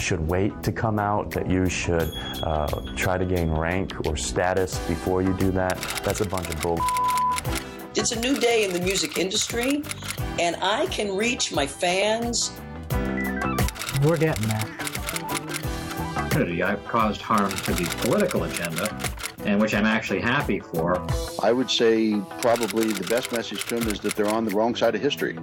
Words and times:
should 0.00 0.20
wait 0.28 0.62
to 0.62 0.72
come 0.72 0.98
out, 0.98 1.30
that 1.32 1.50
you 1.50 1.68
should 1.68 2.10
uh, 2.42 2.66
try 2.96 3.18
to 3.18 3.24
gain 3.24 3.50
rank 3.50 4.06
or 4.06 4.16
status 4.16 4.78
before 4.88 5.22
you 5.22 5.32
do 5.34 5.50
that. 5.52 5.78
That's 6.04 6.20
a 6.20 6.26
bunch 6.26 6.48
of 6.48 6.60
bull. 6.60 6.78
It's 7.94 8.12
a 8.12 8.20
new 8.20 8.38
day 8.38 8.64
in 8.64 8.72
the 8.72 8.80
music 8.80 9.18
industry, 9.18 9.82
and 10.38 10.56
I 10.62 10.86
can 10.86 11.16
reach 11.16 11.52
my 11.52 11.66
fans. 11.66 12.52
We're 14.02 14.16
getting 14.16 14.48
there. 14.48 14.64
I've 16.64 16.84
caused 16.86 17.20
harm 17.20 17.50
to 17.50 17.72
the 17.72 17.84
political 18.02 18.44
agenda, 18.44 18.96
and 19.44 19.60
which 19.60 19.74
I'm 19.74 19.86
actually 19.86 20.20
happy 20.20 20.60
for. 20.60 21.04
I 21.42 21.50
would 21.50 21.68
say 21.68 22.20
probably 22.40 22.92
the 22.92 23.08
best 23.08 23.32
message 23.32 23.64
to 23.64 23.80
them 23.80 23.88
is 23.88 23.98
that 24.00 24.14
they're 24.14 24.28
on 24.28 24.44
the 24.44 24.54
wrong 24.54 24.76
side 24.76 24.94
of 24.94 25.00
history. 25.00 25.34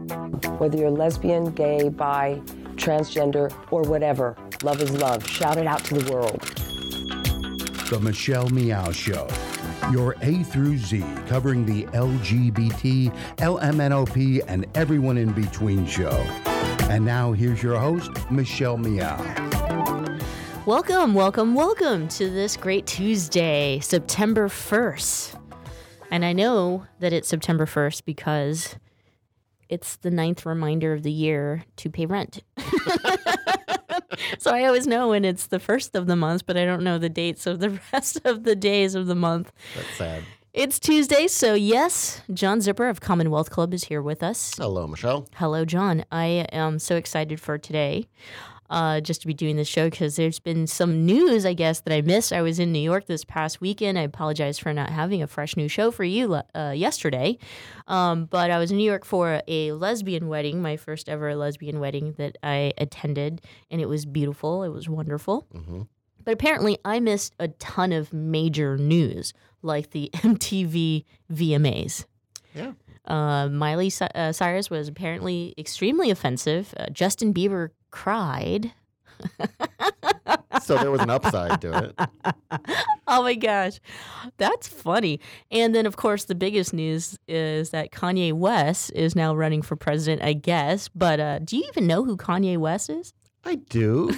Whether 0.60 0.78
you're 0.78 0.90
lesbian, 0.90 1.52
gay, 1.52 1.90
bi, 1.90 2.42
transgender, 2.86 3.52
or 3.72 3.82
whatever, 3.82 4.38
love 4.62 4.80
is 4.80 4.92
love. 4.92 5.28
Shout 5.28 5.58
it 5.58 5.66
out 5.66 5.84
to 5.86 5.96
the 5.96 6.14
world. 6.14 6.40
The 7.90 8.00
Michelle 8.00 8.50
Meow 8.50 8.92
Show. 8.92 9.28
Your 9.92 10.16
A 10.22 10.44
through 10.44 10.78
Z, 10.78 11.04
covering 11.28 11.66
the 11.66 11.86
LGBT, 11.86 13.12
LMNOP, 13.38 14.44
and 14.48 14.66
everyone 14.76 15.18
in 15.18 15.32
between 15.32 15.86
show. 15.88 16.12
And 16.90 17.04
now 17.04 17.32
here's 17.32 17.62
your 17.62 17.78
host, 17.80 18.12
Michelle 18.30 18.78
Meow. 18.78 19.18
Welcome, 20.66 21.14
welcome, 21.14 21.54
welcome 21.56 22.08
to 22.10 22.30
this 22.30 22.56
great 22.58 22.86
Tuesday, 22.86 23.80
September 23.82 24.48
1st. 24.48 25.40
And 26.12 26.24
I 26.24 26.34
know 26.34 26.86
that 27.00 27.14
it's 27.14 27.28
September 27.28 27.66
1st 27.66 28.06
because 28.06 28.76
it's 29.70 29.98
the 29.98 30.12
ninth 30.12 30.46
reminder 30.46 30.94
of 30.94 31.04
the 31.04 31.12
year 31.12 31.64
to 31.78 31.90
pay 31.90 32.06
rent. 32.06 32.44
so 34.38 34.52
I 34.52 34.66
always 34.66 34.88
know 34.88 35.10
when 35.10 35.26
it's 35.26 35.48
the 35.48 35.60
first 35.60 35.96
of 35.96 36.08
the 36.08 36.16
month, 36.16 36.46
but 36.46 36.58
I 36.58 36.66
don't 36.66 36.84
know 36.84 36.98
the 36.98 37.10
dates 37.10 37.48
of 37.48 37.60
the 37.60 37.80
rest 37.94 38.20
of 38.26 38.44
the 38.44 38.56
days 38.56 38.96
of 38.96 39.08
the 39.08 39.16
month. 39.16 39.52
That's 39.76 39.98
sad. 39.98 40.24
It's 40.54 40.80
Tuesday, 40.80 41.28
so 41.28 41.54
yes, 41.54 42.22
John 42.34 42.60
Zipperer 42.60 42.90
of 42.90 43.02
Commonwealth 43.02 43.50
Club 43.50 43.74
is 43.74 43.84
here 43.84 44.02
with 44.02 44.24
us. 44.24 44.54
Hello, 44.58 44.88
Michelle. 44.88 45.28
Hello, 45.36 45.66
John. 45.66 46.06
I 46.14 46.48
am 46.54 46.80
so 46.80 46.96
excited 46.96 47.42
for 47.42 47.58
today 47.58 48.08
uh, 48.70 49.00
just 49.02 49.22
to 49.22 49.28
be 49.28 49.34
doing 49.34 49.56
this 49.56 49.68
show 49.68 49.90
because 49.90 50.16
there's 50.16 50.40
been 50.40 50.68
some 50.68 51.06
news, 51.06 51.46
I 51.46 51.54
guess, 51.54 51.82
that 51.82 51.94
I 51.94 52.02
missed. 52.02 52.34
I 52.34 52.42
was 52.42 52.60
in 52.60 52.72
New 52.72 52.80
York 52.80 53.06
this 53.06 53.24
past 53.24 53.62
weekend. 53.62 54.00
I 54.00 54.04
apologize 54.04 54.58
for 54.58 54.74
not 54.74 54.90
having 54.90 55.22
a 55.22 55.28
fresh 55.28 55.56
new 55.56 55.68
show 55.68 55.92
for 55.92 56.04
you 56.04 56.42
uh, 56.56 56.74
yesterday. 56.76 57.38
Um, 57.88 58.26
but 58.26 58.52
I 58.52 58.58
was 58.58 58.72
in 58.72 58.78
New 58.78 58.90
York 58.90 59.06
for 59.06 59.42
a 59.48 59.72
lesbian 59.74 60.28
wedding, 60.28 60.62
my 60.62 60.78
first 60.78 61.10
ever 61.10 61.36
lesbian 61.36 61.80
wedding 61.80 62.14
that 62.18 62.38
I 62.42 62.74
attended, 62.78 63.42
and 63.70 63.82
it 63.82 63.88
was 63.88 64.06
beautiful. 64.06 64.64
It 64.64 64.70
was 64.70 64.90
wonderful. 64.90 65.48
Mm-hmm. 65.54 65.82
But 66.24 66.34
apparently, 66.34 66.80
I 66.84 67.00
missed 67.00 67.36
a 67.40 67.50
ton 67.50 67.92
of 67.92 68.12
major 68.12 68.78
news, 68.78 69.34
like 69.62 69.92
the 69.92 70.10
MTV 70.16 71.06
VMAs. 71.32 72.06
Yeah. 72.56 72.72
Uh, 73.06 73.50
Miley 73.50 73.92
uh, 74.16 74.32
Cyrus 74.32 74.70
was 74.72 74.88
apparently 74.88 75.54
extremely 75.58 76.10
offensive. 76.10 76.74
Uh, 76.78 76.88
Justin 76.92 77.34
Bieber 77.34 77.70
cried. 77.96 78.74
so 80.62 80.78
there 80.78 80.92
was 80.92 81.00
an 81.00 81.10
upside 81.10 81.62
to 81.62 81.86
it. 81.86 82.10
oh 83.08 83.24
my 83.24 83.36
gosh. 83.36 83.80
That's 84.36 84.68
funny. 84.68 85.22
And 85.50 85.74
then, 85.74 85.86
of 85.86 85.96
course, 85.96 86.26
the 86.26 86.36
biggest 86.36 86.74
news 86.74 87.18
is 87.30 87.70
that 87.70 87.92
Kanye 87.92 88.34
West 88.34 88.92
is 88.94 89.16
now 89.16 89.34
running 89.34 89.62
for 89.62 89.78
president, 89.78 90.24
I 90.24 90.34
guess. 90.34 90.90
But 90.90 91.22
uh, 91.22 91.40
do 91.40 91.56
you 91.56 91.64
even 91.70 91.88
know 91.88 92.04
who 92.04 92.18
Kanye 92.18 92.58
West 92.58 92.90
is? 92.90 93.14
I 93.46 93.56
do. 93.56 94.10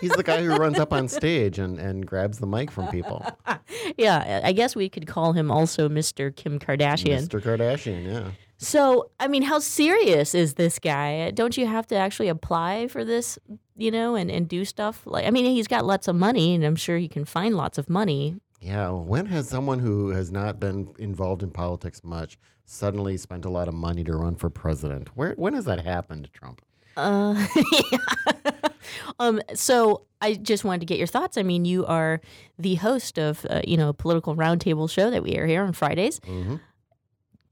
He's 0.00 0.12
the 0.12 0.22
guy 0.22 0.42
who 0.44 0.54
runs 0.54 0.78
up 0.78 0.92
on 0.92 1.08
stage 1.08 1.58
and, 1.58 1.80
and 1.80 2.06
grabs 2.06 2.38
the 2.38 2.46
mic 2.46 2.70
from 2.70 2.86
people. 2.88 3.26
yeah, 3.96 4.40
I 4.44 4.52
guess 4.52 4.76
we 4.76 4.88
could 4.88 5.08
call 5.08 5.32
him 5.32 5.50
also 5.50 5.88
Mr. 5.88 6.34
Kim 6.34 6.60
Kardashian. 6.60 7.26
Mr. 7.26 7.40
Kardashian, 7.40 8.04
yeah. 8.06 8.30
So, 8.58 9.10
I 9.20 9.28
mean, 9.28 9.42
how 9.42 9.58
serious 9.58 10.34
is 10.34 10.54
this 10.54 10.78
guy? 10.78 11.30
Don't 11.30 11.56
you 11.56 11.66
have 11.66 11.86
to 11.88 11.96
actually 11.96 12.28
apply 12.28 12.88
for 12.88 13.04
this, 13.04 13.38
you 13.76 13.90
know, 13.90 14.14
and, 14.14 14.30
and 14.30 14.48
do 14.48 14.64
stuff? 14.64 15.02
Like, 15.04 15.26
I 15.26 15.30
mean, 15.30 15.44
he's 15.44 15.66
got 15.66 15.84
lots 15.84 16.08
of 16.08 16.16
money, 16.16 16.54
and 16.54 16.64
I'm 16.64 16.76
sure 16.76 16.96
he 16.96 17.08
can 17.08 17.26
find 17.26 17.54
lots 17.54 17.76
of 17.76 17.90
money. 17.90 18.36
Yeah. 18.60 18.90
When 18.90 19.26
has 19.26 19.48
someone 19.48 19.78
who 19.78 20.08
has 20.10 20.32
not 20.32 20.58
been 20.58 20.94
involved 20.98 21.42
in 21.42 21.50
politics 21.50 22.02
much 22.02 22.38
suddenly 22.64 23.16
spent 23.16 23.44
a 23.44 23.50
lot 23.50 23.68
of 23.68 23.74
money 23.74 24.02
to 24.04 24.16
run 24.16 24.36
for 24.36 24.50
president? 24.50 25.08
Where 25.14 25.34
when 25.36 25.54
has 25.54 25.66
that 25.66 25.84
happened 25.84 26.24
to 26.24 26.30
Trump? 26.30 26.62
Uh, 26.96 27.46
yeah. 27.92 28.68
um, 29.18 29.40
so 29.54 30.06
I 30.22 30.34
just 30.34 30.64
wanted 30.64 30.80
to 30.80 30.86
get 30.86 30.98
your 30.98 31.06
thoughts. 31.06 31.36
I 31.36 31.42
mean, 31.42 31.64
you 31.64 31.84
are 31.86 32.20
the 32.58 32.76
host 32.76 33.18
of, 33.18 33.46
uh, 33.50 33.60
you 33.66 33.76
know, 33.76 33.90
a 33.90 33.94
political 33.94 34.34
roundtable 34.34 34.90
show 34.90 35.10
that 35.10 35.22
we 35.22 35.32
air 35.34 35.46
here 35.46 35.62
on 35.62 35.72
Fridays. 35.72 36.20
Mm-hmm. 36.20 36.56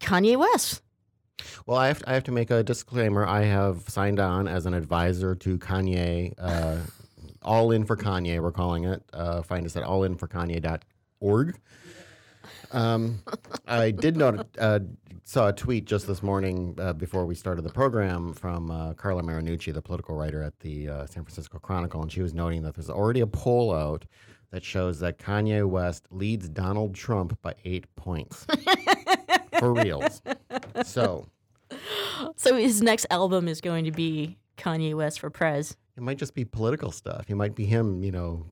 Kanye 0.00 0.36
West. 0.36 0.82
Well, 1.66 1.78
I 1.78 1.88
have, 1.88 1.98
to, 2.00 2.10
I 2.10 2.14
have 2.14 2.24
to 2.24 2.32
make 2.32 2.50
a 2.50 2.62
disclaimer. 2.62 3.26
I 3.26 3.42
have 3.44 3.88
signed 3.88 4.20
on 4.20 4.48
as 4.48 4.66
an 4.66 4.74
advisor 4.74 5.34
to 5.36 5.58
Kanye, 5.58 6.34
uh, 6.38 6.78
All 7.42 7.70
In 7.70 7.84
for 7.84 7.96
Kanye, 7.96 8.40
we're 8.40 8.52
calling 8.52 8.84
it. 8.84 9.02
Uh, 9.12 9.42
find 9.42 9.66
us 9.66 9.76
at 9.76 9.82
allinforkanye.org. 9.84 11.58
Um, 12.72 13.22
I 13.66 13.90
did 13.90 14.16
note, 14.16 14.46
uh, 14.58 14.80
saw 15.24 15.48
a 15.48 15.52
tweet 15.52 15.86
just 15.86 16.06
this 16.06 16.22
morning 16.22 16.76
uh, 16.78 16.92
before 16.92 17.24
we 17.24 17.34
started 17.34 17.62
the 17.62 17.72
program 17.72 18.34
from 18.34 18.70
uh, 18.70 18.92
Carla 18.94 19.22
Marinucci, 19.22 19.72
the 19.72 19.82
political 19.82 20.14
writer 20.16 20.42
at 20.42 20.58
the 20.60 20.88
uh, 20.88 21.06
San 21.06 21.24
Francisco 21.24 21.58
Chronicle, 21.58 22.02
and 22.02 22.12
she 22.12 22.20
was 22.20 22.34
noting 22.34 22.62
that 22.62 22.74
there's 22.74 22.90
already 22.90 23.20
a 23.20 23.26
poll 23.26 23.74
out 23.74 24.04
that 24.50 24.62
shows 24.62 25.00
that 25.00 25.18
Kanye 25.18 25.68
West 25.68 26.06
leads 26.10 26.48
Donald 26.48 26.94
Trump 26.94 27.40
by 27.42 27.54
eight 27.64 27.86
points. 27.96 28.46
For 29.58 29.72
reals. 29.72 30.22
So. 30.84 31.26
So 32.36 32.56
his 32.56 32.82
next 32.82 33.06
album 33.10 33.48
is 33.48 33.60
going 33.60 33.84
to 33.84 33.90
be 33.90 34.38
Kanye 34.56 34.94
West 34.94 35.20
for 35.20 35.30
Prez. 35.30 35.76
It 35.96 36.02
might 36.02 36.18
just 36.18 36.34
be 36.34 36.44
political 36.44 36.90
stuff. 36.90 37.26
It 37.28 37.34
might 37.34 37.54
be 37.54 37.64
him, 37.64 38.02
you 38.02 38.12
know, 38.12 38.46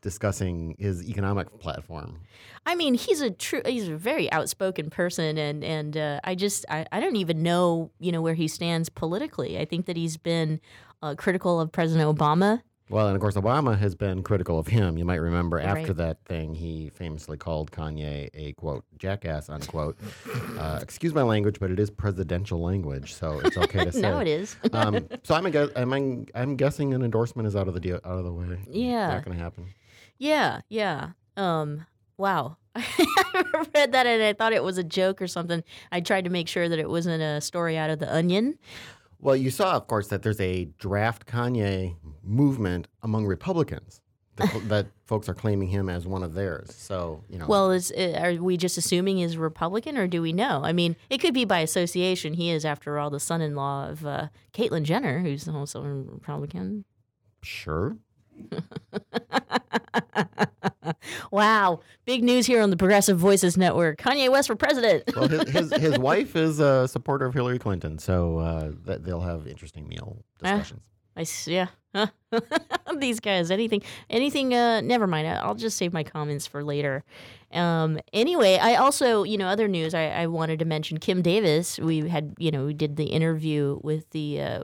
discussing 0.00 0.76
his 0.78 1.08
economic 1.08 1.58
platform. 1.58 2.20
I 2.66 2.74
mean, 2.74 2.94
he's 2.94 3.20
a 3.20 3.30
true 3.30 3.62
he's 3.64 3.88
a 3.88 3.96
very 3.96 4.30
outspoken 4.32 4.90
person 4.90 5.38
and 5.38 5.64
and 5.64 5.96
uh, 5.96 6.20
I 6.24 6.34
just 6.34 6.64
I, 6.68 6.86
I 6.92 7.00
don't 7.00 7.16
even 7.16 7.42
know, 7.42 7.90
you 7.98 8.12
know, 8.12 8.22
where 8.22 8.34
he 8.34 8.46
stands 8.46 8.88
politically. 8.88 9.58
I 9.58 9.64
think 9.64 9.86
that 9.86 9.96
he's 9.96 10.16
been 10.16 10.60
uh, 11.02 11.14
critical 11.16 11.60
of 11.60 11.72
President 11.72 12.16
Obama 12.16 12.62
well, 12.90 13.06
and 13.08 13.16
of 13.16 13.20
course, 13.20 13.34
Obama 13.34 13.78
has 13.78 13.94
been 13.94 14.22
critical 14.22 14.58
of 14.58 14.66
him. 14.66 14.98
You 14.98 15.04
might 15.04 15.16
remember 15.20 15.56
Right. 15.56 15.66
after 15.66 15.92
that 15.94 16.24
thing, 16.26 16.54
he 16.54 16.90
famously 16.90 17.36
called 17.36 17.70
Kanye 17.70 18.28
a 18.34 18.52
quote 18.54 18.84
jackass 18.98 19.48
unquote. 19.48 19.96
uh, 20.58 20.78
excuse 20.82 21.14
my 21.14 21.22
language, 21.22 21.58
but 21.60 21.70
it 21.70 21.78
is 21.80 21.90
presidential 21.90 22.60
language, 22.60 23.14
so 23.14 23.40
it's 23.44 23.56
okay 23.56 23.84
to 23.86 23.92
say. 23.92 24.00
now 24.02 24.18
it 24.20 24.28
is. 24.28 24.56
um, 24.72 25.08
so 25.22 25.34
I'm, 25.34 25.46
a 25.46 25.50
gu- 25.50 25.70
I'm, 25.76 26.26
I'm 26.34 26.56
guessing 26.56 26.92
an 26.94 27.02
endorsement 27.02 27.48
is 27.48 27.56
out 27.56 27.68
of 27.68 27.74
the 27.74 27.80
deal, 27.80 27.96
out 28.04 28.18
of 28.18 28.24
the 28.24 28.32
way. 28.32 28.58
Yeah. 28.68 29.08
not 29.08 29.24
going 29.24 29.36
to 29.36 29.42
happen. 29.42 29.66
Yeah, 30.18 30.60
yeah. 30.68 31.10
Um, 31.36 31.86
wow. 32.16 32.56
I 32.76 33.44
read 33.74 33.92
that 33.92 34.04
and 34.06 34.22
I 34.22 34.32
thought 34.32 34.52
it 34.52 34.62
was 34.64 34.78
a 34.78 34.84
joke 34.84 35.22
or 35.22 35.26
something. 35.28 35.62
I 35.92 36.00
tried 36.00 36.24
to 36.24 36.30
make 36.30 36.48
sure 36.48 36.68
that 36.68 36.78
it 36.78 36.88
wasn't 36.90 37.22
a 37.22 37.40
story 37.40 37.76
out 37.76 37.88
of 37.90 37.98
the 38.00 38.12
Onion. 38.12 38.58
Well, 39.24 39.34
you 39.34 39.50
saw, 39.50 39.72
of 39.72 39.86
course, 39.86 40.08
that 40.08 40.22
there's 40.22 40.40
a 40.40 40.66
draft 40.78 41.26
Kanye 41.26 41.96
movement 42.22 42.88
among 43.02 43.24
Republicans. 43.24 44.02
That, 44.36 44.52
that 44.68 44.86
folks 45.06 45.30
are 45.30 45.34
claiming 45.34 45.68
him 45.68 45.88
as 45.88 46.06
one 46.06 46.22
of 46.22 46.34
theirs. 46.34 46.74
So 46.76 47.24
you 47.30 47.38
know. 47.38 47.46
Well, 47.46 47.70
is 47.70 47.90
uh, 47.90 48.20
are 48.22 48.34
we 48.34 48.58
just 48.58 48.76
assuming 48.76 49.16
he's 49.16 49.38
Republican, 49.38 49.96
or 49.96 50.06
do 50.06 50.20
we 50.20 50.34
know? 50.34 50.60
I 50.62 50.74
mean, 50.74 50.94
it 51.08 51.18
could 51.22 51.32
be 51.32 51.46
by 51.46 51.60
association. 51.60 52.34
He 52.34 52.50
is, 52.50 52.66
after 52.66 52.98
all, 52.98 53.08
the 53.08 53.18
son-in-law 53.18 53.88
of 53.88 54.04
uh, 54.04 54.28
Caitlyn 54.52 54.82
Jenner, 54.82 55.20
who's 55.20 55.48
also 55.48 55.82
a 55.82 55.88
Republican. 55.88 56.84
Sure. 57.42 57.96
wow, 61.30 61.80
big 62.04 62.22
news 62.24 62.46
here 62.46 62.60
on 62.62 62.70
the 62.70 62.76
Progressive 62.76 63.18
Voices 63.18 63.56
Network. 63.56 63.98
Kanye 63.98 64.30
West 64.30 64.48
for 64.48 64.56
president. 64.56 65.04
well, 65.16 65.28
his, 65.28 65.48
his, 65.50 65.74
his 65.74 65.98
wife 65.98 66.36
is 66.36 66.60
a 66.60 66.86
supporter 66.88 67.26
of 67.26 67.34
Hillary 67.34 67.58
Clinton, 67.58 67.98
so 67.98 68.38
uh, 68.38 68.70
they'll 69.00 69.20
have 69.20 69.46
interesting 69.46 69.88
meal 69.88 70.18
discussions. 70.38 70.82
I 71.16 71.20
s- 71.22 71.46
yeah. 71.46 71.66
These 72.98 73.20
guys, 73.20 73.52
anything, 73.52 73.82
anything. 74.10 74.52
Uh, 74.52 74.80
never 74.80 75.06
mind. 75.06 75.28
I- 75.28 75.36
I'll 75.36 75.54
just 75.54 75.76
save 75.76 75.92
my 75.92 76.02
comments 76.02 76.46
for 76.46 76.64
later. 76.64 77.04
Um, 77.52 78.00
anyway, 78.12 78.58
I 78.60 78.74
also, 78.76 79.22
you 79.22 79.38
know, 79.38 79.46
other 79.46 79.68
news. 79.68 79.94
I, 79.94 80.08
I 80.08 80.26
wanted 80.26 80.58
to 80.58 80.64
mention 80.64 80.98
Kim 80.98 81.22
Davis. 81.22 81.78
We 81.78 82.08
had, 82.08 82.34
you 82.38 82.50
know, 82.50 82.66
we 82.66 82.74
did 82.74 82.96
the 82.96 83.04
interview 83.04 83.78
with 83.84 84.10
the 84.10 84.40
uh, 84.42 84.62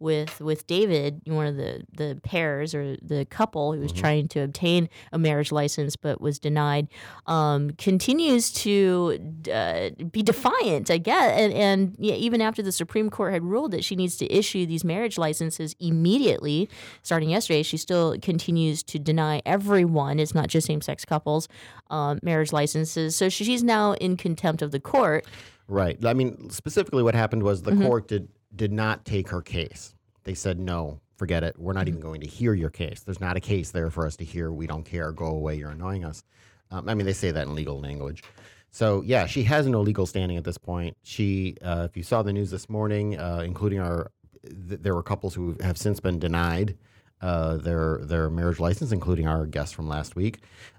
with 0.00 0.40
with 0.40 0.66
David, 0.66 1.20
one 1.26 1.46
of 1.46 1.56
the 1.56 1.82
the 1.92 2.18
pairs 2.24 2.74
or 2.74 2.96
the 3.02 3.24
couple 3.26 3.72
who 3.72 3.80
was 3.80 3.92
trying 3.92 4.26
to 4.28 4.40
obtain 4.40 4.88
a 5.12 5.18
marriage 5.18 5.52
license 5.52 5.94
but 5.94 6.20
was 6.20 6.38
denied, 6.38 6.88
um, 7.26 7.70
continues 7.72 8.50
to 8.50 9.18
uh, 9.52 9.90
be 10.10 10.22
defiant. 10.22 10.90
I 10.90 10.98
guess, 10.98 11.38
and 11.38 11.52
and 11.52 11.96
yeah, 11.98 12.14
even 12.14 12.40
after 12.40 12.62
the 12.62 12.72
Supreme 12.72 13.10
Court 13.10 13.32
had 13.32 13.44
ruled 13.44 13.70
that 13.72 13.84
she 13.84 13.94
needs 13.94 14.16
to 14.16 14.32
issue 14.32 14.66
these 14.66 14.84
marriage 14.84 15.18
licenses 15.18 15.76
immediately, 15.78 16.68
starting 17.02 17.30
yesterday, 17.30 17.62
she 17.62 17.76
still 17.76 18.18
continues 18.20 18.82
to 18.84 18.98
deny 18.98 19.42
everyone. 19.46 20.18
It's 20.18 20.34
not 20.34 20.48
just 20.48 20.66
same 20.66 20.80
sex 20.80 21.04
couples 21.04 21.46
um, 21.90 22.18
marriage 22.22 22.52
licenses. 22.52 23.16
So 23.16 23.28
she's 23.28 23.62
now 23.62 23.92
in 23.94 24.16
contempt 24.16 24.62
of 24.62 24.70
the 24.70 24.80
court. 24.80 25.26
Right. 25.68 26.02
I 26.04 26.14
mean, 26.14 26.50
specifically, 26.50 27.02
what 27.02 27.14
happened 27.14 27.42
was 27.42 27.62
Mm-hmm. 27.62 27.78
the 27.78 27.86
court 27.86 28.08
did 28.08 28.28
did 28.54 28.72
not 28.72 29.04
take 29.04 29.28
her 29.28 29.40
case. 29.42 29.94
They 30.24 30.34
said 30.34 30.58
no, 30.58 31.00
forget 31.16 31.42
it. 31.44 31.58
We're 31.58 31.72
not 31.72 31.80
Mm-hmm. 31.86 31.88
even 31.88 32.00
going 32.00 32.20
to 32.22 32.26
hear 32.26 32.54
your 32.54 32.70
case. 32.70 33.00
There's 33.00 33.20
not 33.20 33.36
a 33.36 33.40
case 33.40 33.70
there 33.70 33.90
for 33.90 34.06
us 34.06 34.16
to 34.16 34.24
hear. 34.24 34.52
We 34.52 34.66
don't 34.66 34.84
care. 34.84 35.12
Go 35.12 35.26
away. 35.26 35.56
You're 35.56 35.70
annoying 35.70 36.04
us. 36.04 36.22
Um, 36.70 36.88
I 36.88 36.94
mean, 36.94 37.06
they 37.06 37.12
say 37.12 37.30
that 37.30 37.46
in 37.46 37.54
legal 37.54 37.80
language. 37.80 38.22
So 38.70 39.02
yeah, 39.04 39.26
she 39.26 39.42
has 39.44 39.66
no 39.66 39.80
legal 39.80 40.06
standing 40.06 40.36
at 40.36 40.44
this 40.44 40.58
point. 40.58 40.96
She, 41.02 41.56
uh, 41.62 41.86
if 41.90 41.96
you 41.96 42.02
saw 42.02 42.22
the 42.22 42.32
news 42.32 42.50
this 42.50 42.68
morning, 42.68 43.18
uh, 43.18 43.42
including 43.44 43.80
our, 43.80 44.10
th- 44.44 44.80
there 44.80 44.94
were 44.94 45.02
couples 45.02 45.34
who 45.34 45.56
have 45.60 45.76
since 45.76 45.98
been 45.98 46.18
denied 46.20 46.76
uh, 47.20 47.56
their 47.58 47.98
their 48.02 48.30
marriage 48.30 48.58
license, 48.60 48.92
including 48.92 49.26
our 49.26 49.44
guest 49.44 49.74
from 49.74 49.86
last 49.88 50.16
week, 50.16 50.38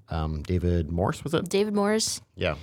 um, 0.09 0.41
David 0.41 0.89
Morse. 0.91 1.23
Was 1.23 1.33
it? 1.35 1.49
David 1.49 1.75
Morse? 1.75 2.19
Yeah. 2.35 2.55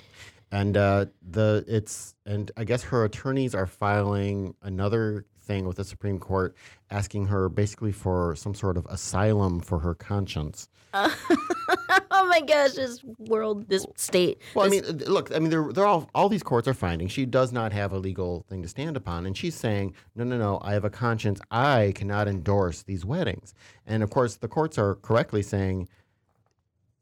And 0.50 0.76
uh, 0.76 1.06
the 1.28 1.64
it's 1.68 2.14
and 2.24 2.50
I 2.56 2.64
guess 2.64 2.82
her 2.84 3.04
attorneys 3.04 3.54
are 3.54 3.66
filing 3.66 4.54
another 4.62 5.26
thing 5.48 5.66
with 5.66 5.76
the 5.76 5.84
Supreme 5.84 6.18
Court, 6.18 6.54
asking 6.90 7.26
her 7.26 7.48
basically 7.48 7.92
for 7.92 8.36
some 8.36 8.54
sort 8.54 8.76
of 8.76 8.86
asylum 8.86 9.60
for 9.60 9.80
her 9.80 9.94
conscience. 9.94 10.68
oh 10.94 12.26
my 12.28 12.40
gosh, 12.40 12.72
this 12.72 13.02
world, 13.18 13.68
this 13.68 13.86
state. 13.96 14.40
Well, 14.54 14.66
I 14.66 14.68
mean, 14.68 14.84
uh, 14.84 14.92
look, 15.10 15.34
I 15.34 15.38
mean, 15.38 15.50
they're, 15.50 15.72
they're 15.72 15.86
all 15.86 16.08
all 16.14 16.28
these 16.28 16.42
courts 16.42 16.68
are 16.68 16.74
finding 16.74 17.08
she 17.08 17.26
does 17.26 17.52
not 17.52 17.72
have 17.72 17.92
a 17.92 17.98
legal 17.98 18.44
thing 18.48 18.62
to 18.62 18.68
stand 18.68 18.96
upon, 18.96 19.26
and 19.26 19.36
she's 19.36 19.54
saying, 19.54 19.94
no, 20.14 20.24
no, 20.24 20.38
no, 20.38 20.60
I 20.62 20.72
have 20.74 20.84
a 20.84 20.90
conscience. 20.90 21.40
I 21.50 21.92
cannot 21.96 22.28
endorse 22.28 22.82
these 22.82 23.04
weddings, 23.04 23.54
and 23.86 24.02
of 24.02 24.10
course, 24.10 24.36
the 24.36 24.48
courts 24.48 24.78
are 24.78 24.94
correctly 24.96 25.42
saying 25.42 25.88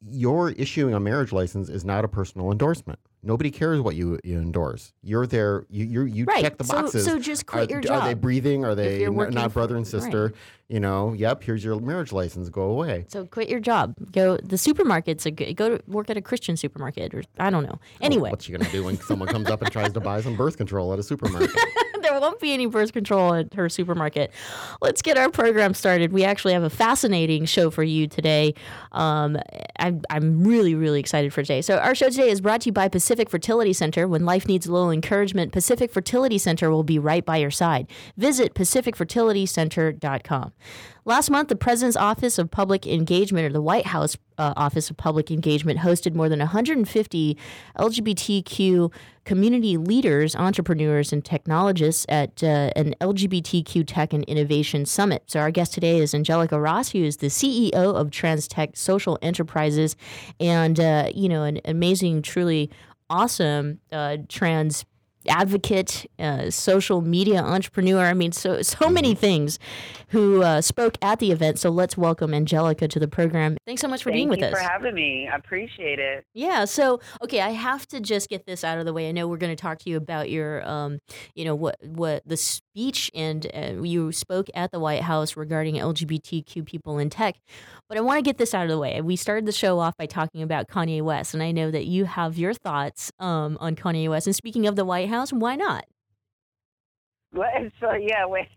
your 0.09 0.51
issuing 0.53 0.95
a 0.95 1.01
marriage 1.01 1.33
license 1.33 1.69
is 1.69 1.85
not 1.85 2.05
a 2.05 2.09
personal 2.09 2.51
endorsement. 2.53 2.99
Nobody 3.23 3.51
cares 3.51 3.81
what 3.81 3.97
you, 3.97 4.21
you 4.23 4.39
endorse. 4.39 4.93
You're 5.03 5.27
there. 5.27 5.67
You 5.69 5.85
you, 5.85 6.03
you 6.05 6.25
Right. 6.27 6.43
check 6.43 6.59
the 6.59 6.65
boxes. 6.65 7.05
so 7.05 7.13
so 7.13 7.19
just 7.19 7.47
quit 7.47 7.69
are, 7.69 7.73
your 7.73 7.81
job. 7.81 8.03
Are 8.03 8.09
they 8.09 8.15
breathing? 8.15 8.65
Are 8.65 8.75
they 8.75 9.05
n- 9.05 9.15
not 9.15 9.51
for- 9.51 9.61
brother 9.61 9.77
and 9.77 9.85
right. 9.85 10.03
sister? 10.03 10.33
You 10.69 10.81
know. 10.81 11.13
Yep. 11.13 11.43
Here's 11.43 11.65
your 11.65 11.81
marriage 11.81 12.13
license. 12.13 12.49
Go 12.49 12.63
away. 12.71 13.05
so 13.09 13.25
quit 13.27 13.49
your 13.49 13.61
job. 13.61 13.95
Go 14.13 14.37
the 14.37 14.57
supermarket's 14.57 15.27
a 15.27 15.31
good. 15.33 15.57
Go 15.57 15.77
to 15.77 15.83
work 15.89 16.09
at 16.11 16.17
a 16.17 16.21
Christian 16.23 16.57
supermarket, 16.57 17.15
or 17.15 17.23
I 17.39 17.51
don't 17.51 17.65
know. 17.65 17.79
Anyway, 18.01 18.31
What's 18.31 18.45
she 18.45 18.53
gonna 18.53 18.71
do 18.71 18.85
when 18.85 18.97
someone 19.01 19.29
comes 19.29 19.49
up 19.49 19.61
and 19.63 19.73
tries 19.73 19.93
to 19.95 20.01
buy 20.01 20.21
some 20.21 20.37
birth 20.37 20.57
control 20.57 20.93
at 20.93 20.99
a 20.99 21.03
supermarket? 21.03 21.51
there 22.07 22.21
won't 22.21 22.41
be 22.41 22.53
any 22.53 22.67
birth 22.67 22.93
control 22.93 23.35
at 23.35 23.53
her 23.55 23.69
supermarket. 23.69 24.33
Let's 24.81 25.03
get 25.03 25.19
our 25.19 25.31
program 25.31 25.75
started. 25.75 26.13
We 26.13 26.25
actually 26.25 26.53
have 26.53 26.63
a 26.63 26.71
fascinating 26.71 27.45
show 27.47 27.71
for 27.71 27.83
you 27.83 28.07
today. 28.07 28.55
Um, 28.93 29.37
I'm, 29.79 30.03
I'm 30.11 30.45
really, 30.45 30.75
really 30.75 31.01
excited 31.01 31.33
for 31.33 31.43
today. 31.43 31.63
So, 31.63 31.79
our 31.79 31.95
show 31.95 32.09
today 32.09 32.31
is 32.31 32.41
brought 32.41 32.63
to 32.63 32.67
you 32.67 32.73
by 32.73 32.89
Pacific 32.89 33.31
Fertility 33.31 33.73
Center. 33.73 34.07
When 34.07 34.25
life 34.25 34.47
needs 34.47 34.67
a 34.67 34.73
little 34.73 34.91
encouragement, 34.91 35.53
Pacific 35.53 35.91
Fertility 35.93 36.39
Center 36.39 36.71
will 36.71 36.85
be 36.85 36.99
right 36.99 37.25
by 37.25 37.39
your 37.39 37.51
side. 37.51 37.89
Visit 38.17 38.55
pacificfertilitycenter.com. 38.55 40.53
Last 41.07 41.31
month, 41.31 41.51
the 41.51 41.55
President's 41.55 41.97
Office 41.97 42.37
of 42.37 42.51
Public 42.51 42.85
Engagement, 42.85 43.47
or 43.47 43.53
the 43.53 43.63
White 43.63 43.87
House 43.87 44.17
uh, 44.39 44.53
Office 44.57 44.91
of 44.91 44.97
Public 44.97 45.31
Engagement, 45.31 45.79
hosted 45.79 46.17
more 46.17 46.29
than 46.29 46.41
150 46.41 47.39
LGBTQ 47.79 48.93
community 49.25 49.77
leaders, 49.77 50.35
entrepreneurs, 50.35 51.13
and 51.13 51.25
technologists 51.25 52.07
at 52.09 52.43
uh, 52.43 52.73
an 52.75 52.97
LGBTQ 53.01 53.85
Tech 53.87 54.13
and 54.13 54.25
Innovation 54.25 54.85
Summit. 54.85 55.23
So, 55.29 55.39
our 55.39 55.53
guest 55.53 55.75
today 55.75 56.01
is 56.01 56.13
Angelica 56.13 56.59
Ross, 56.61 56.91
who 56.91 57.05
is 57.05 57.19
the 57.19 57.29
CEO 57.29 57.73
of 57.73 58.11
TransTech 58.11 58.77
Social 58.77 59.17
Enterprises, 59.23 59.95
and 60.41 60.81
uh, 60.81 61.09
you 61.15 61.29
know, 61.29 61.45
an 61.45 61.61
amazing, 61.67 62.23
truly 62.23 62.69
awesome 63.09 63.79
uh, 63.93 64.17
trans 64.29 64.85
advocate, 65.29 66.07
uh, 66.19 66.51
social 66.51 67.01
media 67.01 67.43
entrepreneur. 67.43 68.05
I 68.05 68.15
mean, 68.15 68.33
so 68.33 68.63
so 68.63 68.89
many 68.89 69.15
things. 69.15 69.59
Who 70.11 70.43
uh, 70.43 70.61
spoke 70.61 70.97
at 71.03 71.19
the 71.19 71.33
event? 71.33 71.59
So 71.59 71.69
let's 71.69 71.97
welcome 71.97 72.33
Angelica 72.33 72.87
to 72.87 73.01
the 73.01 73.09
program. 73.09 73.57
Thanks 73.67 73.83
so 73.83 73.89
much 73.89 74.05
for 74.05 74.11
Thank 74.11 74.19
being 74.19 74.29
with 74.29 74.39
you 74.39 74.47
us. 74.47 74.53
for 74.53 74.61
having 74.61 74.95
me. 74.95 75.29
I 75.29 75.35
appreciate 75.35 75.99
it. 75.99 76.25
Yeah. 76.33 76.65
So, 76.65 77.01
okay, 77.23 77.41
I 77.41 77.51
have 77.51 77.89
to 77.89 77.99
just 77.99 78.29
get 78.29 78.47
this 78.47 78.63
out 78.63 78.79
of 78.79 78.87
the 78.87 78.93
way. 78.93 79.09
I 79.09 79.13
know 79.13 79.27
we're 79.27 79.37
going 79.37 79.55
to 79.55 79.61
talk 79.61 79.79
to 79.81 79.91
you 79.91 79.97
about 79.97 80.31
your, 80.31 80.67
um, 80.67 81.01
you 81.35 81.45
know, 81.45 81.57
what 81.57 81.77
what 81.83 82.23
the 82.25 82.37
speech 82.37 83.11
and 83.15 83.47
uh, 83.55 83.83
you 83.83 84.13
spoke 84.13 84.49
at 84.55 84.71
the 84.71 84.79
White 84.79 85.03
House 85.03 85.37
regarding 85.37 85.77
LGBTQ 85.77 86.65
people 86.65 86.99
in 86.99 87.11
tech, 87.11 87.37
but 87.89 87.97
I 87.97 88.01
want 88.01 88.19
to 88.19 88.23
get 88.23 88.39
this 88.39 88.55
out 88.55 88.65
of 88.65 88.69
the 88.69 88.79
way. 88.79 89.01
We 89.01 89.17
started 89.17 89.47
the 89.47 89.53
show 89.53 89.79
off 89.79 89.97
by 89.97 90.07
talking 90.07 90.43
about 90.43 90.69
Kanye 90.69 91.03
West, 91.03 91.35
and 91.35 91.43
I 91.43 91.53
know 91.53 91.71
that 91.71 91.87
you 91.87 92.05
have 92.05 92.37
your 92.37 92.53
thoughts 92.53 93.11
um, 93.19 93.57
on 93.61 93.77
Kanye 93.77 94.09
West. 94.09 94.27
And 94.27 94.37
speaking 94.37 94.67
of 94.67 94.77
the 94.77 94.85
White 94.85 95.09
House, 95.09 95.16
why 95.33 95.57
not? 95.57 95.85
Well, 97.33 97.71
so 97.81 97.93
yeah, 97.95 98.27
wait. 98.27 98.49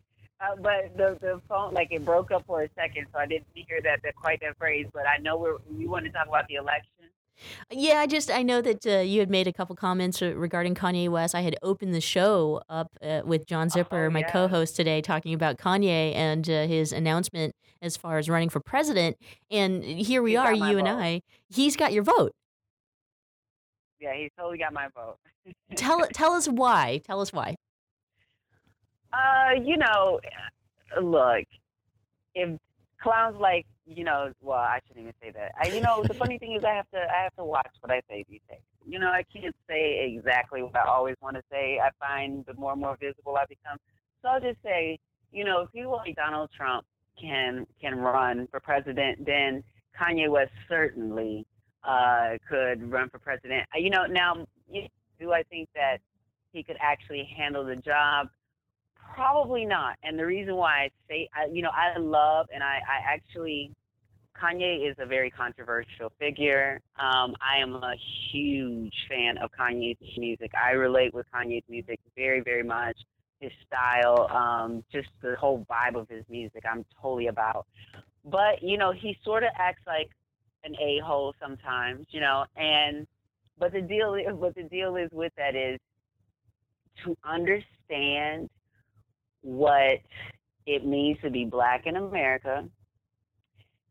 Uh, 0.41 0.55
but 0.61 0.95
the 0.95 1.17
the 1.19 1.41
phone 1.49 1.73
like 1.73 1.89
it 1.91 2.05
broke 2.05 2.31
up 2.31 2.45
for 2.47 2.63
a 2.63 2.69
second, 2.75 3.07
so 3.11 3.19
I 3.19 3.25
didn't 3.25 3.47
hear 3.53 3.81
that, 3.83 3.99
that 4.03 4.15
quite 4.15 4.39
that 4.41 4.57
phrase. 4.57 4.87
But 4.93 5.03
I 5.05 5.17
know 5.21 5.37
we're 5.37 5.57
we 5.69 5.85
want 5.87 6.05
to 6.05 6.11
talk 6.11 6.27
about 6.27 6.47
the 6.47 6.55
election. 6.55 6.85
Yeah, 7.71 7.99
I 7.99 8.07
just 8.07 8.29
I 8.31 8.43
know 8.43 8.61
that 8.61 8.85
uh, 8.85 8.99
you 8.99 9.19
had 9.21 9.29
made 9.29 9.47
a 9.47 9.53
couple 9.53 9.75
comments 9.75 10.21
regarding 10.21 10.75
Kanye 10.75 11.09
West. 11.09 11.35
I 11.35 11.41
had 11.41 11.55
opened 11.61 11.93
the 11.93 12.01
show 12.01 12.61
up 12.69 12.91
uh, 13.01 13.21
with 13.25 13.45
John 13.45 13.69
Zipperer, 13.69 14.07
Oh, 14.07 14.09
my 14.11 14.19
yeah. 14.19 14.31
co-host 14.31 14.75
today, 14.75 15.01
talking 15.01 15.33
about 15.33 15.57
Kanye 15.57 16.13
and 16.15 16.49
uh, 16.49 16.67
his 16.67 16.91
announcement 16.91 17.55
as 17.81 17.95
far 17.95 18.17
as 18.17 18.29
running 18.29 18.49
for 18.49 18.59
president. 18.59 19.17
And 19.49 19.83
here 19.83 20.21
we 20.21 20.35
are, 20.35 20.53
you 20.53 20.77
and. 20.79 20.87
I. 20.87 21.21
He's 21.49 21.75
got 21.77 21.93
your 21.93 22.03
vote. 22.03 22.33
Yeah, 23.99 24.13
he 24.15 24.31
totally 24.37 24.57
got 24.57 24.73
my 24.73 24.87
vote. 24.95 25.17
Tell 25.75 26.07
tell 26.13 26.33
us 26.33 26.47
why. 26.47 27.01
Tell 27.05 27.21
us 27.21 27.33
why. 27.33 27.55
Uh, 29.11 29.59
you 29.63 29.77
know, 29.77 30.19
look, 31.01 31.45
if 32.35 32.59
clowns 33.01 33.37
like 33.39 33.65
you 33.89 34.03
know, 34.03 34.31
well, 34.41 34.57
I 34.57 34.79
shouldn't 34.87 35.03
even 35.03 35.13
say 35.21 35.31
that. 35.31 35.51
I, 35.59 35.67
you 35.73 35.81
know, 35.81 36.03
the 36.03 36.13
funny 36.13 36.37
thing 36.37 36.55
is, 36.55 36.63
I 36.63 36.73
have 36.75 36.89
to, 36.91 36.99
I 36.99 37.23
have 37.23 37.35
to 37.37 37.43
watch 37.43 37.71
what 37.81 37.91
I 37.91 38.01
say 38.07 38.23
these 38.29 38.41
days. 38.47 38.59
You 38.85 38.99
know, 38.99 39.07
I 39.07 39.23
can't 39.33 39.55
say 39.67 40.13
exactly 40.15 40.61
what 40.61 40.75
I 40.75 40.87
always 40.87 41.15
want 41.21 41.35
to 41.37 41.41
say. 41.51 41.79
I 41.83 41.89
find 41.99 42.45
the 42.45 42.53
more 42.53 42.73
and 42.73 42.81
more 42.81 42.97
visible 42.99 43.35
I 43.35 43.45
become. 43.45 43.77
So 44.21 44.29
I'll 44.29 44.39
just 44.39 44.61
say, 44.63 44.99
you 45.31 45.43
know, 45.43 45.61
if 45.61 45.71
people 45.71 45.97
like 45.97 46.15
Donald 46.15 46.49
Trump 46.55 46.85
can 47.19 47.65
can 47.81 47.95
run 47.97 48.47
for 48.51 48.59
president, 48.59 49.25
then 49.25 49.63
Kanye 49.99 50.29
West 50.29 50.51
certainly 50.67 51.45
uh, 51.83 52.37
could 52.47 52.91
run 52.91 53.09
for 53.09 53.19
president. 53.19 53.65
You 53.75 53.89
know, 53.89 54.05
now 54.05 54.45
do 55.19 55.33
I 55.33 55.43
think 55.43 55.69
that 55.75 55.97
he 56.51 56.63
could 56.63 56.77
actually 56.79 57.29
handle 57.37 57.65
the 57.65 57.75
job? 57.75 58.29
Probably 59.13 59.65
not. 59.65 59.97
And 60.03 60.17
the 60.17 60.25
reason 60.25 60.55
why 60.55 60.83
I 60.83 60.89
say, 61.09 61.29
I, 61.33 61.45
you 61.51 61.61
know, 61.61 61.71
I 61.73 61.97
love 61.97 62.47
and 62.53 62.63
I, 62.63 62.79
I 62.87 63.13
actually, 63.13 63.71
Kanye 64.39 64.89
is 64.89 64.95
a 64.99 65.05
very 65.05 65.29
controversial 65.29 66.11
figure. 66.19 66.79
Um, 66.97 67.35
I 67.41 67.61
am 67.61 67.75
a 67.75 67.93
huge 68.31 68.93
fan 69.09 69.37
of 69.39 69.49
Kanye's 69.59 69.97
music. 70.17 70.51
I 70.55 70.71
relate 70.71 71.13
with 71.13 71.25
Kanye's 71.33 71.65
music 71.67 71.99
very, 72.15 72.41
very 72.41 72.63
much. 72.63 72.97
His 73.39 73.51
style, 73.65 74.27
um, 74.31 74.83
just 74.91 75.07
the 75.21 75.35
whole 75.39 75.65
vibe 75.69 75.95
of 75.95 76.09
his 76.09 76.25
music, 76.29 76.63
I'm 76.69 76.85
totally 77.01 77.27
about. 77.27 77.65
But 78.25 78.61
you 78.61 78.77
know, 78.77 78.91
he 78.91 79.17
sort 79.23 79.43
of 79.43 79.49
acts 79.57 79.81
like 79.87 80.09
an 80.63 80.75
a 80.79 80.99
hole 81.03 81.33
sometimes, 81.39 82.05
you 82.09 82.21
know. 82.21 82.45
And 82.55 83.07
but 83.57 83.73
the 83.73 83.81
deal, 83.81 84.15
is, 84.15 84.25
what 84.33 84.55
the 84.55 84.63
deal 84.63 84.95
is 84.95 85.09
with 85.11 85.33
that 85.37 85.55
is 85.55 85.79
to 87.05 87.15
understand 87.23 88.49
what 89.41 89.99
it 90.65 90.85
means 90.85 91.17
to 91.23 91.29
be 91.29 91.45
black 91.45 91.85
in 91.85 91.95
America, 91.95 92.65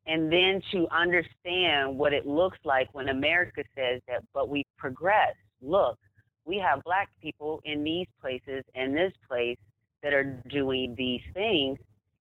and 0.07 0.33
then 0.33 0.61
to 0.73 0.87
understand 0.91 1.99
what 1.99 2.13
it 2.13 2.27
looks 2.27 2.59
like 2.65 2.89
when 2.93 3.09
America 3.09 3.63
says 3.77 4.01
that, 4.09 4.23
but 4.33 4.49
we 4.49 4.65
progress. 4.79 5.35
Look, 5.61 5.99
we 6.45 6.59
have 6.59 6.83
black 6.85 7.09
people 7.21 7.61
in 7.65 7.85
these 7.85 8.07
places 8.21 8.65
and 8.75 8.97
this 8.97 9.13
place 9.29 9.59
that 10.03 10.15
are 10.15 10.43
doing 10.49 10.95
these 10.97 11.21
things. 11.35 11.79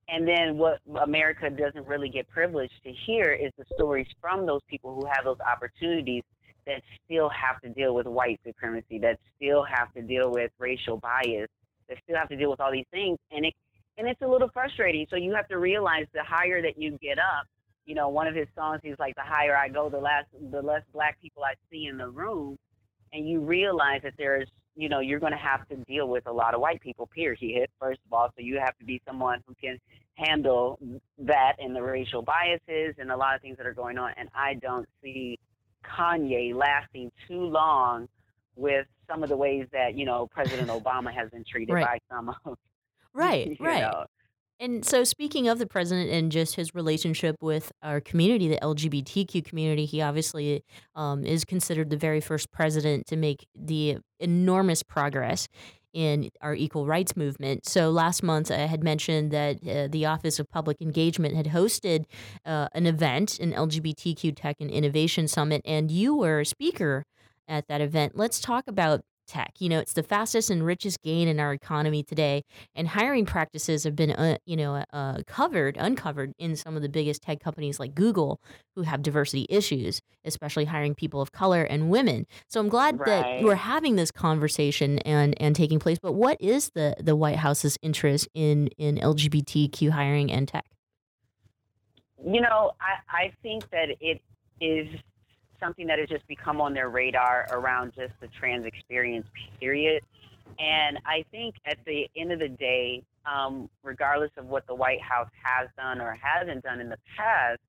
And 0.09 0.27
then 0.27 0.57
what 0.57 0.79
America 1.01 1.49
doesn't 1.49 1.85
really 1.85 2.09
get 2.09 2.29
privileged 2.29 2.81
to 2.83 2.91
hear 3.05 3.33
is 3.33 3.51
the 3.57 3.65
stories 3.75 4.07
from 4.21 4.45
those 4.45 4.61
people 4.69 4.95
who 4.95 5.05
have 5.05 5.25
those 5.25 5.39
opportunities 5.39 6.23
that 6.65 6.81
still 7.03 7.29
have 7.29 7.61
to 7.61 7.69
deal 7.69 7.93
with 7.93 8.05
white 8.07 8.39
supremacy, 8.45 8.99
that 8.99 9.19
still 9.35 9.63
have 9.63 9.93
to 9.93 10.01
deal 10.01 10.31
with 10.31 10.51
racial 10.59 10.97
bias, 10.97 11.49
that 11.89 11.97
still 12.03 12.17
have 12.17 12.29
to 12.29 12.37
deal 12.37 12.49
with 12.49 12.59
all 12.59 12.71
these 12.71 12.85
things. 12.91 13.17
And 13.31 13.45
it 13.45 13.53
and 13.97 14.07
it's 14.07 14.21
a 14.21 14.27
little 14.27 14.49
frustrating. 14.53 15.07
So 15.09 15.15
you 15.15 15.33
have 15.33 15.47
to 15.47 15.57
realize 15.57 16.05
the 16.13 16.23
higher 16.23 16.61
that 16.61 16.77
you 16.77 16.97
get 17.01 17.17
up, 17.17 17.47
you 17.85 17.95
know, 17.95 18.09
one 18.09 18.27
of 18.27 18.35
his 18.35 18.47
songs, 18.55 18.81
he's 18.83 18.99
like, 18.99 19.15
the 19.15 19.23
higher 19.23 19.57
I 19.57 19.69
go, 19.69 19.89
the 19.89 19.97
less 19.97 20.25
the 20.51 20.61
less 20.61 20.83
black 20.93 21.19
people 21.21 21.43
I 21.43 21.55
see 21.71 21.87
in 21.87 21.97
the 21.97 22.09
room, 22.09 22.57
and 23.11 23.27
you 23.27 23.41
realize 23.41 24.01
that 24.03 24.13
there's, 24.17 24.47
you 24.77 24.89
know, 24.89 24.99
you're 24.99 25.19
going 25.19 25.31
to 25.31 25.37
have 25.37 25.67
to 25.69 25.75
deal 25.91 26.07
with 26.07 26.27
a 26.27 26.31
lot 26.31 26.53
of 26.53 26.61
white 26.61 26.79
people. 26.81 27.07
Period. 27.07 27.67
First 27.79 27.99
of 28.05 28.13
all, 28.13 28.29
so 28.35 28.43
you 28.43 28.59
have 28.59 28.77
to 28.77 28.85
be 28.85 29.01
someone 29.07 29.43
who 29.47 29.55
can 29.55 29.79
handle 30.13 30.79
that 31.17 31.53
and 31.59 31.75
the 31.75 31.81
racial 31.81 32.21
biases 32.21 32.95
and 32.99 33.11
a 33.11 33.17
lot 33.17 33.35
of 33.35 33.41
things 33.41 33.57
that 33.57 33.65
are 33.65 33.73
going 33.73 33.97
on. 33.97 34.11
And 34.17 34.29
I 34.35 34.53
don't 34.53 34.87
see 35.03 35.39
Kanye 35.83 36.53
lasting 36.53 37.11
too 37.27 37.41
long 37.41 38.07
with 38.55 38.85
some 39.09 39.23
of 39.23 39.29
the 39.29 39.37
ways 39.37 39.67
that 39.71 39.95
you 39.97 40.05
know 40.05 40.27
President 40.31 40.69
Obama 40.83 41.13
has 41.13 41.29
been 41.31 41.43
treated 41.49 41.73
Right. 41.73 41.85
by 41.85 42.15
some 42.15 42.29
of 42.45 42.57
Right, 43.13 43.57
right. 43.59 43.81
know. 43.81 44.05
And 44.59 44.83
so, 44.83 45.03
speaking 45.03 45.47
of 45.47 45.59
the 45.59 45.67
president 45.67 46.09
and 46.09 46.31
just 46.31 46.55
his 46.55 46.73
relationship 46.73 47.35
with 47.41 47.71
our 47.83 48.01
community, 48.01 48.47
the 48.47 48.57
LGBTQ 48.57 49.45
community, 49.45 49.85
he 49.85 50.01
obviously 50.01 50.63
um, 50.95 51.23
is 51.23 51.45
considered 51.45 51.91
the 51.91 51.97
very 51.97 52.19
first 52.19 52.51
president 52.51 53.05
to 53.07 53.15
make 53.15 53.45
the 53.55 53.97
enormous 54.19 54.81
progress 54.81 55.47
in 55.93 56.29
our 56.41 56.55
equal 56.55 56.85
rights 56.85 57.15
movement. 57.15 57.67
So, 57.67 57.91
last 57.91 58.23
month, 58.23 58.49
I 58.49 58.57
had 58.65 58.83
mentioned 58.83 59.31
that 59.31 59.57
uh, 59.67 59.87
the 59.91 60.07
Office 60.07 60.39
of 60.39 60.49
Public 60.49 60.81
Engagement 60.81 61.35
had 61.35 61.47
hosted 61.47 62.05
uh, 62.43 62.67
an 62.73 62.87
event, 62.87 63.39
an 63.39 63.53
LGBTQ 63.53 64.35
Tech 64.35 64.57
and 64.59 64.71
Innovation 64.71 65.27
Summit, 65.27 65.61
and 65.65 65.91
you 65.91 66.15
were 66.15 66.39
a 66.39 66.45
speaker 66.45 67.03
at 67.47 67.67
that 67.67 67.81
event. 67.81 68.13
Let's 68.15 68.39
talk 68.39 68.63
about 68.67 69.01
tech. 69.27 69.53
You 69.59 69.69
know, 69.69 69.79
it's 69.79 69.93
the 69.93 70.03
fastest 70.03 70.49
and 70.49 70.65
richest 70.65 71.01
gain 71.01 71.27
in 71.27 71.39
our 71.39 71.53
economy 71.53 72.03
today, 72.03 72.43
and 72.75 72.87
hiring 72.87 73.25
practices 73.25 73.83
have 73.83 73.95
been, 73.95 74.11
uh, 74.11 74.37
you 74.45 74.55
know, 74.55 74.83
uh, 74.93 75.19
covered, 75.27 75.77
uncovered 75.77 76.33
in 76.39 76.55
some 76.55 76.75
of 76.75 76.81
the 76.81 76.89
biggest 76.89 77.21
tech 77.21 77.39
companies 77.39 77.79
like 77.79 77.93
Google, 77.93 78.39
who 78.75 78.83
have 78.83 79.01
diversity 79.01 79.45
issues, 79.49 80.01
especially 80.25 80.65
hiring 80.65 80.95
people 80.95 81.21
of 81.21 81.31
color 81.31 81.63
and 81.63 81.89
women. 81.89 82.25
So 82.49 82.59
I'm 82.59 82.69
glad 82.69 83.03
that 83.05 83.27
Right. 83.27 83.43
we're 83.43 83.55
having 83.55 83.95
this 83.95 84.11
conversation 84.11 84.99
and 84.99 85.39
and 85.41 85.55
taking 85.55 85.79
place. 85.79 85.97
But 86.01 86.13
what 86.13 86.37
is 86.39 86.71
the 86.73 86.95
the 86.99 87.15
White 87.15 87.37
House's 87.37 87.77
interest 87.81 88.27
in 88.33 88.67
in 88.77 88.97
LGBTQ 88.97 89.89
hiring 89.91 90.31
and 90.31 90.47
tech? 90.47 90.65
You 92.25 92.41
know, 92.41 92.71
I, 92.81 93.25
I 93.25 93.33
think 93.43 93.69
that 93.69 93.89
it 94.01 94.21
is 94.59 94.87
something 95.59 95.87
that 95.87 95.99
has 95.99 96.09
just 96.09 96.27
become 96.27 96.61
on 96.61 96.73
their 96.73 96.89
radar 96.89 97.47
around 97.51 97.93
just 97.95 98.13
the 98.21 98.27
trans 98.39 98.65
experience, 98.65 99.27
period. 99.59 100.03
And 100.59 100.97
I 101.05 101.23
think 101.31 101.55
at 101.65 101.77
the 101.85 102.07
end 102.15 102.31
of 102.31 102.39
the 102.39 102.49
day, 102.49 103.03
um, 103.25 103.69
regardless 103.83 104.31
of 104.37 104.45
what 104.45 104.65
the 104.67 104.75
White 104.75 105.01
House 105.01 105.29
has 105.43 105.69
done 105.77 106.01
or 106.01 106.17
hasn't 106.21 106.63
done 106.63 106.79
in 106.79 106.89
the 106.89 106.97
past, 107.17 107.59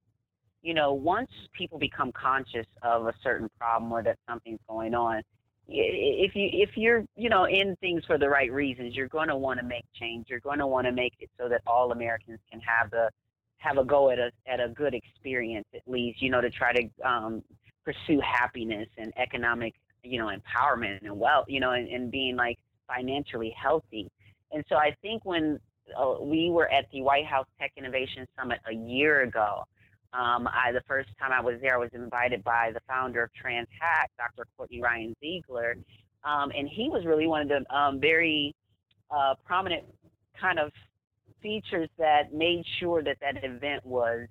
you 0.62 0.74
know, 0.74 0.92
once 0.92 1.30
people 1.56 1.78
become 1.78 2.12
conscious 2.12 2.66
of 2.82 3.06
a 3.06 3.14
certain 3.22 3.48
problem 3.58 3.92
or 3.92 4.02
that 4.02 4.18
something's 4.28 4.60
going 4.68 4.94
on, 4.94 5.22
if 5.70 6.34
you 6.34 6.48
if 6.52 6.70
you're 6.76 7.04
you 7.14 7.28
know 7.28 7.44
in 7.44 7.76
things 7.76 8.02
for 8.06 8.16
the 8.16 8.28
right 8.28 8.50
reasons, 8.50 8.94
you're 8.94 9.08
going 9.08 9.28
to 9.28 9.36
want 9.36 9.60
to 9.60 9.66
make 9.66 9.84
change. 10.00 10.26
You're 10.28 10.40
going 10.40 10.58
to 10.58 10.66
want 10.66 10.86
to 10.86 10.92
make 10.92 11.12
it 11.20 11.28
so 11.38 11.48
that 11.48 11.60
all 11.66 11.92
Americans 11.92 12.38
can 12.50 12.60
have 12.60 12.90
the 12.90 13.10
have 13.58 13.76
a 13.76 13.84
go 13.84 14.10
at 14.10 14.18
a 14.18 14.30
at 14.46 14.60
a 14.60 14.68
good 14.68 14.94
experience 14.94 15.66
at 15.74 15.82
least. 15.86 16.22
You 16.22 16.30
know, 16.30 16.40
to 16.40 16.48
try 16.48 16.72
to 16.72 16.88
um, 17.06 17.42
pursue 17.88 18.20
happiness 18.20 18.88
and 18.98 19.12
economic 19.16 19.74
you 20.02 20.18
know 20.18 20.30
empowerment 20.30 21.00
and 21.02 21.18
wealth. 21.18 21.46
You 21.48 21.60
know, 21.60 21.72
and, 21.72 21.88
and 21.88 22.10
being 22.10 22.36
like 22.36 22.58
financially 22.86 23.54
healthy. 23.60 24.10
And 24.52 24.64
so 24.68 24.76
I 24.76 24.94
think 25.02 25.24
when 25.24 25.58
uh, 25.98 26.16
we 26.20 26.50
were 26.50 26.70
at 26.70 26.86
the 26.92 27.02
White 27.02 27.26
House 27.26 27.46
Tech 27.60 27.72
Innovation 27.76 28.26
Summit 28.38 28.58
a 28.70 28.74
year 28.74 29.22
ago, 29.22 29.64
um, 30.12 30.48
I 30.48 30.72
the 30.72 30.82
first 30.86 31.08
time 31.18 31.32
I 31.32 31.40
was 31.40 31.56
there, 31.62 31.74
I 31.74 31.78
was 31.78 31.90
invited 31.92 32.42
by 32.44 32.70
the 32.72 32.80
founder 32.86 33.22
of 33.22 33.30
TransHack, 33.42 34.08
Dr. 34.16 34.46
Courtney 34.56 34.80
Ryan 34.82 35.14
Ziegler, 35.20 35.76
um, 36.24 36.50
and 36.56 36.68
he 36.68 36.88
was 36.88 37.04
really 37.04 37.26
one 37.26 37.42
of 37.42 37.48
the 37.48 37.74
um, 37.74 38.00
very 38.00 38.54
uh, 39.10 39.34
prominent 39.44 39.84
kind 40.40 40.58
of 40.58 40.70
features 41.42 41.88
that 41.98 42.32
made 42.32 42.64
sure 42.80 43.02
that 43.02 43.16
that 43.20 43.44
event 43.44 43.84
was 43.84 44.26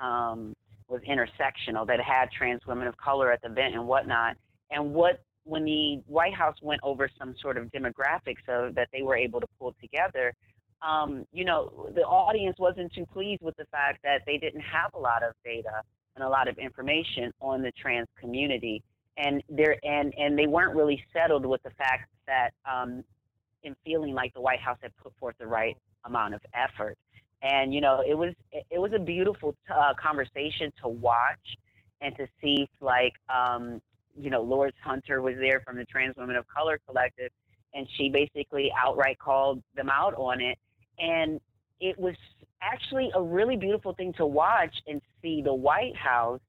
um, 0.00 0.54
was 0.92 1.02
intersectional, 1.02 1.86
that 1.86 2.00
had 2.00 2.30
trans 2.30 2.60
women 2.66 2.86
of 2.86 2.96
color 2.96 3.32
at 3.32 3.40
the 3.42 3.50
event 3.50 3.74
and 3.74 3.86
whatnot. 3.86 4.36
And 4.70 4.92
what 4.94 5.20
when 5.44 5.64
the 5.64 6.00
White 6.06 6.34
House 6.34 6.56
went 6.62 6.80
over 6.84 7.08
some 7.18 7.34
sort 7.40 7.56
of 7.56 7.66
demographics 7.72 8.36
so 8.46 8.70
that 8.76 8.88
they 8.92 9.02
were 9.02 9.16
able 9.16 9.40
to 9.40 9.46
pull 9.58 9.74
together, 9.80 10.32
um, 10.82 11.24
you 11.32 11.44
know, 11.44 11.90
the 11.94 12.02
audience 12.02 12.56
wasn't 12.58 12.92
too 12.92 13.06
pleased 13.12 13.42
with 13.42 13.56
the 13.56 13.64
fact 13.72 13.98
that 14.04 14.22
they 14.26 14.36
didn't 14.36 14.60
have 14.60 14.90
a 14.94 14.98
lot 14.98 15.22
of 15.22 15.32
data 15.44 15.82
and 16.14 16.24
a 16.24 16.28
lot 16.28 16.46
of 16.46 16.58
information 16.58 17.32
on 17.40 17.62
the 17.62 17.72
trans 17.72 18.08
community, 18.20 18.82
and 19.16 19.42
there 19.48 19.76
and 19.84 20.12
and 20.16 20.38
they 20.38 20.46
weren't 20.46 20.76
really 20.76 21.02
settled 21.12 21.46
with 21.46 21.62
the 21.62 21.70
fact 21.70 22.08
that 22.26 22.50
um, 22.70 23.02
in 23.62 23.74
feeling 23.84 24.14
like 24.14 24.34
the 24.34 24.40
White 24.40 24.60
House 24.60 24.78
had 24.82 24.92
put 24.96 25.12
forth 25.18 25.36
the 25.38 25.46
right 25.46 25.76
amount 26.04 26.34
of 26.34 26.40
effort. 26.54 26.96
And 27.42 27.74
you 27.74 27.80
know, 27.80 28.02
it 28.06 28.14
was 28.14 28.34
it 28.52 28.78
was 28.78 28.92
a 28.94 28.98
beautiful 28.98 29.54
uh, 29.72 29.94
conversation 30.00 30.72
to 30.82 30.88
watch 30.88 31.58
and 32.00 32.16
to 32.16 32.26
see 32.40 32.68
like 32.80 33.12
um, 33.28 33.80
you 34.16 34.30
know, 34.30 34.42
Lourdes 34.42 34.76
Hunter 34.82 35.22
was 35.22 35.34
there 35.38 35.60
from 35.64 35.76
the 35.76 35.84
Trans 35.84 36.16
Women 36.16 36.36
of 36.36 36.46
Color 36.48 36.78
Collective, 36.86 37.30
and 37.74 37.86
she 37.96 38.10
basically 38.10 38.70
outright 38.80 39.18
called 39.18 39.62
them 39.74 39.88
out 39.90 40.14
on 40.14 40.40
it. 40.40 40.58
And 40.98 41.40
it 41.80 41.98
was 41.98 42.14
actually 42.60 43.10
a 43.14 43.22
really 43.22 43.56
beautiful 43.56 43.94
thing 43.94 44.12
to 44.14 44.26
watch 44.26 44.74
and 44.86 45.00
see 45.20 45.42
the 45.42 45.54
White 45.54 45.96
House 45.96 46.40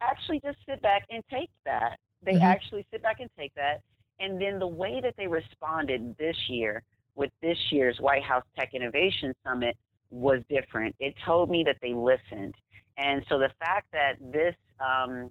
actually 0.00 0.40
just 0.40 0.58
sit 0.68 0.82
back 0.82 1.04
and 1.10 1.24
take 1.30 1.50
that. 1.64 1.98
They 2.22 2.34
Mhm. 2.34 2.42
actually 2.42 2.86
sit 2.90 3.02
back 3.02 3.20
and 3.20 3.30
take 3.36 3.54
that. 3.54 3.80
And 4.20 4.40
then 4.40 4.58
the 4.58 4.66
way 4.66 5.00
that 5.00 5.16
they 5.16 5.26
responded 5.26 6.16
this 6.16 6.36
year 6.48 6.82
with 7.14 7.32
this 7.40 7.72
year's 7.72 8.00
White 8.00 8.22
House 8.22 8.44
Tech 8.56 8.74
Innovation 8.74 9.34
Summit 9.44 9.76
was 10.10 10.40
different. 10.48 10.94
It 11.00 11.14
told 11.24 11.50
me 11.50 11.64
that 11.66 11.76
they 11.82 11.94
listened. 11.94 12.54
And 12.96 13.24
so 13.28 13.38
the 13.38 13.50
fact 13.58 13.86
that 13.92 14.14
this, 14.32 14.54
um, 14.80 15.30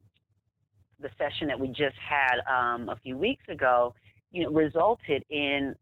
the 1.00 1.10
session 1.18 1.48
that 1.48 1.60
we 1.60 1.68
just 1.68 1.96
had 1.98 2.40
um, 2.50 2.90
a 2.90 2.96
few 3.04 3.18
weeks 3.18 3.44
ago, 3.50 3.94
you 4.32 4.44
know, 4.44 4.52
resulted 4.52 5.24
in 5.30 5.76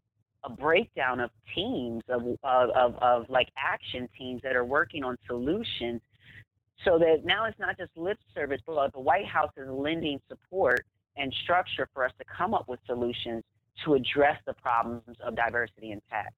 a 0.43 0.49
breakdown 0.49 1.19
of 1.19 1.31
teams 1.55 2.03
of, 2.09 2.21
of, 2.43 2.69
of, 2.71 2.95
of 3.01 3.29
like 3.29 3.47
action 3.57 4.07
teams 4.17 4.41
that 4.43 4.55
are 4.55 4.65
working 4.65 5.03
on 5.03 5.17
solutions 5.27 6.01
so 6.83 6.99
that 6.99 7.23
now 7.23 7.45
it's 7.45 7.57
not 7.59 7.77
just 7.77 7.91
lip 7.95 8.17
service, 8.33 8.61
but 8.65 8.93
the 8.93 8.99
White 8.99 9.25
House 9.25 9.51
is 9.57 9.67
lending 9.69 10.19
support 10.27 10.85
and 11.17 11.33
structure 11.43 11.87
for 11.93 12.05
us 12.05 12.11
to 12.19 12.25
come 12.25 12.53
up 12.53 12.67
with 12.67 12.79
solutions 12.85 13.43
to 13.83 13.93
address 13.93 14.37
the 14.45 14.53
problems 14.53 15.17
of 15.23 15.35
diversity 15.35 15.91
in 15.91 16.01
tech. 16.09 16.33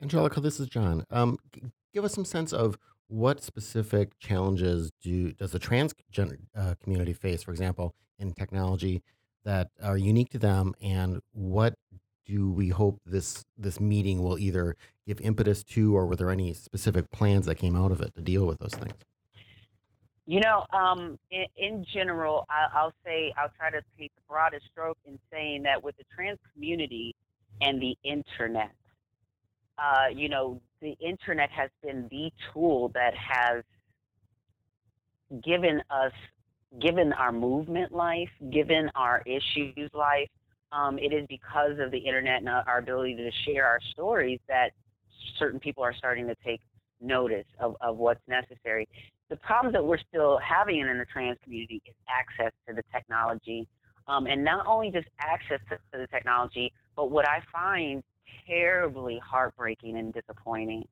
Angelica, 0.00 0.40
this 0.40 0.58
is 0.58 0.68
John. 0.68 1.04
Um, 1.10 1.38
give 1.92 2.04
us 2.04 2.14
some 2.14 2.24
sense 2.24 2.52
of 2.52 2.78
what 3.08 3.42
specific 3.42 4.18
challenges 4.18 4.90
do 5.02 5.32
does 5.32 5.52
the 5.52 5.58
trans 5.58 5.94
uh, 6.56 6.74
community 6.82 7.12
face, 7.12 7.42
for 7.42 7.50
example, 7.50 7.94
in 8.18 8.32
technology 8.32 9.02
that 9.44 9.70
are 9.82 9.96
unique 9.96 10.30
to 10.30 10.38
them, 10.38 10.74
and 10.80 11.20
what 11.32 11.74
do 12.24 12.50
we 12.50 12.68
hope 12.68 13.00
this 13.04 13.44
this 13.58 13.80
meeting 13.80 14.22
will 14.22 14.38
either 14.38 14.76
give 15.06 15.20
impetus 15.20 15.64
to, 15.64 15.96
or 15.96 16.06
were 16.06 16.16
there 16.16 16.30
any 16.30 16.54
specific 16.54 17.10
plans 17.10 17.46
that 17.46 17.56
came 17.56 17.76
out 17.76 17.90
of 17.90 18.00
it 18.00 18.14
to 18.14 18.22
deal 18.22 18.46
with 18.46 18.58
those 18.58 18.74
things? 18.74 18.94
You 20.26 20.40
know, 20.40 20.64
um, 20.72 21.18
in, 21.30 21.46
in 21.56 21.84
general, 21.92 22.46
I, 22.48 22.78
I'll 22.78 22.94
say 23.04 23.32
I'll 23.36 23.50
try 23.58 23.70
to 23.70 23.82
take 23.98 24.14
the 24.14 24.22
broadest 24.28 24.66
stroke 24.70 24.98
in 25.04 25.18
saying 25.32 25.64
that 25.64 25.82
with 25.82 25.96
the 25.96 26.04
trans 26.14 26.38
community 26.54 27.14
and 27.60 27.82
the 27.82 27.96
internet, 28.04 28.70
uh, 29.78 30.08
you 30.14 30.28
know, 30.28 30.60
the 30.80 30.96
internet 31.00 31.50
has 31.50 31.70
been 31.82 32.08
the 32.10 32.30
tool 32.52 32.90
that 32.94 33.14
has 33.14 33.62
given 35.44 35.80
us, 35.90 36.12
given 36.80 37.12
our 37.12 37.32
movement 37.32 37.92
life, 37.92 38.28
given 38.52 38.90
our 38.94 39.22
issues 39.26 39.90
life. 39.94 40.28
Um, 40.72 40.98
it 40.98 41.12
is 41.12 41.26
because 41.28 41.78
of 41.78 41.90
the 41.90 41.98
internet 41.98 42.40
and 42.40 42.48
our 42.48 42.78
ability 42.78 43.14
to 43.16 43.30
share 43.44 43.66
our 43.66 43.78
stories 43.92 44.40
that 44.48 44.70
certain 45.38 45.60
people 45.60 45.84
are 45.84 45.94
starting 45.94 46.26
to 46.26 46.34
take 46.44 46.60
notice 47.00 47.46
of, 47.60 47.76
of 47.80 47.96
what's 47.96 48.22
necessary. 48.26 48.88
The 49.28 49.36
problem 49.36 49.72
that 49.72 49.84
we're 49.84 49.98
still 50.08 50.38
having 50.38 50.80
in 50.80 50.98
the 50.98 51.04
trans 51.04 51.38
community 51.42 51.82
is 51.86 51.94
access 52.08 52.52
to 52.68 52.74
the 52.74 52.82
technology. 52.92 53.66
Um, 54.08 54.26
and 54.26 54.44
not 54.44 54.66
only 54.66 54.90
just 54.90 55.08
access 55.20 55.60
to, 55.70 55.76
to 55.76 55.98
the 55.98 56.06
technology, 56.08 56.72
but 56.96 57.10
what 57.10 57.28
I 57.28 57.40
find 57.52 58.02
terribly 58.46 59.20
heartbreaking 59.24 59.96
and 59.96 60.12
disappointing 60.12 60.84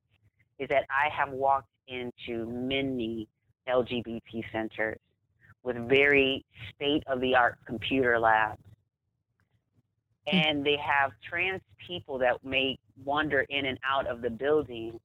is 0.59 0.69
that 0.69 0.85
I 0.89 1.09
have 1.09 1.29
walked 1.31 1.69
into 1.87 2.45
many 2.45 3.27
LGBT 3.67 4.43
centers 4.51 4.99
with 5.63 5.77
very 5.89 6.45
state 6.75 7.03
of 7.07 7.21
the 7.21 7.35
art 7.35 7.57
computer 7.67 8.19
labs. 8.19 8.61
And 10.27 10.65
they 10.65 10.77
have 10.77 11.11
trans 11.27 11.61
people 11.87 12.19
that 12.19 12.43
may 12.43 12.77
wander 13.03 13.41
in 13.49 13.65
and 13.65 13.79
out 13.89 14.07
of 14.07 14.21
the 14.21 14.29
building 14.29 14.99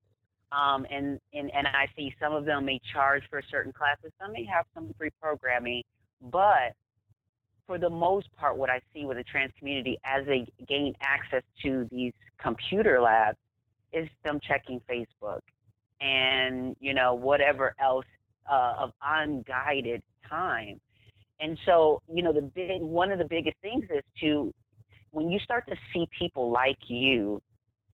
Um, 0.53 0.87
and, 0.91 1.21
and, 1.35 1.51
and 1.55 1.67
I 1.67 1.89
see 1.97 2.15
some 2.21 2.33
of 2.33 2.45
them 2.45 2.67
may 2.67 2.81
charge 2.93 3.25
for 3.29 3.43
certain 3.51 3.73
classes, 3.73 4.13
some 4.21 4.33
may 4.33 4.45
have 4.45 4.65
some 4.75 4.95
free 4.97 5.11
programming, 5.21 5.83
but 6.23 6.73
for 7.67 7.79
the 7.79 7.91
most 7.91 8.29
part, 8.37 8.57
what 8.57 8.71
I 8.71 8.81
see 8.95 9.05
with 9.05 9.17
the 9.17 9.25
trans 9.25 9.53
community 9.59 9.99
as 10.05 10.25
they 10.27 10.47
gain 10.69 10.95
access 11.01 11.43
to 11.63 11.89
these 11.91 12.13
computer 12.41 13.01
labs 13.01 13.39
is 13.93 14.09
them 14.25 14.41
checking 14.47 14.81
Facebook 14.89 15.41
and, 16.01 16.77
you 16.81 16.95
know, 16.95 17.15
whatever 17.15 17.75
else 17.81 18.07
uh, 18.51 18.75
of 18.79 18.93
unguided 19.03 20.03
time. 20.29 20.81
And 21.41 21.59
so, 21.67 22.03
you 22.13 22.23
know, 22.23 22.33
the 22.33 22.43
big 22.43 22.81
one 22.81 23.11
of 23.11 23.19
the 23.19 23.25
biggest 23.25 23.57
things 23.63 23.85
is 23.95 24.03
to 24.21 24.53
when 25.11 25.31
you 25.31 25.39
start 25.41 25.67
to 25.69 25.77
see 25.93 26.09
people 26.19 26.51
like 26.51 26.79
you 26.89 27.41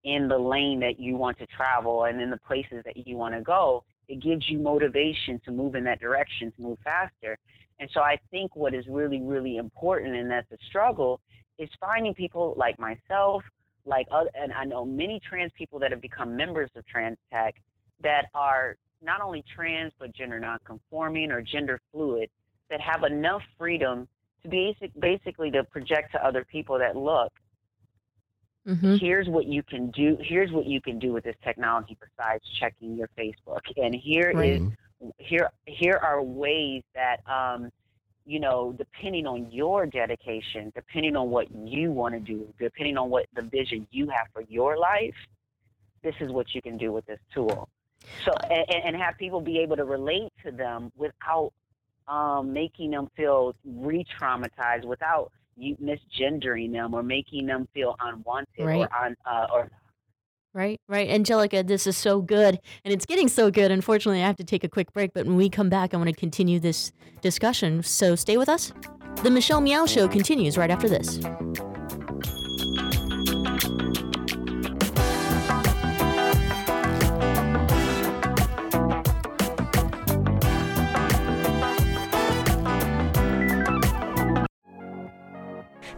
in 0.04 0.28
the 0.28 0.38
lane 0.38 0.80
that 0.80 0.98
you 0.98 1.16
want 1.16 1.38
to 1.38 1.46
travel 1.46 2.04
and 2.04 2.20
in 2.20 2.30
the 2.30 2.38
places 2.38 2.82
that 2.84 3.06
you 3.06 3.16
want 3.16 3.34
to 3.34 3.40
go, 3.40 3.84
it 4.08 4.20
gives 4.20 4.48
you 4.48 4.58
motivation 4.58 5.40
to 5.44 5.52
move 5.52 5.74
in 5.74 5.84
that 5.84 6.00
direction, 6.00 6.52
to 6.56 6.62
move 6.62 6.78
faster. 6.82 7.38
And 7.82 7.90
so 7.92 8.00
I 8.00 8.16
think 8.30 8.54
what 8.54 8.74
is 8.74 8.86
really, 8.88 9.20
really 9.20 9.56
important, 9.56 10.14
and 10.14 10.30
that's 10.30 10.46
a 10.52 10.56
struggle, 10.68 11.20
is 11.58 11.68
finding 11.80 12.14
people 12.14 12.54
like 12.56 12.78
myself, 12.78 13.42
like 13.84 14.06
other, 14.12 14.30
and 14.34 14.52
I 14.52 14.62
know 14.62 14.84
many 14.84 15.20
trans 15.28 15.50
people 15.58 15.80
that 15.80 15.90
have 15.90 16.00
become 16.00 16.36
members 16.36 16.70
of 16.76 16.86
Trans 16.86 17.18
Tech 17.32 17.56
that 18.00 18.26
are 18.34 18.76
not 19.02 19.20
only 19.20 19.42
trans 19.56 19.92
but 19.98 20.14
gender 20.14 20.38
nonconforming 20.38 21.32
or 21.32 21.42
gender 21.42 21.80
fluid 21.90 22.30
that 22.70 22.80
have 22.80 23.02
enough 23.02 23.42
freedom 23.58 24.06
to 24.44 24.48
basic, 24.48 24.92
basically 25.00 25.50
to 25.50 25.64
project 25.64 26.12
to 26.12 26.24
other 26.24 26.44
people 26.44 26.78
that 26.78 26.96
look, 26.96 27.32
Mm-hmm. 28.64 28.94
here's 29.00 29.26
what 29.26 29.46
you 29.46 29.64
can 29.64 29.90
do. 29.90 30.16
Here's 30.20 30.52
what 30.52 30.66
you 30.66 30.80
can 30.80 31.00
do 31.00 31.12
with 31.12 31.24
this 31.24 31.34
technology 31.42 31.98
besides 31.98 32.44
checking 32.60 32.96
your 32.96 33.08
Facebook. 33.18 33.62
And 33.76 33.92
here 33.92 34.30
is. 34.40 34.60
Here 35.18 35.50
here 35.66 35.98
are 36.02 36.22
ways 36.22 36.82
that 36.94 37.20
um, 37.30 37.70
you 38.24 38.38
know, 38.38 38.72
depending 38.78 39.26
on 39.26 39.50
your 39.50 39.84
dedication, 39.86 40.72
depending 40.74 41.16
on 41.16 41.30
what 41.30 41.50
you 41.50 41.90
want 41.90 42.14
to 42.14 42.20
do, 42.20 42.46
depending 42.58 42.96
on 42.96 43.10
what 43.10 43.26
the 43.34 43.42
vision 43.42 43.86
you 43.90 44.08
have 44.10 44.28
for 44.32 44.42
your 44.42 44.78
life, 44.78 45.14
this 46.02 46.14
is 46.20 46.30
what 46.30 46.54
you 46.54 46.62
can 46.62 46.76
do 46.78 46.92
with 46.92 47.04
this 47.06 47.18
tool. 47.34 47.68
So 48.24 48.32
and, 48.50 48.66
and 48.84 48.96
have 48.96 49.18
people 49.18 49.40
be 49.40 49.58
able 49.58 49.76
to 49.76 49.84
relate 49.84 50.32
to 50.44 50.52
them 50.52 50.92
without 50.96 51.52
um, 52.08 52.52
making 52.52 52.90
them 52.90 53.08
feel 53.16 53.54
re-traumatized, 53.64 54.84
without 54.84 55.32
you 55.56 55.76
misgendering 55.76 56.72
them 56.72 56.94
or 56.94 57.02
making 57.02 57.46
them 57.46 57.68
feel 57.74 57.96
unwanted 58.00 58.46
Right. 58.58 58.78
or 58.78 58.88
on 58.94 59.16
uh, 59.26 59.46
or 59.52 59.70
Right, 60.54 60.80
right. 60.86 61.08
Angelica, 61.08 61.62
this 61.62 61.86
is 61.86 61.96
so 61.96 62.20
good. 62.20 62.58
And 62.84 62.92
it's 62.92 63.06
getting 63.06 63.28
so 63.28 63.50
good. 63.50 63.70
Unfortunately, 63.70 64.22
I 64.22 64.26
have 64.26 64.36
to 64.36 64.44
take 64.44 64.64
a 64.64 64.68
quick 64.68 64.92
break, 64.92 65.14
but 65.14 65.26
when 65.26 65.36
we 65.36 65.48
come 65.48 65.70
back, 65.70 65.94
I 65.94 65.96
want 65.96 66.10
to 66.10 66.14
continue 66.14 66.60
this 66.60 66.92
discussion. 67.22 67.82
So 67.82 68.14
stay 68.16 68.36
with 68.36 68.50
us. 68.50 68.72
The 69.22 69.30
Michelle 69.30 69.62
Meow 69.62 69.86
Show 69.86 70.08
continues 70.08 70.58
right 70.58 70.70
after 70.70 70.88
this. 70.88 71.20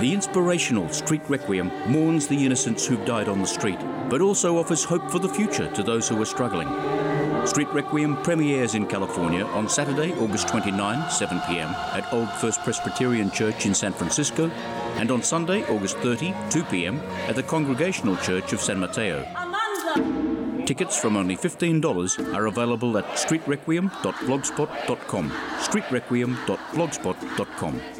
The 0.00 0.12
inspirational 0.14 0.88
Street 0.88 1.20
Requiem 1.28 1.70
mourns 1.86 2.26
the 2.26 2.46
innocents 2.46 2.86
who've 2.86 3.04
died 3.04 3.28
on 3.28 3.42
the 3.42 3.46
street, 3.46 3.78
but 4.08 4.22
also 4.22 4.56
offers 4.56 4.82
hope 4.82 5.10
for 5.10 5.18
the 5.18 5.28
future 5.28 5.70
to 5.72 5.82
those 5.82 6.08
who 6.08 6.22
are 6.22 6.26
struggling. 6.26 6.68
Street 7.46 7.68
Requiem 7.68 8.16
premieres 8.22 8.74
in 8.74 8.86
California 8.86 9.44
on 9.44 9.68
Saturday, 9.68 10.14
August 10.14 10.48
29, 10.48 11.10
7 11.10 11.42
p.m. 11.46 11.68
at 11.92 12.10
Old 12.14 12.30
First 12.30 12.62
Presbyterian 12.62 13.30
Church 13.30 13.66
in 13.66 13.74
San 13.74 13.92
Francisco, 13.92 14.48
and 14.96 15.10
on 15.10 15.22
Sunday, 15.22 15.66
August 15.66 15.98
30, 15.98 16.34
2 16.48 16.64
p.m. 16.64 16.98
at 17.28 17.36
the 17.36 17.42
Congregational 17.42 18.16
Church 18.16 18.54
of 18.54 18.62
San 18.62 18.80
Mateo. 18.80 19.22
Tickets 20.64 20.98
from 20.98 21.18
only 21.18 21.36
$15 21.36 22.34
are 22.34 22.46
available 22.46 22.96
at 22.96 23.04
streetrequiem.blogspot.com. 23.04 25.30
streetrequiem.blogspot.com. 25.30 27.99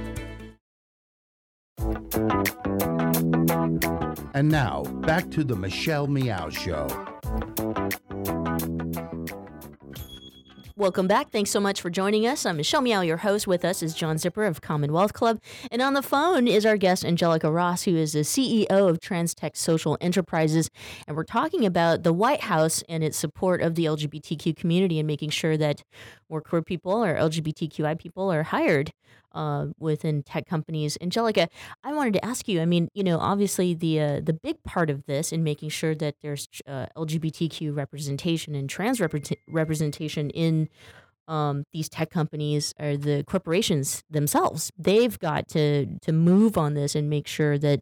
And 4.41 4.49
now, 4.49 4.81
back 5.05 5.29
to 5.33 5.43
the 5.43 5.55
Michelle 5.55 6.07
Meow 6.07 6.49
Show. 6.49 6.87
Welcome 10.75 11.05
back. 11.05 11.29
Thanks 11.29 11.51
so 11.51 11.59
much 11.59 11.79
for 11.79 11.91
joining 11.91 12.25
us. 12.25 12.43
I'm 12.43 12.57
Michelle 12.57 12.81
Meow, 12.81 13.01
your 13.01 13.17
host. 13.17 13.45
With 13.45 13.63
us 13.63 13.83
is 13.83 13.93
John 13.93 14.15
Zipperer 14.15 14.47
of 14.47 14.59
Commonwealth 14.59 15.13
Club. 15.13 15.39
And 15.69 15.79
on 15.79 15.93
the 15.93 16.01
phone 16.01 16.47
is 16.47 16.65
our 16.65 16.75
guest, 16.75 17.05
Angelica 17.05 17.51
Ross, 17.51 17.83
who 17.83 17.95
is 17.95 18.13
the 18.13 18.21
CEO 18.21 18.89
of 18.89 18.99
TransTech 18.99 19.55
Social 19.55 19.95
Enterprises. 20.01 20.71
And 21.07 21.15
we're 21.15 21.23
talking 21.23 21.63
about 21.63 22.01
the 22.01 22.11
White 22.11 22.41
House 22.41 22.83
and 22.89 23.03
its 23.03 23.19
support 23.19 23.61
of 23.61 23.75
the 23.75 23.85
LGBTQ 23.85 24.55
community 24.55 24.97
and 24.97 25.05
making 25.05 25.29
sure 25.29 25.55
that 25.55 25.83
more 26.31 26.41
queer 26.41 26.63
people 26.63 27.05
or 27.05 27.15
LGBTQI 27.15 27.99
people 27.99 28.31
are 28.31 28.41
hired 28.41 28.91
uh, 29.33 29.67
within 29.79 30.23
tech 30.23 30.47
companies. 30.47 30.97
Angelica, 31.01 31.47
I 31.83 31.93
wanted 31.93 32.13
to 32.13 32.25
ask 32.25 32.47
you. 32.47 32.61
I 32.61 32.65
mean, 32.65 32.89
you 32.93 33.03
know, 33.03 33.19
obviously 33.19 33.73
the 33.73 33.99
uh, 33.99 34.19
the 34.21 34.33
big 34.33 34.63
part 34.63 34.89
of 34.89 35.05
this 35.05 35.31
in 35.31 35.43
making 35.43 35.69
sure 35.69 35.95
that 35.95 36.15
there's 36.21 36.47
uh, 36.67 36.87
LGBTQ 36.97 37.75
representation 37.75 38.55
and 38.55 38.69
trans 38.69 38.99
represent- 38.99 39.39
representation 39.47 40.29
in 40.31 40.69
um, 41.31 41.63
these 41.71 41.87
tech 41.87 42.09
companies 42.09 42.73
are 42.77 42.97
the 42.97 43.23
corporations 43.23 44.03
themselves. 44.09 44.69
They've 44.77 45.17
got 45.17 45.47
to 45.49 45.85
to 46.01 46.11
move 46.11 46.57
on 46.57 46.73
this 46.73 46.93
and 46.93 47.09
make 47.09 47.25
sure 47.25 47.57
that 47.57 47.79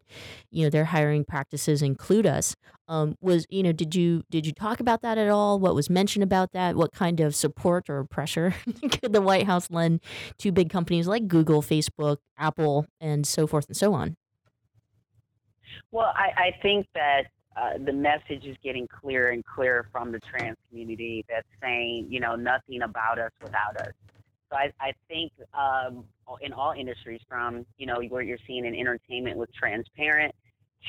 you 0.51 0.63
know 0.63 0.69
their 0.69 0.85
hiring 0.85 1.25
practices 1.25 1.81
include 1.81 2.27
us. 2.27 2.55
Um, 2.87 3.15
was 3.21 3.47
you 3.49 3.63
know 3.63 3.71
did 3.71 3.95
you 3.95 4.21
did 4.29 4.45
you 4.45 4.53
talk 4.53 4.79
about 4.79 5.01
that 5.01 5.17
at 5.17 5.29
all? 5.29 5.59
What 5.59 5.73
was 5.73 5.89
mentioned 5.89 6.21
about 6.21 6.51
that? 6.51 6.75
What 6.75 6.93
kind 6.93 7.19
of 7.19 7.35
support 7.35 7.89
or 7.89 8.03
pressure 8.03 8.53
could 8.91 9.13
the 9.13 9.21
White 9.21 9.47
House 9.47 9.71
lend 9.71 10.01
to 10.37 10.51
big 10.51 10.69
companies 10.69 11.07
like 11.07 11.27
Google, 11.27 11.63
Facebook, 11.63 12.17
Apple, 12.37 12.85
and 13.01 13.25
so 13.25 13.47
forth 13.47 13.65
and 13.67 13.75
so 13.75 13.95
on? 13.95 14.15
Well, 15.91 16.13
I, 16.15 16.29
I 16.37 16.61
think 16.61 16.85
that 16.93 17.31
uh, 17.59 17.77
the 17.85 17.91
message 17.91 18.45
is 18.45 18.55
getting 18.63 18.87
clearer 18.87 19.31
and 19.31 19.43
clearer 19.45 19.87
from 19.91 20.11
the 20.11 20.19
trans 20.19 20.57
community 20.69 21.25
that's 21.29 21.47
saying, 21.61 22.07
you 22.09 22.19
know, 22.19 22.35
nothing 22.35 22.83
about 22.83 23.19
us 23.19 23.31
without 23.41 23.75
us. 23.81 23.93
So 24.49 24.57
I, 24.57 24.71
I 24.79 24.93
think 25.07 25.31
um, 25.53 26.05
in 26.41 26.53
all 26.53 26.73
industries, 26.77 27.21
from 27.27 27.65
you 27.77 27.85
know 27.85 28.01
where 28.09 28.21
you're 28.21 28.39
seeing 28.47 28.65
in 28.65 28.75
entertainment 28.75 29.37
with 29.37 29.53
transparent 29.53 30.33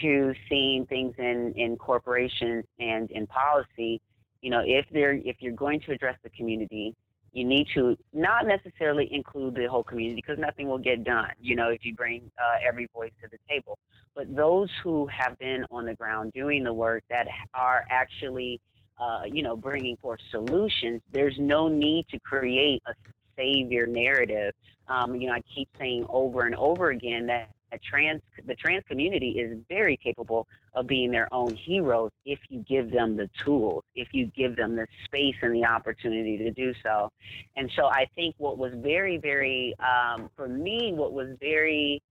to 0.00 0.33
seeing 0.48 0.87
things 0.87 1.14
in 1.18 1.52
in 1.56 1.76
corporations 1.76 2.64
and 2.78 3.11
in 3.11 3.26
policy, 3.26 4.00
you 4.40 4.50
know, 4.50 4.62
if 4.64 4.87
they're 4.92 5.14
if 5.24 5.37
you're 5.40 5.52
going 5.52 5.80
to 5.80 5.92
address 5.92 6.16
the 6.22 6.30
community, 6.30 6.94
you 7.32 7.44
need 7.44 7.66
to 7.74 7.96
not 8.12 8.46
necessarily 8.46 9.08
include 9.12 9.54
the 9.54 9.66
whole 9.66 9.84
community 9.84 10.20
because 10.20 10.38
nothing 10.38 10.68
will 10.68 10.78
get 10.78 11.04
done. 11.04 11.30
You 11.40 11.56
know, 11.56 11.68
if 11.68 11.84
you 11.84 11.94
bring 11.94 12.30
uh, 12.38 12.58
every 12.66 12.88
voice 12.92 13.12
to 13.22 13.28
the 13.30 13.38
table, 13.48 13.78
but 14.14 14.34
those 14.34 14.68
who 14.82 15.06
have 15.06 15.38
been 15.38 15.64
on 15.70 15.86
the 15.86 15.94
ground 15.94 16.32
doing 16.32 16.64
the 16.64 16.72
work 16.72 17.04
that 17.10 17.26
are 17.54 17.84
actually 17.90 18.60
uh, 19.00 19.22
you 19.24 19.42
know, 19.42 19.56
bringing 19.56 19.96
forth 19.96 20.20
solutions, 20.30 21.00
there's 21.10 21.36
no 21.38 21.68
need 21.68 22.06
to 22.10 22.18
create 22.20 22.82
a 22.86 22.92
savior 23.34 23.86
narrative. 23.86 24.52
Um, 24.88 25.14
you 25.14 25.28
know, 25.28 25.34
I 25.34 25.42
keep 25.54 25.68
saying 25.78 26.04
over 26.08 26.42
and 26.42 26.54
over 26.56 26.90
again 26.90 27.26
that 27.28 27.48
a 27.72 27.78
trans 27.78 28.22
the 28.46 28.54
trans 28.54 28.85
community 28.88 29.30
is 29.38 29.59
very 29.68 29.96
capable 29.96 30.46
of 30.74 30.87
being 30.87 31.11
their 31.11 31.33
own 31.33 31.54
heroes 31.54 32.11
if 32.24 32.38
you 32.48 32.64
give 32.68 32.90
them 32.90 33.16
the 33.16 33.28
tools, 33.44 33.85
if 33.94 34.09
you 34.12 34.26
give 34.26 34.56
them 34.56 34.76
the 34.76 34.87
space 35.04 35.37
and 35.42 35.54
the 35.54 35.64
opportunity 35.64 36.38
to 36.38 36.50
do 36.50 36.72
so. 36.83 37.11
And 37.56 37.70
so 37.76 37.87
I 37.87 38.06
think 38.14 38.35
what 38.38 38.59
was 38.59 38.72
very, 38.76 39.18
very 39.18 39.74
um, 39.78 40.30
for 40.37 40.48
me, 40.48 40.92
what 40.94 41.12
was 41.12 41.37
very 41.40 42.02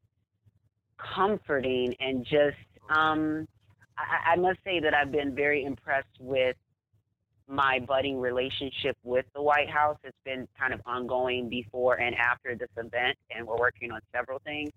comforting 0.97 1.95
and 1.99 2.25
just 2.25 2.57
um, 2.89 3.47
I, 3.97 4.33
I 4.33 4.35
must 4.35 4.59
say 4.63 4.79
that 4.79 4.93
I've 4.93 5.11
been 5.11 5.35
very 5.35 5.63
impressed 5.63 6.19
with 6.19 6.55
my 7.47 7.79
budding 7.79 8.19
relationship 8.19 8.95
with 9.03 9.25
the 9.33 9.41
White 9.41 9.69
House. 9.69 9.97
It's 10.03 10.15
been 10.23 10.47
kind 10.57 10.73
of 10.73 10.81
ongoing 10.85 11.49
before 11.49 11.99
and 11.99 12.15
after 12.15 12.55
this 12.55 12.69
event, 12.77 13.17
and 13.35 13.47
we're 13.47 13.57
working 13.57 13.91
on 13.91 14.01
several 14.13 14.39
things 14.39 14.69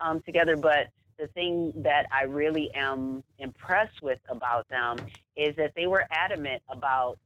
um, 0.00 0.22
together. 0.22 0.56
But 0.56 0.88
the 1.18 1.28
thing 1.28 1.72
that 1.76 2.06
I 2.12 2.24
really 2.24 2.70
am 2.74 3.22
impressed 3.38 4.02
with 4.02 4.18
about 4.28 4.68
them 4.68 4.98
is 5.36 5.54
that 5.56 5.72
they 5.74 5.86
were 5.86 6.04
adamant 6.10 6.62
about 6.68 7.18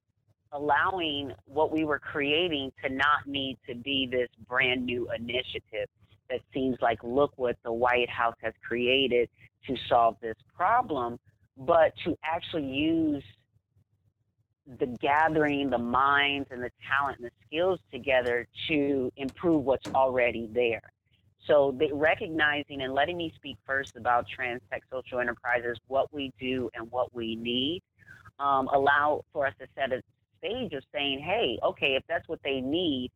allowing 0.52 1.32
what 1.46 1.72
we 1.72 1.84
were 1.84 1.98
creating 1.98 2.72
to 2.84 2.92
not 2.92 3.26
need 3.26 3.58
to 3.68 3.74
be 3.74 4.08
this 4.10 4.28
brand 4.48 4.84
new 4.84 5.08
initiative 5.16 5.88
that 6.28 6.40
seems 6.52 6.76
like, 6.80 6.98
look 7.02 7.32
what 7.36 7.56
the 7.64 7.72
White 7.72 8.08
House 8.08 8.36
has 8.42 8.54
created 8.66 9.28
to 9.66 9.76
solve 9.88 10.16
this 10.20 10.36
problem, 10.54 11.18
but 11.56 11.92
to 12.04 12.16
actually 12.24 12.66
use 12.66 13.22
the 14.78 14.86
gathering 15.00 15.70
the 15.70 15.78
minds 15.78 16.48
and 16.50 16.62
the 16.62 16.70
talent 16.88 17.18
and 17.18 17.26
the 17.26 17.32
skills 17.46 17.80
together 17.92 18.46
to 18.68 19.10
improve 19.16 19.64
what's 19.64 19.86
already 19.94 20.48
there. 20.52 20.82
So 21.46 21.76
recognizing 21.92 22.82
and 22.82 22.92
letting 22.92 23.16
me 23.16 23.32
speak 23.34 23.56
first 23.66 23.96
about 23.96 24.26
trans 24.28 24.60
tech 24.70 24.82
social 24.92 25.20
enterprises, 25.20 25.78
what 25.88 26.12
we 26.12 26.32
do 26.38 26.70
and 26.74 26.90
what 26.90 27.14
we 27.14 27.36
need, 27.36 27.82
um, 28.38 28.68
allow 28.68 29.24
for 29.32 29.46
us 29.46 29.54
to 29.60 29.66
set 29.74 29.92
a 29.92 30.02
stage 30.38 30.72
of 30.72 30.82
saying, 30.92 31.20
hey, 31.20 31.58
okay, 31.62 31.94
if 31.96 32.02
that's 32.08 32.28
what 32.28 32.40
they 32.44 32.60
need, 32.60 33.10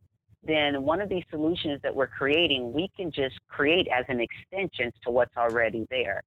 then 0.46 0.82
one 0.82 1.00
of 1.00 1.08
these 1.08 1.24
solutions 1.30 1.80
that 1.82 1.94
we're 1.94 2.06
creating, 2.06 2.72
we 2.72 2.90
can 2.96 3.10
just 3.10 3.36
create 3.48 3.88
as 3.88 4.04
an 4.08 4.20
extension 4.20 4.92
to 5.04 5.10
what's 5.10 5.36
already 5.36 5.86
there. 5.90 6.22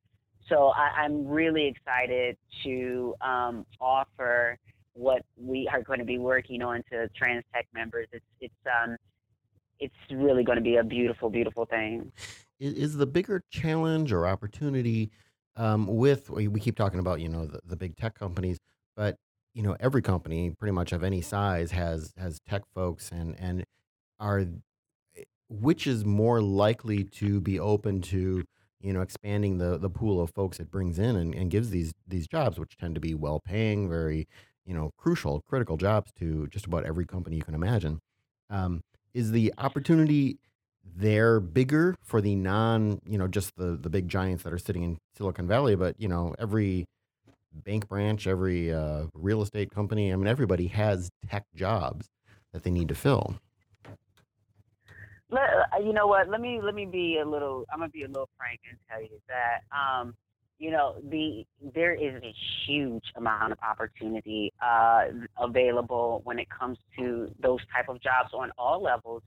So 0.50 0.68
I, 0.68 1.06
am 1.06 1.28
really 1.28 1.68
excited 1.68 2.38
to 2.64 3.16
um, 3.22 3.66
offer 3.82 4.58
what 4.94 5.22
we 5.36 5.70
are 5.72 5.82
going 5.82 6.00
to 6.00 6.06
be 6.06 6.18
working 6.18 6.62
on 6.62 6.84
to 6.92 7.08
trans 7.10 7.44
tech 7.54 7.68
members. 7.74 8.08
It's 8.12 8.26
it's 8.42 8.54
um 8.66 8.98
it's 9.80 9.96
really 10.12 10.44
going 10.44 10.58
to 10.58 10.64
be 10.64 10.78
a 10.78 10.84
beautiful, 10.84 11.30
beautiful 11.30 11.66
thing. 11.66 12.12
Is, 12.60 12.98
the 12.98 13.06
bigger 13.06 13.44
challenge 13.52 14.12
or 14.12 14.26
opportunity 14.26 15.12
um, 15.56 15.88
with 15.88 16.30
we 16.30 16.60
keep 16.60 16.76
talking 16.76 17.00
about 17.00 17.20
you 17.20 17.30
know 17.30 17.46
the, 17.46 17.60
the 17.66 17.76
big 17.76 17.96
tech 17.96 18.18
companies, 18.18 18.58
but 18.96 19.18
you 19.54 19.64
know 19.64 19.76
every 19.80 20.02
company 20.02 20.52
pretty 20.52 20.72
much 20.72 20.92
of 20.92 21.04
any 21.04 21.22
size 21.22 21.72
has 21.72 22.14
has 22.18 22.40
tech 22.48 22.64
folks 22.74 23.12
and 23.12 23.36
and 23.40 23.66
are 24.20 24.46
which 25.50 25.88
is 25.88 26.06
more 26.06 26.42
likely 26.42 27.04
to 27.04 27.42
be 27.42 27.60
open 27.60 28.02
to 28.02 28.44
you 28.82 28.94
know 28.94 29.02
expanding 29.02 29.58
the 29.58 29.78
the 29.78 29.90
pool 29.90 30.22
of 30.22 30.30
folks 30.32 30.60
it 30.60 30.70
brings 30.70 31.00
in 31.00 31.16
and, 31.16 31.34
and 31.34 31.50
gives 31.50 31.72
these 31.72 31.94
these 32.08 32.28
jobs 32.28 32.60
which 32.60 32.78
tend 32.78 32.94
to 32.94 33.02
be 33.02 33.16
well 33.16 33.40
paying 33.40 33.90
very 33.90 34.28
you 34.66 34.74
know 34.74 34.92
crucial 34.98 35.42
critical 35.42 35.78
jobs 35.78 36.12
to 36.14 36.48
just 36.48 36.68
about 36.68 36.86
every 36.86 37.06
company 37.06 37.36
you 37.36 37.44
can 37.44 37.56
imagine 37.56 38.00
um, 38.50 38.82
is 39.18 39.32
the 39.32 39.52
opportunity 39.58 40.38
there 40.96 41.40
bigger 41.40 41.96
for 42.04 42.22
the 42.22 42.36
non 42.36 43.02
you 43.06 43.18
know 43.18 43.28
just 43.28 43.56
the 43.58 43.76
the 43.76 43.90
big 43.90 44.08
giants 44.08 44.44
that 44.44 44.54
are 44.54 44.60
sitting 44.60 44.84
in 44.84 44.98
silicon 45.18 45.48
valley 45.48 45.76
but 45.76 45.96
you 46.00 46.08
know 46.08 46.36
every 46.38 46.86
bank 47.52 47.88
branch 47.88 48.28
every 48.28 48.72
uh, 48.72 49.06
real 49.16 49.42
estate 49.42 49.72
company 49.72 50.14
i 50.14 50.16
mean 50.16 50.28
everybody 50.28 50.68
has 50.68 51.10
tech 51.28 51.44
jobs 51.56 52.08
that 52.54 52.64
they 52.64 52.72
need 52.72 52.88
to 52.88 52.96
fill. 52.96 53.36
Let, 55.30 55.42
uh, 55.42 55.80
you 55.84 55.92
know 55.92 56.08
what? 56.08 56.30
Let 56.30 56.40
me 56.40 56.62
let 56.64 56.74
me 56.74 56.86
be 56.86 57.20
a 57.20 57.26
little 57.26 57.66
i'm 57.74 57.80
gonna 57.80 57.90
be 57.90 58.04
a 58.04 58.08
little 58.08 58.30
frank 58.38 58.62
and 58.70 58.78
tell 58.90 59.02
you 59.02 59.20
that 59.28 59.64
um, 59.76 60.16
you 60.60 60.72
know 60.72 60.96
the 61.10 61.46
there 61.74 61.94
is 61.94 62.22
a 62.24 62.34
huge 62.66 63.04
amount 63.16 63.52
of 63.52 63.58
opportunity 63.68 64.52
uh, 64.62 65.06
available 65.40 66.22
when 66.24 66.40
it 66.40 66.48
comes 66.50 66.78
to 66.98 67.32
those 67.40 67.60
type 67.76 67.90
of 67.90 68.02
jobs 68.02 68.30
on 68.34 68.52
all 68.58 68.82
levels 68.82 69.22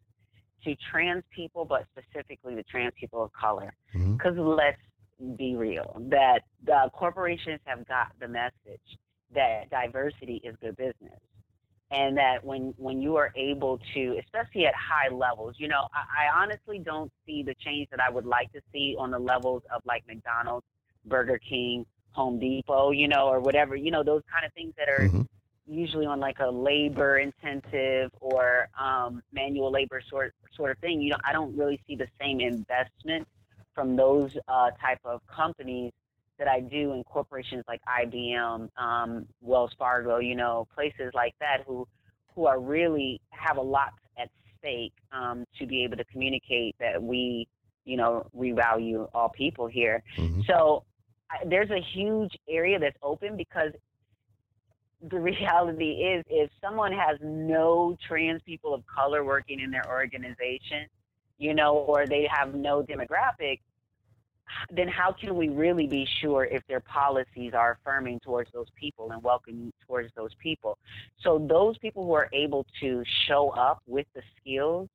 to 0.64 0.74
trans 0.90 1.22
people 1.34 1.64
but 1.64 1.86
specifically 1.96 2.54
the 2.54 2.64
trans 2.64 2.92
people 2.98 3.22
of 3.22 3.32
color 3.32 3.72
because 3.92 4.34
mm-hmm. 4.34 4.58
let's 4.58 4.78
be 5.36 5.54
real 5.54 6.00
that 6.08 6.40
the 6.64 6.90
corporations 6.94 7.60
have 7.64 7.86
got 7.86 8.08
the 8.20 8.28
message 8.28 8.80
that 9.34 9.70
diversity 9.70 10.40
is 10.44 10.54
good 10.60 10.76
business 10.76 11.20
and 11.90 12.16
that 12.16 12.42
when 12.42 12.72
when 12.76 13.00
you 13.00 13.16
are 13.16 13.32
able 13.36 13.78
to 13.94 14.18
especially 14.24 14.66
at 14.66 14.74
high 14.74 15.12
levels 15.12 15.54
you 15.58 15.68
know 15.68 15.86
I, 15.92 16.26
I 16.26 16.42
honestly 16.42 16.78
don't 16.78 17.12
see 17.26 17.42
the 17.42 17.54
change 17.64 17.88
that 17.90 18.00
i 18.00 18.10
would 18.10 18.26
like 18.26 18.52
to 18.52 18.60
see 18.72 18.96
on 18.98 19.10
the 19.10 19.18
levels 19.18 19.62
of 19.74 19.82
like 19.84 20.04
mcdonald's 20.06 20.66
Burger 21.04 21.38
King, 21.38 21.86
Home 22.12 22.38
Depot, 22.38 22.90
you 22.90 23.08
know, 23.08 23.28
or 23.28 23.40
whatever, 23.40 23.76
you 23.76 23.90
know, 23.90 24.02
those 24.02 24.22
kind 24.32 24.44
of 24.44 24.52
things 24.52 24.74
that 24.76 24.88
are 24.88 25.08
mm-hmm. 25.08 25.22
usually 25.66 26.06
on 26.06 26.20
like 26.20 26.38
a 26.40 26.50
labor 26.50 27.18
intensive 27.18 28.10
or 28.20 28.68
um, 28.78 29.22
manual 29.32 29.70
labor 29.70 30.02
sort 30.08 30.34
sort 30.56 30.70
of 30.72 30.78
thing. 30.78 31.00
You 31.00 31.10
know, 31.10 31.18
I 31.24 31.32
don't 31.32 31.56
really 31.56 31.80
see 31.86 31.96
the 31.96 32.08
same 32.20 32.40
investment 32.40 33.26
from 33.74 33.96
those 33.96 34.36
uh, 34.48 34.70
type 34.72 34.98
of 35.04 35.20
companies 35.26 35.92
that 36.38 36.48
I 36.48 36.60
do 36.60 36.92
in 36.94 37.04
corporations 37.04 37.64
like 37.68 37.80
IBM, 37.86 38.68
um, 38.76 39.26
Wells 39.40 39.72
Fargo, 39.78 40.18
you 40.18 40.34
know, 40.34 40.66
places 40.74 41.12
like 41.14 41.34
that 41.40 41.64
who 41.66 41.86
who 42.34 42.46
are 42.46 42.60
really 42.60 43.20
have 43.30 43.56
a 43.56 43.62
lot 43.62 43.92
at 44.18 44.30
stake 44.58 44.94
um, 45.12 45.44
to 45.58 45.66
be 45.66 45.84
able 45.84 45.96
to 45.96 46.04
communicate 46.04 46.74
that 46.80 47.00
we, 47.02 47.46
you 47.84 47.96
know, 47.96 48.26
we 48.32 48.52
value 48.52 49.06
all 49.14 49.28
people 49.28 49.66
here. 49.66 50.02
Mm-hmm. 50.16 50.42
So 50.46 50.84
there's 51.46 51.70
a 51.70 51.80
huge 51.80 52.36
area 52.48 52.78
that's 52.78 52.96
open 53.02 53.36
because 53.36 53.72
the 55.08 55.18
reality 55.20 55.92
is 55.92 56.24
if 56.28 56.50
someone 56.60 56.92
has 56.92 57.18
no 57.22 57.96
trans 58.06 58.42
people 58.42 58.74
of 58.74 58.82
color 58.86 59.24
working 59.24 59.60
in 59.60 59.70
their 59.70 59.88
organization, 59.88 60.86
you 61.38 61.54
know, 61.54 61.74
or 61.74 62.06
they 62.06 62.28
have 62.30 62.54
no 62.54 62.82
demographic, 62.82 63.60
then 64.70 64.88
how 64.88 65.12
can 65.12 65.36
we 65.36 65.48
really 65.48 65.86
be 65.86 66.06
sure 66.20 66.44
if 66.44 66.66
their 66.66 66.80
policies 66.80 67.52
are 67.54 67.78
affirming 67.80 68.18
towards 68.20 68.50
those 68.52 68.66
people 68.78 69.12
and 69.12 69.22
welcoming 69.22 69.72
towards 69.86 70.12
those 70.16 70.34
people? 70.42 70.76
So 71.20 71.38
those 71.38 71.78
people 71.78 72.04
who 72.04 72.12
are 72.12 72.28
able 72.32 72.66
to 72.80 73.02
show 73.26 73.50
up 73.50 73.80
with 73.86 74.06
the 74.14 74.22
skills 74.40 74.88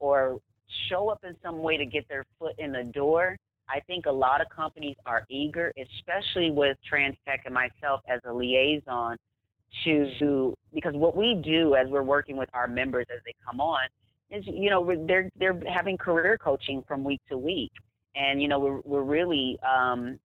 or 0.00 0.40
show 0.88 1.10
up 1.10 1.22
in 1.24 1.36
some 1.42 1.58
way 1.58 1.76
to 1.76 1.84
get 1.84 2.08
their 2.08 2.24
foot 2.38 2.54
in 2.58 2.72
the 2.72 2.84
door 2.84 3.36
I 3.72 3.80
think 3.80 4.04
a 4.04 4.12
lot 4.12 4.42
of 4.42 4.48
companies 4.50 4.96
are 5.06 5.24
eager, 5.30 5.72
especially 5.80 6.50
with 6.50 6.76
Trans 6.86 7.16
Tech 7.26 7.42
and 7.46 7.54
myself 7.54 8.02
as 8.06 8.20
a 8.26 8.32
liaison, 8.32 9.16
to 9.84 10.54
because 10.74 10.94
what 10.94 11.16
we 11.16 11.40
do 11.42 11.74
as 11.74 11.88
we're 11.88 12.02
working 12.02 12.36
with 12.36 12.50
our 12.52 12.68
members 12.68 13.06
as 13.10 13.20
they 13.24 13.34
come 13.44 13.58
on 13.58 13.80
is 14.30 14.44
you 14.46 14.68
know 14.68 14.94
they're 15.06 15.30
they're 15.38 15.58
having 15.66 15.96
career 15.96 16.36
coaching 16.36 16.84
from 16.86 17.02
week 17.02 17.22
to 17.30 17.38
week, 17.38 17.72
and 18.14 18.42
you 18.42 18.48
know 18.48 18.58
we're 18.58 18.80
we're 18.84 19.02
really 19.02 19.58
um, 19.62 20.18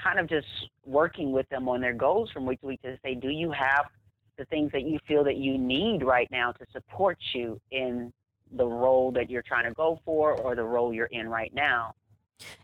kind 0.00 0.20
of 0.20 0.28
just 0.28 0.46
working 0.84 1.32
with 1.32 1.48
them 1.48 1.68
on 1.68 1.80
their 1.80 1.94
goals 1.94 2.30
from 2.30 2.46
week 2.46 2.60
to 2.60 2.66
week 2.68 2.82
to 2.82 2.96
say, 3.02 3.16
do 3.16 3.28
you 3.28 3.50
have 3.50 3.86
the 4.38 4.44
things 4.44 4.70
that 4.70 4.82
you 4.82 5.00
feel 5.08 5.24
that 5.24 5.36
you 5.36 5.58
need 5.58 6.04
right 6.04 6.28
now 6.30 6.52
to 6.52 6.64
support 6.72 7.18
you 7.34 7.60
in 7.72 8.12
the 8.52 8.64
role 8.64 9.10
that 9.10 9.28
you're 9.28 9.42
trying 9.42 9.64
to 9.64 9.72
go 9.72 9.98
for 10.04 10.34
or 10.42 10.54
the 10.54 10.62
role 10.62 10.94
you're 10.94 11.06
in 11.06 11.28
right 11.28 11.52
now 11.52 11.92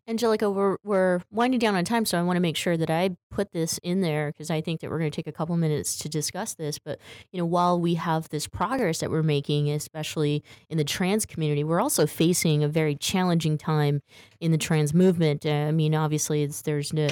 Angelica, 0.06 0.50
we're 0.50 0.76
we're 0.84 1.20
winding 1.30 1.60
down 1.60 1.74
on 1.74 1.84
time, 1.84 2.04
so 2.04 2.18
I 2.18 2.22
want 2.22 2.36
to 2.36 2.40
make 2.40 2.56
sure 2.56 2.76
that 2.76 2.90
I 2.90 3.16
put 3.30 3.52
this 3.52 3.78
in 3.82 4.00
there 4.00 4.32
because 4.32 4.50
I 4.50 4.60
think 4.60 4.80
that 4.80 4.90
we're 4.90 4.98
going 4.98 5.10
to 5.10 5.14
take 5.14 5.26
a 5.26 5.32
couple 5.32 5.56
minutes 5.56 5.96
to 5.98 6.08
discuss 6.08 6.54
this. 6.54 6.78
But 6.78 6.98
you 7.30 7.38
know, 7.38 7.46
while 7.46 7.80
we 7.80 7.94
have 7.94 8.28
this 8.28 8.46
progress 8.46 8.98
that 8.98 9.10
we're 9.10 9.22
making, 9.22 9.70
especially 9.70 10.42
in 10.68 10.76
the 10.76 10.84
trans 10.84 11.24
community, 11.24 11.64
we're 11.64 11.80
also 11.80 12.06
facing 12.06 12.62
a 12.62 12.68
very 12.68 12.94
challenging 12.94 13.56
time 13.56 14.02
in 14.40 14.50
the 14.50 14.58
trans 14.58 14.92
movement. 14.92 15.46
Uh, 15.46 15.50
I 15.50 15.70
mean, 15.70 15.94
obviously, 15.94 16.44
there's 16.46 16.92
no 16.92 17.08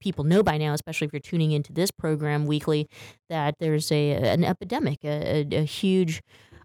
people 0.00 0.24
know 0.24 0.42
by 0.42 0.58
now, 0.58 0.74
especially 0.74 1.06
if 1.06 1.12
you're 1.12 1.20
tuning 1.20 1.52
into 1.52 1.72
this 1.72 1.90
program 1.90 2.46
weekly, 2.46 2.88
that 3.28 3.56
there's 3.58 3.90
a 3.90 4.12
an 4.12 4.44
epidemic, 4.44 5.04
a, 5.04 5.46
a, 5.50 5.56
a 5.60 5.64
huge 5.64 6.22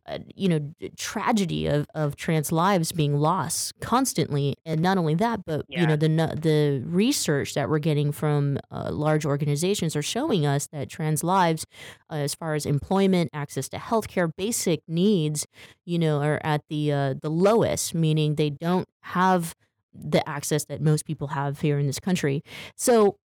uh, 0.08 0.20
you 0.36 0.48
know 0.50 0.74
tragedy 0.98 1.68
of, 1.68 1.88
of 1.96 2.16
trans 2.16 2.52
lives 2.52 2.92
being 2.92 3.18
lost 3.18 3.74
constantly. 3.80 4.56
And 4.66 4.82
not 4.82 4.98
only 4.98 5.16
that 5.16 5.46
but 5.46 5.66
you 5.68 5.86
know 5.88 5.96
the 5.96 6.08
the 6.08 6.84
research 6.86 7.54
that 7.54 7.70
we're 7.70 7.80
getting 7.80 8.12
from 8.12 8.58
uh, 8.72 8.92
large 8.92 9.26
organizations 9.26 9.96
are 9.96 10.02
showing 10.02 10.46
us 10.46 10.68
that 10.68 10.90
trans 10.90 11.24
lives 11.24 11.66
uh, 12.10 12.16
as 12.16 12.36
far 12.36 12.56
as 12.56 12.66
employment 12.66 13.30
access 13.34 13.70
to 13.70 13.78
healthcare 13.78 14.32
basic 14.36 14.82
needs 14.88 15.48
you 15.86 16.00
know 16.00 16.22
are 16.22 16.40
at 16.44 16.62
the 16.70 16.92
uh, 16.92 17.14
the 17.22 17.30
lowest 17.30 17.94
meaning 17.96 18.36
they 18.36 18.50
don't 18.50 18.88
have 19.02 19.56
the 19.94 20.28
access 20.28 20.66
that 20.66 20.82
most 20.82 21.06
people 21.06 21.28
have 21.28 21.62
here 21.62 21.80
in 21.80 21.88
this 21.88 22.00
country. 22.00 22.44
So 22.76 23.18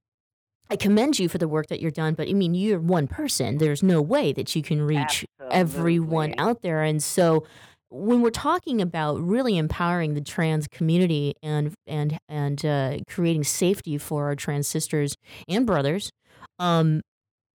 I 0.70 0.76
commend 0.76 1.18
you 1.18 1.28
for 1.28 1.38
the 1.38 1.48
work 1.48 1.66
that 1.66 1.80
you're 1.80 1.90
done, 1.90 2.14
but 2.14 2.28
I 2.28 2.32
mean, 2.32 2.54
you're 2.54 2.78
one 2.78 3.08
person. 3.08 3.58
There's 3.58 3.82
no 3.82 4.00
way 4.00 4.32
that 4.32 4.54
you 4.54 4.62
can 4.62 4.80
reach 4.82 5.26
Absolutely. 5.40 5.58
everyone 5.58 6.34
out 6.38 6.62
there. 6.62 6.82
And 6.82 7.02
so, 7.02 7.44
when 7.92 8.20
we're 8.20 8.30
talking 8.30 8.80
about 8.80 9.20
really 9.20 9.58
empowering 9.58 10.14
the 10.14 10.20
trans 10.20 10.68
community 10.68 11.34
and 11.42 11.74
and 11.88 12.18
and 12.28 12.64
uh, 12.64 12.98
creating 13.08 13.42
safety 13.42 13.98
for 13.98 14.26
our 14.26 14.36
trans 14.36 14.68
sisters 14.68 15.16
and 15.48 15.66
brothers, 15.66 16.12
um, 16.60 17.00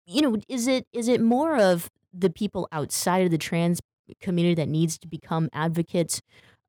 you 0.08 0.24
know, 0.24 0.38
is 0.50 0.68
it 0.68 0.88
is 0.92 1.08
it 1.08 1.22
more 1.22 1.58
of 1.58 1.92
the 2.12 2.32
people 2.32 2.68
outside 2.72 3.26
of 3.26 3.32
the 3.32 3.38
trans 3.38 3.80
community 4.22 4.56
that 4.56 4.68
needs 4.68 4.98
to 4.98 5.08
become 5.08 5.50
advocates 5.54 6.20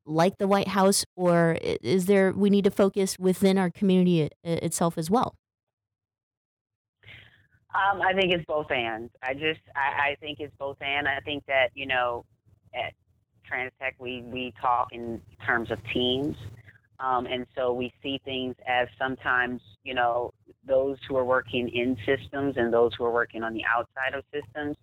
like 0.04 0.36
the 0.36 0.46
White 0.46 0.68
House, 0.68 1.06
or 1.16 1.56
is 1.62 2.04
there 2.04 2.32
we 2.32 2.50
need 2.50 2.64
to 2.64 2.70
focus 2.70 3.18
within 3.18 3.56
our 3.56 3.70
community 3.70 4.28
itself 4.44 4.98
as 4.98 5.10
well? 5.10 5.34
Um, 7.74 8.00
I 8.02 8.12
think 8.12 8.32
it's 8.32 8.44
both 8.46 8.70
and. 8.70 9.10
I 9.22 9.34
just 9.34 9.60
I, 9.74 10.10
I 10.10 10.16
think 10.20 10.38
it's 10.40 10.54
both 10.58 10.76
and. 10.80 11.08
I 11.08 11.18
think 11.24 11.44
that 11.46 11.70
you 11.74 11.86
know 11.86 12.24
at 12.74 12.92
TransTech 13.50 13.94
we 13.98 14.22
we 14.22 14.52
talk 14.60 14.88
in 14.92 15.20
terms 15.44 15.70
of 15.72 15.78
teams, 15.92 16.36
um, 17.00 17.26
and 17.26 17.46
so 17.56 17.72
we 17.72 17.92
see 18.02 18.20
things 18.24 18.54
as 18.68 18.86
sometimes 18.96 19.60
you 19.82 19.94
know 19.94 20.32
those 20.66 20.98
who 21.08 21.16
are 21.16 21.24
working 21.24 21.68
in 21.68 21.96
systems 22.06 22.54
and 22.56 22.72
those 22.72 22.92
who 22.96 23.04
are 23.04 23.12
working 23.12 23.42
on 23.42 23.52
the 23.52 23.64
outside 23.64 24.14
of 24.16 24.24
systems. 24.32 24.76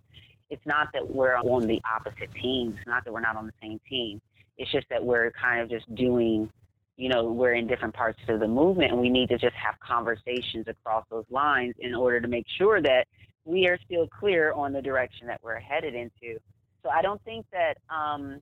It's 0.50 0.64
not 0.66 0.88
that 0.92 1.08
we're 1.08 1.36
on 1.36 1.66
the 1.66 1.80
opposite 1.90 2.30
teams. 2.34 2.76
Not 2.86 3.04
that 3.06 3.12
we're 3.12 3.20
not 3.20 3.36
on 3.36 3.46
the 3.46 3.54
same 3.62 3.80
team. 3.88 4.20
It's 4.58 4.70
just 4.70 4.86
that 4.90 5.02
we're 5.02 5.30
kind 5.30 5.62
of 5.62 5.70
just 5.70 5.92
doing 5.94 6.50
you 6.96 7.08
know, 7.08 7.24
we're 7.24 7.54
in 7.54 7.66
different 7.66 7.94
parts 7.94 8.18
of 8.28 8.40
the 8.40 8.48
movement 8.48 8.92
and 8.92 9.00
we 9.00 9.08
need 9.08 9.28
to 9.28 9.38
just 9.38 9.54
have 9.54 9.74
conversations 9.80 10.66
across 10.68 11.04
those 11.10 11.24
lines 11.30 11.74
in 11.78 11.94
order 11.94 12.20
to 12.20 12.28
make 12.28 12.46
sure 12.58 12.82
that 12.82 13.06
we 13.44 13.66
are 13.66 13.78
still 13.84 14.06
clear 14.06 14.52
on 14.52 14.72
the 14.72 14.82
direction 14.82 15.26
that 15.26 15.40
we're 15.42 15.58
headed 15.58 15.94
into. 15.94 16.38
So 16.82 16.90
I 16.90 17.02
don't 17.02 17.22
think 17.24 17.46
that, 17.52 17.78
um, 17.94 18.40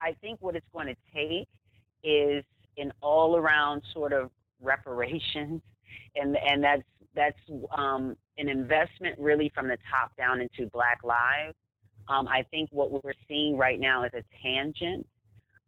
I 0.00 0.14
think 0.20 0.40
what 0.40 0.56
it's 0.56 0.66
going 0.72 0.86
to 0.86 0.96
take 1.14 1.48
is 2.04 2.44
an 2.76 2.92
all 3.00 3.36
around 3.36 3.82
sort 3.92 4.12
of 4.12 4.30
reparations. 4.60 5.62
And, 6.18 6.34
and 6.36 6.64
that's, 6.64 6.82
that's 7.14 7.38
um, 7.76 8.16
an 8.38 8.48
investment 8.48 9.18
really 9.18 9.52
from 9.54 9.68
the 9.68 9.76
top 9.90 10.16
down 10.16 10.40
into 10.40 10.68
Black 10.70 10.98
lives. 11.04 11.54
Um, 12.08 12.26
I 12.26 12.42
think 12.50 12.70
what 12.72 12.90
we're 13.04 13.12
seeing 13.28 13.58
right 13.58 13.78
now 13.78 14.04
is 14.04 14.12
a 14.14 14.22
tangent 14.42 15.06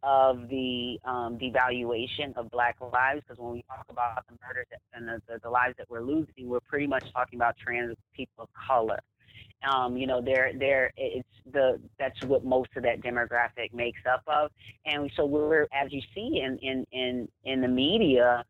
of 0.03 0.47
the 0.49 0.97
um, 1.03 1.37
devaluation 1.37 2.35
of 2.37 2.49
Black 2.51 2.77
lives, 2.81 3.21
because 3.21 3.37
when 3.37 3.51
we 3.51 3.63
talk 3.63 3.85
about 3.89 4.25
the 4.27 4.35
murders 4.45 4.65
and 4.93 5.07
the, 5.07 5.21
the, 5.27 5.39
the, 5.43 5.49
lives 5.49 5.75
that 5.77 5.89
we're 5.89 6.01
losing, 6.01 6.47
we're 6.47 6.61
pretty 6.61 6.87
much 6.87 7.03
talking 7.13 7.37
about 7.37 7.57
trans 7.57 7.95
people 8.15 8.43
of 8.43 8.49
color. 8.67 8.99
Um, 9.69 9.97
you 9.97 10.07
know, 10.07 10.21
they're, 10.21 10.53
they're, 10.57 10.91
it's 10.95 11.27
the 11.51 11.81
that's 11.97 12.23
what 12.23 12.45
most 12.45 12.69
of 12.77 12.83
that 12.83 13.01
demographic 13.01 13.73
makes 13.73 13.99
up 14.09 14.23
of, 14.27 14.51
and 14.85 15.11
so 15.17 15.25
we're 15.25 15.67
as 15.73 15.91
you 15.91 16.01
see 16.15 16.41
in 16.41 16.57
in 16.59 16.85
in 16.93 17.27
in 17.43 17.59
the 17.59 17.67
media, 17.67 18.45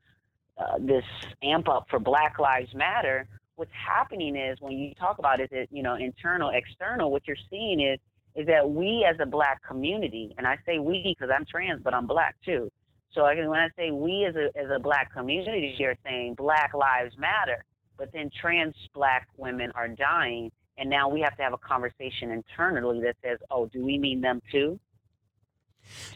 uh, 0.59 0.77
this 0.79 1.03
amp 1.41 1.67
up 1.67 1.87
for 1.89 1.97
Black 1.97 2.37
Lives 2.37 2.73
Matter. 2.75 3.27
What's 3.55 3.71
happening 3.73 4.35
is 4.35 4.61
when 4.61 4.73
you 4.73 4.93
talk 4.95 5.17
about 5.17 5.41
is 5.41 5.49
it 5.51 5.67
you 5.71 5.81
know 5.81 5.95
internal 5.95 6.51
external, 6.53 7.11
what 7.11 7.27
you're 7.27 7.37
seeing 7.49 7.79
is 7.79 7.99
is 8.39 8.47
that 8.47 8.69
we 8.69 9.05
as 9.07 9.17
a 9.19 9.25
black 9.25 9.61
community, 9.67 10.33
and 10.37 10.47
I 10.47 10.57
say 10.65 10.79
we 10.79 11.01
because 11.03 11.29
I'm 11.35 11.45
trans, 11.45 11.81
but 11.83 11.93
I'm 11.93 12.07
black 12.07 12.37
too. 12.45 12.71
So 13.13 13.23
when 13.23 13.59
I 13.59 13.67
say 13.77 13.91
we 13.91 14.25
as 14.25 14.35
a, 14.35 14.57
as 14.57 14.69
a 14.73 14.79
black 14.79 15.11
community, 15.11 15.75
you're 15.77 15.97
saying 16.05 16.35
black 16.35 16.73
lives 16.73 17.17
matter, 17.17 17.65
but 17.97 18.13
then 18.13 18.29
trans 18.39 18.73
black 18.93 19.27
women 19.35 19.71
are 19.75 19.89
dying. 19.89 20.51
And 20.77 20.89
now 20.89 21.09
we 21.09 21.19
have 21.19 21.35
to 21.35 21.43
have 21.43 21.51
a 21.51 21.57
conversation 21.57 22.31
internally 22.31 23.01
that 23.01 23.17
says, 23.21 23.39
oh, 23.51 23.65
do 23.65 23.83
we 23.83 23.97
mean 23.97 24.21
them 24.21 24.41
too? 24.49 24.79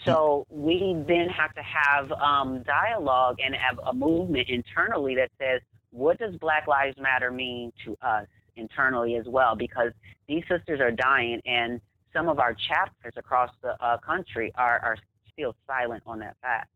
So 0.06 0.46
we 0.50 0.96
then 1.06 1.28
have 1.28 1.54
to 1.56 1.62
have 1.62 2.10
um, 2.14 2.64
dialogue 2.64 3.40
and 3.44 3.54
have 3.54 3.80
a 3.86 3.94
movement 3.94 4.48
internally 4.48 5.16
that 5.16 5.32
says, 5.38 5.60
what 5.92 6.20
does 6.20 6.38
Black 6.38 6.68
Lives 6.68 6.98
Matter 6.98 7.32
mean 7.32 7.74
to 7.84 7.98
us 8.02 8.28
internally 8.56 9.16
as 9.16 9.26
well? 9.28 9.56
Because 9.58 9.92
these 10.28 10.44
sisters 10.48 10.80
are 10.80 10.92
dying, 10.92 11.42
and 11.46 11.82
some 12.14 12.30
of 12.30 12.40
our 12.40 12.54
chapters 12.54 13.14
across 13.18 13.50
the 13.62 13.76
uh, 13.84 13.98
country 13.98 14.52
are, 14.56 14.80
are 14.80 14.98
still 15.32 15.56
silent 15.68 16.04
on 16.06 16.20
that 16.20 16.38
fact. 16.42 16.70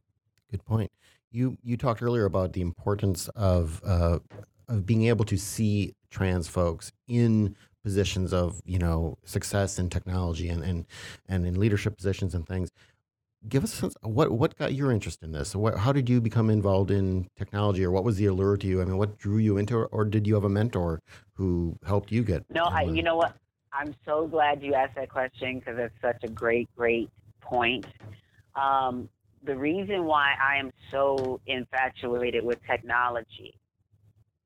Good 0.52 0.66
point. 0.66 0.92
You 1.32 1.58
you 1.62 1.78
talked 1.78 2.02
earlier 2.02 2.26
about 2.26 2.54
the 2.54 2.62
importance 2.62 3.28
of 3.30 3.82
uh, 3.86 4.20
of 4.68 4.86
being 4.86 5.06
able 5.08 5.26
to 5.26 5.38
see 5.38 5.94
trans 6.10 6.48
folks 6.48 6.92
in 7.08 7.56
positions 7.84 8.34
of 8.34 8.62
you 8.66 8.80
know 8.80 9.18
success 9.24 9.78
in 9.78 9.90
technology 9.90 10.50
and 10.50 10.64
and, 10.64 10.86
and 11.28 11.46
in 11.46 11.60
leadership 11.60 11.98
positions 11.98 12.34
and 12.34 12.48
things. 12.48 12.70
Give 13.48 13.64
us 13.64 13.74
a 13.74 13.78
sense, 13.78 13.96
what 14.02 14.32
what 14.32 14.58
got 14.58 14.74
your 14.74 14.92
interest 14.92 15.22
in 15.22 15.32
this? 15.32 15.56
What, 15.56 15.78
how 15.78 15.92
did 15.92 16.10
you 16.10 16.20
become 16.20 16.50
involved 16.50 16.92
in 16.92 17.30
technology, 17.38 17.86
or 17.86 17.92
what 17.92 18.04
was 18.04 18.18
the 18.18 18.26
allure 18.26 18.58
to 18.58 18.68
you? 18.68 18.82
I 18.82 18.86
mean, 18.86 18.98
what 18.98 19.18
drew 19.18 19.38
you 19.38 19.58
into 19.58 19.84
it, 19.84 19.90
or 19.92 20.06
did 20.06 20.26
you 20.26 20.34
have 20.34 20.44
a 20.44 20.50
mentor 20.50 21.02
who 21.34 21.78
helped 21.86 22.12
you 22.12 22.24
get? 22.24 22.46
No, 22.50 22.64
I, 22.64 22.82
you 22.82 23.04
know 23.04 23.16
what? 23.16 23.36
I'm 23.78 23.96
so 24.06 24.26
glad 24.26 24.64
you 24.64 24.74
asked 24.74 24.96
that 24.96 25.10
question 25.10 25.60
because 25.60 25.76
it's 25.78 25.94
such 26.02 26.24
a 26.24 26.28
great, 26.28 26.68
great 26.76 27.10
point. 27.42 27.86
Um, 28.56 29.08
the 29.44 29.56
reason 29.56 30.06
why 30.06 30.34
I 30.42 30.58
am 30.58 30.72
so 30.90 31.40
infatuated 31.46 32.44
with 32.44 32.58
technology, 32.66 33.54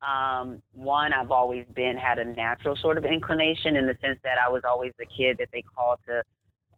um, 0.01 0.61
one, 0.73 1.13
I've 1.13 1.31
always 1.31 1.65
been 1.73 1.95
had 1.95 2.19
a 2.19 2.25
natural 2.25 2.75
sort 2.75 2.97
of 2.97 3.05
inclination 3.05 3.77
in 3.77 3.87
the 3.87 3.95
sense 4.01 4.19
that 4.23 4.37
I 4.37 4.49
was 4.49 4.63
always 4.67 4.91
the 4.99 5.05
kid 5.05 5.37
that 5.37 5.47
they 5.53 5.61
called 5.61 5.99
to 6.07 6.23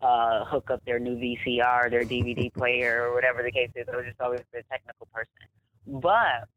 uh, 0.05 0.45
hook 0.45 0.69
up 0.69 0.85
their 0.85 0.99
new 0.99 1.15
VCR, 1.15 1.89
their 1.89 2.03
DVD 2.03 2.53
player, 2.53 3.07
or 3.07 3.15
whatever 3.15 3.41
the 3.41 3.51
case 3.51 3.71
is. 3.75 3.87
I 3.91 3.95
was 3.95 4.05
just 4.05 4.21
always 4.21 4.41
the 4.53 4.61
technical 4.69 5.07
person. 5.11 5.31
But 5.87 6.47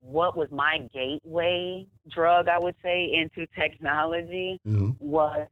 what 0.00 0.36
was 0.36 0.50
my 0.50 0.78
gateway 0.92 1.86
drug, 2.10 2.48
I 2.48 2.58
would 2.58 2.76
say, 2.82 3.12
into 3.12 3.46
technology 3.58 4.60
mm-hmm. 4.66 4.90
was 4.98 5.48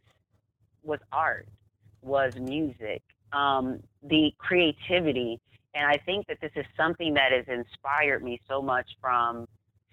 was 0.82 1.00
art, 1.12 1.48
was 2.02 2.36
music, 2.36 3.02
um, 3.32 3.80
the 4.02 4.32
creativity, 4.38 5.40
and 5.74 5.84
I 5.86 5.96
think 6.04 6.26
that 6.28 6.40
this 6.40 6.52
is 6.54 6.64
something 6.76 7.14
that 7.14 7.32
has 7.32 7.44
inspired 7.48 8.22
me 8.22 8.40
so 8.48 8.62
much 8.62 8.86
from 9.00 9.46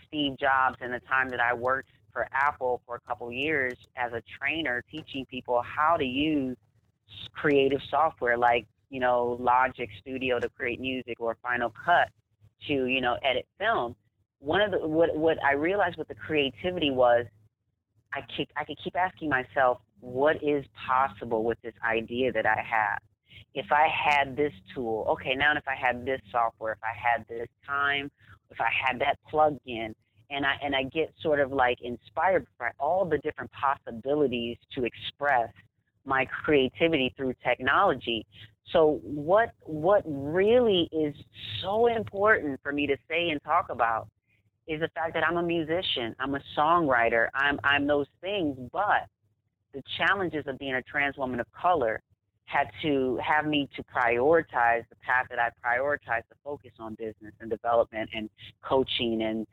Steve 0.08 0.38
Jobs 0.40 0.78
and 0.82 0.94
the 0.94 1.00
time 1.02 1.30
that 1.30 1.40
I 1.40 1.54
worked 1.54 1.90
for 2.12 2.28
Apple 2.32 2.82
for 2.86 2.96
a 2.96 3.00
couple 3.02 3.32
years 3.32 3.74
as 3.98 4.14
a 4.14 4.22
trainer, 4.40 4.84
teaching 4.90 5.26
people 5.26 5.64
how 5.64 5.98
to 5.98 6.06
use 6.06 6.56
creative 7.34 7.82
software 7.90 8.38
like 8.38 8.66
you 8.90 9.00
know 9.00 9.38
Logic 9.40 9.90
Studio 10.00 10.40
to 10.40 10.50
create 10.50 10.80
music 10.80 11.20
or 11.20 11.36
Final 11.42 11.74
Cut 11.84 12.10
to 12.68 12.86
you 12.86 13.02
know 13.02 13.18
edit 13.24 13.48
film 13.60 13.96
one 14.44 14.62
of 14.62 14.72
the 14.72 14.86
what 14.86 15.16
what 15.16 15.38
I 15.44 15.54
realized 15.54 15.98
with 15.98 16.10
the 16.10 16.16
creativity 16.16 16.92
was 16.92 17.26
I 18.14 18.20
keep 18.36 18.50
I 18.58 18.66
could 18.66 18.78
keep 18.84 18.96
asking 18.96 19.30
myself 19.30 19.80
what 20.02 20.36
is 20.44 20.66
possible 20.86 21.46
with 21.46 21.58
this 21.64 21.74
idea 21.88 22.32
that 22.34 22.46
I 22.46 22.58
have. 22.58 23.00
If 23.54 23.68
I 23.72 23.88
had 23.88 24.36
this 24.36 24.52
tool, 24.76 25.06
okay, 25.12 25.34
now 25.34 25.54
if 25.56 25.64
I 25.66 25.76
had 25.76 26.06
this 26.06 26.20
software, 26.30 26.74
if 26.74 26.80
I 26.84 26.94
had 26.94 27.26
this 27.30 27.48
time, 27.66 28.12
if 28.52 28.60
I 28.60 28.68
had 28.86 29.00
that 29.00 29.18
plug-in, 29.30 29.96
and 30.30 30.46
I 30.46 30.56
and 30.62 30.76
I 30.76 30.84
get 30.84 31.14
sort 31.22 31.40
of 31.40 31.54
like 31.54 31.78
inspired 31.82 32.46
by 32.60 32.72
all 32.80 33.06
the 33.06 33.20
different 33.20 33.52
possibilities 33.52 34.58
to 34.76 34.84
express 34.84 35.50
my 36.06 36.26
creativity 36.26 37.14
through 37.16 37.34
technology. 37.42 38.26
So 38.74 39.00
what 39.04 39.52
what 39.62 40.04
really 40.06 40.90
is 40.92 41.16
so 41.62 41.88
important 41.88 42.60
for 42.62 42.74
me 42.74 42.88
to 42.88 42.98
say 43.08 43.30
and 43.30 43.42
talk 43.44 43.68
about 43.70 44.10
is 44.68 44.80
the 44.80 44.90
fact 44.90 45.14
that 45.14 45.26
I'm 45.28 45.38
a 45.38 45.44
musician, 45.44 46.16
I'm 46.20 46.36
a 46.36 46.42
songwriter, 46.58 47.28
I'm 47.34 47.60
I'm 47.64 47.88
those 47.88 48.08
things, 48.22 48.58
but 48.72 49.08
the 49.74 49.82
challenges 49.98 50.46
of 50.48 50.58
being 50.58 50.76
a 50.76 50.82
trans 50.82 51.18
woman 51.18 51.40
of 51.40 51.48
color 51.52 52.02
had 52.46 52.70
to 52.82 53.20
have 53.24 53.46
me 53.46 53.68
to 53.76 53.84
prioritize 53.84 54.84
the 54.90 54.96
path 55.02 55.26
that 55.30 55.40
I 55.40 55.50
prioritize 55.66 56.28
to 56.30 56.36
focus 56.44 56.72
on 56.80 56.96
business 56.96 57.34
and 57.40 57.50
development 57.50 58.10
and 58.14 58.30
coaching 58.64 59.24
and 59.24 59.48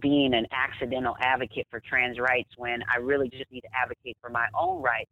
being 0.00 0.34
an 0.34 0.46
accidental 0.52 1.16
advocate 1.20 1.66
for 1.70 1.80
trans 1.80 2.18
rights 2.18 2.50
when 2.56 2.82
I 2.92 2.98
really 2.98 3.30
just 3.30 3.50
need 3.50 3.62
to 3.62 3.68
advocate 3.74 4.16
for 4.20 4.30
my 4.30 4.46
own 4.54 4.82
rights. 4.82 5.10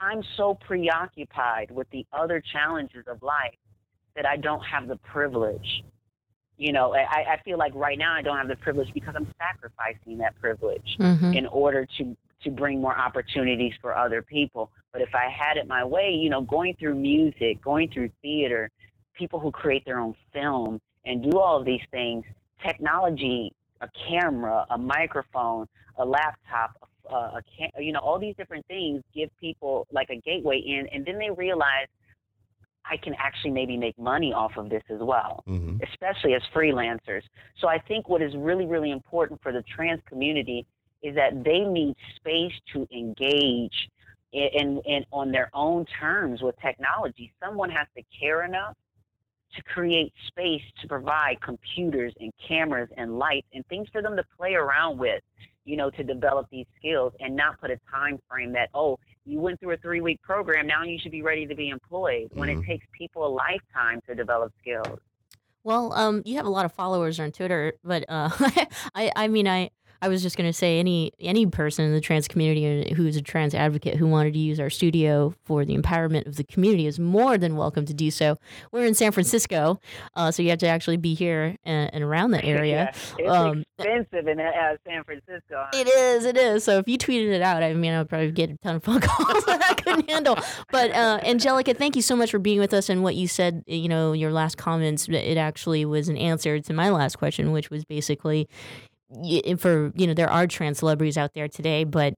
I'm 0.00 0.22
so 0.36 0.54
preoccupied 0.66 1.70
with 1.70 1.88
the 1.90 2.04
other 2.12 2.42
challenges 2.52 3.04
of 3.06 3.22
life 3.22 3.54
that 4.14 4.26
I 4.26 4.36
don't 4.36 4.60
have 4.60 4.88
the 4.88 4.96
privilege. 4.96 5.82
You 6.58 6.72
know, 6.72 6.94
I, 6.94 7.34
I 7.34 7.40
feel 7.44 7.58
like 7.58 7.74
right 7.74 7.98
now 7.98 8.14
I 8.14 8.22
don't 8.22 8.36
have 8.36 8.48
the 8.48 8.56
privilege 8.56 8.88
because 8.94 9.14
I'm 9.16 9.28
sacrificing 9.38 10.18
that 10.18 10.38
privilege 10.40 10.96
Mhm. 10.98 11.34
in 11.34 11.46
order 11.46 11.86
to 11.98 12.16
to 12.42 12.50
bring 12.50 12.80
more 12.80 12.96
opportunities 12.96 13.72
for 13.80 13.96
other 13.96 14.20
people. 14.22 14.70
But 14.92 15.00
if 15.00 15.14
I 15.14 15.28
had 15.30 15.56
it 15.56 15.66
my 15.66 15.82
way, 15.84 16.10
you 16.10 16.28
know, 16.28 16.42
going 16.42 16.74
through 16.74 16.94
music, 16.94 17.60
going 17.62 17.88
through 17.88 18.10
theater, 18.22 18.70
people 19.14 19.40
who 19.40 19.50
create 19.50 19.84
their 19.86 19.98
own 19.98 20.14
film 20.34 20.80
and 21.06 21.22
do 21.22 21.38
all 21.38 21.58
of 21.58 21.64
these 21.64 21.80
things, 21.90 22.24
technology, 22.62 23.52
a 23.80 23.88
camera, 24.08 24.66
a 24.70 24.76
microphone, 24.78 25.66
a 25.98 26.04
laptop, 26.04 26.76
a, 27.10 27.14
a 27.14 27.42
cam- 27.56 27.70
you 27.78 27.92
know, 27.92 28.00
all 28.00 28.18
these 28.18 28.36
different 28.36 28.66
things 28.66 29.02
give 29.14 29.30
people 29.40 29.86
like 29.90 30.10
a 30.10 30.16
gateway 30.16 30.58
in, 30.58 30.86
and 30.92 31.04
then 31.06 31.18
they 31.18 31.30
realize 31.30 31.86
I 32.88 32.96
can 32.96 33.14
actually 33.18 33.50
maybe 33.50 33.76
make 33.76 33.98
money 33.98 34.32
off 34.32 34.52
of 34.56 34.68
this 34.68 34.82
as 34.90 35.00
well, 35.00 35.42
mm-hmm. 35.48 35.78
especially 35.82 36.34
as 36.34 36.42
freelancers. 36.54 37.22
So 37.60 37.68
I 37.68 37.78
think 37.78 38.08
what 38.08 38.22
is 38.22 38.34
really, 38.36 38.66
really 38.66 38.90
important 38.90 39.42
for 39.42 39.52
the 39.52 39.62
trans 39.62 40.00
community 40.08 40.66
is 41.02 41.14
that 41.14 41.44
they 41.44 41.60
need 41.60 41.94
space 42.16 42.52
to 42.72 42.86
engage 42.92 43.88
in, 44.32 44.48
in, 44.52 44.82
in 44.86 45.04
on 45.12 45.30
their 45.30 45.50
own 45.54 45.84
terms 46.00 46.42
with 46.42 46.54
technology. 46.60 47.32
Someone 47.42 47.70
has 47.70 47.86
to 47.96 48.02
care 48.18 48.44
enough 48.44 48.74
to 49.54 49.62
create 49.62 50.12
space 50.28 50.62
to 50.82 50.88
provide 50.88 51.40
computers 51.40 52.12
and 52.20 52.32
cameras 52.46 52.88
and 52.96 53.18
lights 53.18 53.46
and 53.54 53.66
things 53.66 53.88
for 53.92 54.02
them 54.02 54.16
to 54.16 54.24
play 54.36 54.54
around 54.54 54.98
with, 54.98 55.22
you 55.64 55.76
know, 55.76 55.90
to 55.90 56.02
develop 56.02 56.46
these 56.50 56.66
skills 56.76 57.12
and 57.20 57.34
not 57.34 57.60
put 57.60 57.70
a 57.70 57.78
time 57.90 58.18
frame 58.28 58.52
that, 58.52 58.68
oh, 58.74 58.98
you 59.26 59.40
went 59.40 59.60
through 59.60 59.74
a 59.74 59.76
three 59.78 60.00
week 60.00 60.22
program, 60.22 60.66
now 60.66 60.84
you 60.84 60.98
should 60.98 61.12
be 61.12 61.22
ready 61.22 61.46
to 61.46 61.54
be 61.54 61.68
employed 61.68 62.30
when 62.32 62.48
it 62.48 62.64
takes 62.64 62.86
people 62.96 63.26
a 63.26 63.28
lifetime 63.28 64.00
to 64.08 64.14
develop 64.14 64.52
skills. 64.60 64.98
Well, 65.64 65.92
um, 65.94 66.22
you 66.24 66.36
have 66.36 66.46
a 66.46 66.50
lot 66.50 66.64
of 66.64 66.72
followers 66.72 67.18
on 67.18 67.32
Twitter, 67.32 67.72
but 67.82 68.04
uh, 68.08 68.30
I, 68.94 69.10
I 69.16 69.28
mean, 69.28 69.48
I, 69.48 69.70
I 70.02 70.08
was 70.08 70.22
just 70.22 70.36
gonna 70.36 70.52
say 70.52 70.78
any 70.78 71.12
any 71.20 71.46
person 71.46 71.84
in 71.84 71.92
the 71.92 72.00
trans 72.00 72.28
community 72.28 72.92
who's 72.94 73.16
a 73.16 73.22
trans 73.22 73.54
advocate 73.54 73.96
who 73.96 74.06
wanted 74.06 74.34
to 74.34 74.38
use 74.38 74.60
our 74.60 74.70
studio 74.70 75.34
for 75.44 75.64
the 75.64 75.76
empowerment 75.76 76.26
of 76.26 76.36
the 76.36 76.44
community 76.44 76.86
is 76.86 76.98
more 76.98 77.38
than 77.38 77.56
welcome 77.56 77.84
to 77.86 77.94
do 77.94 78.10
so. 78.10 78.36
We're 78.72 78.84
in 78.86 78.94
San 78.94 79.12
Francisco, 79.12 79.80
uh, 80.14 80.30
so 80.30 80.42
you 80.42 80.50
have 80.50 80.58
to 80.60 80.66
actually 80.68 80.96
be 80.98 81.14
here 81.14 81.56
and, 81.64 81.90
and 81.94 82.04
around 82.04 82.32
the 82.32 82.44
area. 82.44 82.92
Yeah, 82.92 83.24
it's 83.24 83.30
Um, 83.32 83.64
expensive 83.78 84.28
in 84.28 84.40
uh, 84.40 84.76
San 84.86 85.04
Francisco. 85.04 85.66
It 85.72 85.88
is, 85.88 86.24
it 86.24 86.36
is. 86.36 86.64
So 86.64 86.78
if 86.78 86.88
you 86.88 86.98
tweeted 86.98 87.32
it 87.32 87.42
out, 87.42 87.62
I 87.62 87.74
mean, 87.74 87.92
I 87.92 87.98
would 87.98 88.08
probably 88.08 88.30
get 88.32 88.50
a 88.50 88.56
ton 88.58 88.76
of 88.76 88.84
phone 88.84 89.00
calls 89.02 89.44
that 89.44 89.62
I 89.62 89.74
couldn't 89.74 90.08
handle. 90.10 90.38
But 90.70 90.90
uh, 90.92 91.20
Angelica, 91.22 91.74
thank 91.74 91.96
you 91.96 92.02
so 92.02 92.16
much 92.16 92.30
for 92.30 92.38
being 92.38 92.58
with 92.58 92.72
us. 92.74 92.88
And 92.88 93.02
what 93.02 93.14
you 93.14 93.28
said, 93.28 93.62
you 93.66 93.88
know, 93.88 94.12
your 94.12 94.32
last 94.32 94.56
comments, 94.58 95.08
it 95.08 95.36
actually 95.36 95.84
was 95.84 96.08
an 96.08 96.16
answer 96.16 96.60
to 96.60 96.72
my 96.72 96.90
last 96.90 97.16
question, 97.18 97.52
which 97.52 97.70
was 97.70 97.84
basically 97.84 98.48
for 99.58 99.92
you 99.94 100.06
know 100.06 100.14
there 100.14 100.30
are 100.30 100.46
trans 100.46 100.78
celebrities 100.78 101.16
out 101.16 101.34
there 101.34 101.48
today, 101.48 101.84
but 101.84 102.14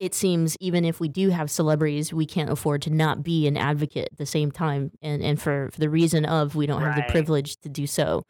it 0.00 0.14
seems 0.14 0.56
even 0.60 0.86
if 0.86 0.98
we 0.98 1.08
do 1.08 1.28
have 1.28 1.50
celebrities, 1.50 2.12
we 2.12 2.24
can't 2.24 2.50
afford 2.50 2.80
to 2.82 2.90
not 2.90 3.22
be 3.22 3.46
an 3.46 3.58
advocate 3.58 4.08
at 4.10 4.18
the 4.18 4.24
same 4.24 4.50
time, 4.50 4.90
and 5.02 5.22
and 5.22 5.40
for, 5.40 5.70
for 5.72 5.78
the 5.78 5.90
reason 5.90 6.24
of 6.24 6.54
we 6.54 6.66
don't 6.66 6.80
have 6.80 6.96
the 6.96 7.04
privilege 7.10 7.58
to 7.58 7.68
do 7.68 7.86
so. 7.86 8.24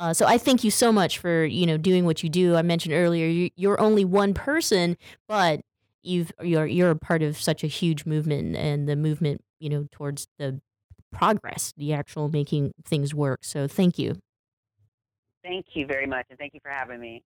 Uh, 0.00 0.12
so 0.12 0.26
I 0.26 0.36
thank 0.36 0.64
you 0.64 0.70
so 0.70 0.92
much 0.92 1.18
for 1.18 1.44
you 1.44 1.64
know 1.64 1.76
doing 1.76 2.04
what 2.04 2.22
you 2.24 2.28
do. 2.28 2.56
I 2.56 2.62
mentioned 2.62 2.94
earlier 2.94 3.26
you, 3.26 3.50
you're 3.54 3.80
only 3.80 4.04
one 4.04 4.34
person, 4.34 4.96
but 5.28 5.60
you've 6.02 6.32
you're 6.42 6.66
you're 6.66 6.90
a 6.90 6.96
part 6.96 7.22
of 7.22 7.40
such 7.40 7.62
a 7.62 7.68
huge 7.68 8.04
movement, 8.04 8.56
and 8.56 8.88
the 8.88 8.96
movement 8.96 9.42
you 9.60 9.70
know 9.70 9.86
towards 9.92 10.26
the 10.38 10.60
progress, 11.12 11.72
the 11.76 11.92
actual 11.92 12.28
making 12.30 12.72
things 12.84 13.14
work. 13.14 13.44
So 13.44 13.68
thank 13.68 13.96
you. 13.96 14.16
Thank 15.42 15.66
you 15.74 15.86
very 15.86 16.06
much, 16.06 16.26
and 16.30 16.38
thank 16.38 16.54
you 16.54 16.60
for 16.62 16.70
having 16.70 17.00
me. 17.00 17.24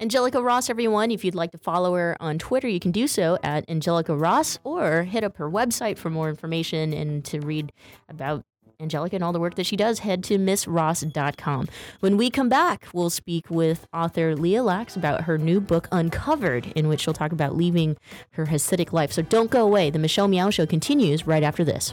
Angelica 0.00 0.42
Ross, 0.42 0.70
everyone. 0.70 1.10
If 1.10 1.24
you'd 1.24 1.34
like 1.34 1.52
to 1.52 1.58
follow 1.58 1.94
her 1.94 2.16
on 2.18 2.38
Twitter, 2.38 2.68
you 2.68 2.80
can 2.80 2.92
do 2.92 3.06
so 3.06 3.38
at 3.42 3.68
Angelica 3.68 4.16
Ross 4.16 4.58
or 4.64 5.02
hit 5.02 5.22
up 5.22 5.36
her 5.36 5.50
website 5.50 5.98
for 5.98 6.08
more 6.08 6.30
information 6.30 6.94
and 6.94 7.24
to 7.26 7.40
read 7.40 7.72
about 8.08 8.44
Angelica 8.80 9.16
and 9.16 9.24
all 9.24 9.32
the 9.32 9.40
work 9.40 9.56
that 9.56 9.66
she 9.66 9.76
does, 9.76 9.98
head 9.98 10.22
to 10.24 10.38
missross.com. 10.38 11.68
When 11.98 12.16
we 12.16 12.30
come 12.30 12.48
back, 12.48 12.86
we'll 12.94 13.10
speak 13.10 13.50
with 13.50 13.88
author 13.92 14.36
Leah 14.36 14.62
Lax 14.62 14.94
about 14.94 15.22
her 15.22 15.36
new 15.36 15.60
book, 15.60 15.88
Uncovered, 15.90 16.72
in 16.76 16.86
which 16.86 17.00
she'll 17.00 17.12
talk 17.12 17.32
about 17.32 17.56
leaving 17.56 17.96
her 18.30 18.46
Hasidic 18.46 18.92
life. 18.92 19.12
So 19.12 19.22
don't 19.22 19.50
go 19.50 19.64
away. 19.64 19.90
The 19.90 19.98
Michelle 19.98 20.28
Meow 20.28 20.50
Show 20.50 20.64
continues 20.64 21.26
right 21.26 21.42
after 21.42 21.64
this. 21.64 21.92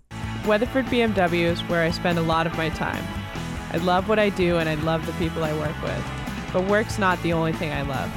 Weatherford 0.45 0.87
BMW 0.87 1.43
is 1.43 1.61
where 1.65 1.83
I 1.83 1.91
spend 1.91 2.17
a 2.17 2.23
lot 2.23 2.47
of 2.47 2.57
my 2.57 2.69
time. 2.69 3.03
I 3.71 3.77
love 3.77 4.09
what 4.09 4.17
I 4.17 4.29
do 4.29 4.57
and 4.57 4.67
I 4.67 4.73
love 4.73 5.05
the 5.05 5.13
people 5.13 5.43
I 5.43 5.53
work 5.53 5.79
with. 5.83 6.03
But 6.51 6.65
work's 6.65 6.97
not 6.97 7.21
the 7.21 7.31
only 7.31 7.53
thing 7.53 7.71
I 7.71 7.83
love. 7.83 8.11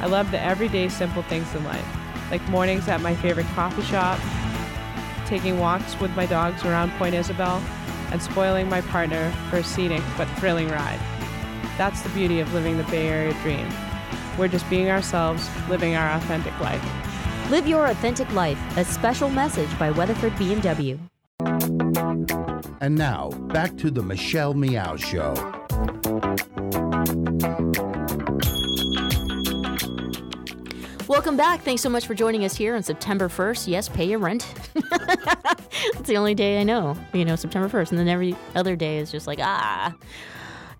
I 0.00 0.06
love 0.06 0.32
the 0.32 0.40
everyday 0.40 0.88
simple 0.88 1.22
things 1.22 1.54
in 1.54 1.62
life, 1.62 1.86
like 2.32 2.46
mornings 2.48 2.88
at 2.88 3.02
my 3.02 3.14
favorite 3.14 3.46
coffee 3.54 3.82
shop, 3.82 4.18
taking 5.26 5.60
walks 5.60 5.98
with 6.00 6.10
my 6.16 6.26
dogs 6.26 6.64
around 6.64 6.90
Point 6.92 7.14
Isabel, 7.14 7.62
and 8.10 8.20
spoiling 8.20 8.68
my 8.68 8.80
partner 8.80 9.30
for 9.48 9.58
a 9.58 9.64
scenic 9.64 10.02
but 10.18 10.26
thrilling 10.40 10.68
ride. 10.68 10.98
That's 11.78 12.02
the 12.02 12.08
beauty 12.08 12.40
of 12.40 12.52
living 12.52 12.78
the 12.78 12.84
Bay 12.84 13.06
Area 13.06 13.32
dream. 13.42 13.68
We're 14.36 14.48
just 14.48 14.68
being 14.68 14.90
ourselves, 14.90 15.48
living 15.68 15.94
our 15.94 16.10
authentic 16.16 16.58
life. 16.58 16.84
Live 17.48 17.68
your 17.68 17.86
authentic 17.86 18.30
life, 18.32 18.58
a 18.76 18.84
special 18.84 19.30
message 19.30 19.78
by 19.78 19.92
Weatherford 19.92 20.32
BMW. 20.32 20.98
And 22.82 22.96
now, 22.96 23.28
back 23.30 23.76
to 23.78 23.90
the 23.90 24.02
Michelle 24.02 24.54
Meow 24.54 24.96
Show. 24.96 25.34
Welcome 31.06 31.36
back. 31.36 31.60
Thanks 31.60 31.82
so 31.82 31.90
much 31.90 32.06
for 32.06 32.14
joining 32.14 32.44
us 32.44 32.56
here 32.56 32.74
on 32.74 32.82
September 32.82 33.28
1st. 33.28 33.68
Yes, 33.68 33.88
pay 33.88 34.04
your 34.04 34.18
rent. 34.18 34.46
It's 35.82 36.08
the 36.08 36.16
only 36.16 36.34
day 36.34 36.60
I 36.60 36.62
know, 36.62 36.96
you 37.14 37.24
know, 37.24 37.36
September 37.36 37.68
1st. 37.68 37.90
And 37.90 37.98
then 37.98 38.08
every 38.08 38.36
other 38.54 38.76
day 38.76 38.98
is 38.98 39.10
just 39.10 39.26
like, 39.26 39.38
ah. 39.40 39.94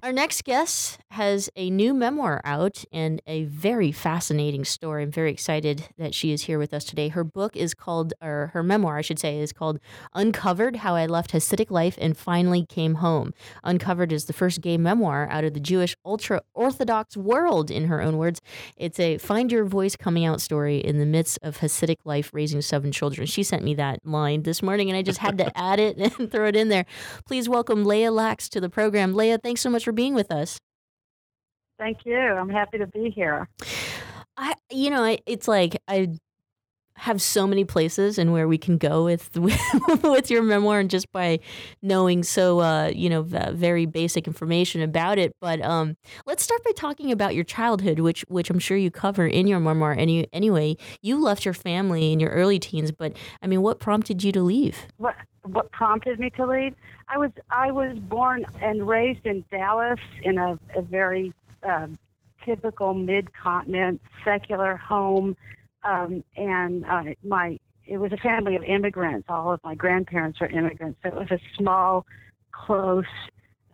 Our 0.03 0.13
next 0.13 0.45
guest 0.45 0.99
has 1.11 1.51
a 1.57 1.69
new 1.69 1.93
memoir 1.93 2.41
out 2.43 2.85
and 2.91 3.21
a 3.27 3.45
very 3.45 3.93
fascinating 3.93 4.65
story. 4.65 5.03
I'm 5.03 5.11
very 5.11 5.31
excited 5.31 5.89
that 5.99 6.15
she 6.15 6.33
is 6.33 6.45
here 6.45 6.59
with 6.59 6.73
us 6.73 6.85
today. 6.85 7.09
Her 7.09 7.23
book 7.23 7.55
is 7.55 7.75
called, 7.75 8.15
or 8.23 8.51
her 8.55 8.63
memoir, 8.63 8.97
I 8.97 9.03
should 9.03 9.19
say, 9.19 9.39
is 9.39 9.53
called 9.53 9.79
Uncovered 10.15 10.77
How 10.77 10.95
I 10.95 11.05
Left 11.05 11.33
Hasidic 11.33 11.71
Life 11.71 11.99
and 12.01 12.17
Finally 12.17 12.65
Came 12.65 12.95
Home. 12.95 13.35
Uncovered 13.63 14.11
is 14.11 14.25
the 14.25 14.33
first 14.33 14.63
gay 14.63 14.79
memoir 14.79 15.29
out 15.31 15.45
of 15.45 15.53
the 15.53 15.61
Jewish 15.61 15.95
ultra 16.03 16.41
Orthodox 16.55 17.15
world, 17.15 17.71
in 17.71 17.85
her 17.89 18.01
own 18.01 18.17
words. 18.17 18.41
It's 18.79 18.99
a 18.99 19.19
find 19.19 19.53
your 19.53 19.67
voice 19.67 19.97
coming 19.97 20.25
out 20.25 20.41
story 20.41 20.79
in 20.79 20.99
the 20.99 21.05
midst 21.05 21.39
of 21.43 21.59
Hasidic 21.59 21.99
life 22.05 22.31
raising 22.33 22.63
seven 22.63 22.91
children. 22.91 23.27
She 23.27 23.43
sent 23.43 23.65
me 23.65 23.75
that 23.75 23.99
line 24.07 24.45
this 24.45 24.63
morning 24.63 24.89
and 24.89 24.97
I 24.97 25.03
just 25.03 25.19
had 25.19 25.37
to 25.39 25.59
add 25.59 25.79
it 25.79 25.99
and 26.19 26.31
throw 26.33 26.47
it 26.47 26.57
in 26.57 26.71
there. 26.71 26.87
Please 27.27 27.51
welcome 27.51 27.85
Leah 27.85 28.11
Lax 28.11 28.49
to 28.51 28.61
the 28.63 28.71
program. 28.71 29.13
Leah, 29.13 29.37
thanks 29.37 29.61
so 29.61 29.69
much 29.69 29.90
for 29.91 29.95
being 29.95 30.15
with 30.15 30.31
us. 30.31 30.61
Thank 31.77 32.07
you. 32.07 32.17
I'm 32.17 32.49
happy 32.49 32.79
to 32.79 32.87
be 32.87 33.11
here. 33.11 33.49
I, 34.37 34.55
you 34.71 34.89
know, 34.89 35.03
I, 35.03 35.19
it's 35.27 35.49
like 35.49 35.77
I 35.89 36.15
have 36.95 37.21
so 37.21 37.47
many 37.47 37.65
places 37.65 38.19
and 38.19 38.33
where 38.33 38.47
we 38.47 38.57
can 38.57 38.79
go 38.79 39.05
with 39.05 39.31
with 40.05 40.31
your 40.31 40.43
memoir, 40.43 40.79
and 40.79 40.89
just 40.89 41.11
by 41.11 41.41
knowing 41.83 42.23
so, 42.23 42.61
uh, 42.61 42.93
you 42.95 43.11
know, 43.11 43.23
very 43.23 43.85
basic 43.87 44.29
information 44.29 44.81
about 44.81 45.19
it. 45.19 45.33
But 45.41 45.61
um, 45.63 45.97
let's 46.25 46.45
start 46.45 46.63
by 46.63 46.73
talking 46.77 47.11
about 47.11 47.35
your 47.35 47.45
childhood, 47.45 47.99
which 47.99 48.25
which 48.29 48.49
I'm 48.49 48.61
sure 48.61 48.77
you 48.77 48.93
cover 48.93 49.27
in 49.27 49.49
your 49.49 49.59
memoir. 49.59 49.97
Any 49.99 50.29
anyway, 50.33 50.77
you 51.03 51.21
left 51.21 51.45
your 51.45 51.55
family 51.55 52.13
in 52.13 52.21
your 52.21 52.31
early 52.31 52.61
teens, 52.61 52.93
but 52.93 53.17
I 53.43 53.49
mean, 53.49 53.63
what 53.63 53.81
prompted 53.81 54.23
you 54.23 54.31
to 54.33 54.43
leave? 54.43 54.87
What 54.99 55.17
what 55.43 55.73
prompted 55.73 56.21
me 56.21 56.31
to 56.31 56.47
leave? 56.47 56.75
I 57.11 57.19
was 57.19 57.31
I 57.51 57.73
was 57.73 57.99
born 57.99 58.47
and 58.63 58.87
raised 58.87 59.27
in 59.27 59.45
Dallas 59.51 59.99
in 60.23 60.39
a, 60.39 60.59
a 60.77 60.83
very 60.83 61.33
uh, 61.69 61.89
typical 62.45 62.95
mid-continent 62.95 64.01
secular 64.25 64.77
home, 64.77 65.37
um, 65.83 66.23
and 66.37 66.85
uh, 66.85 67.03
my 67.25 67.59
it 67.85 67.99
was 67.99 68.13
a 68.13 68.17
family 68.19 68.55
of 68.55 68.63
immigrants. 68.63 69.27
All 69.29 69.53
of 69.53 69.61
my 69.65 69.75
grandparents 69.75 70.41
were 70.41 70.47
immigrants, 70.47 71.01
so 71.03 71.09
it 71.09 71.15
was 71.17 71.31
a 71.33 71.41
small, 71.57 72.07
close 72.53 73.05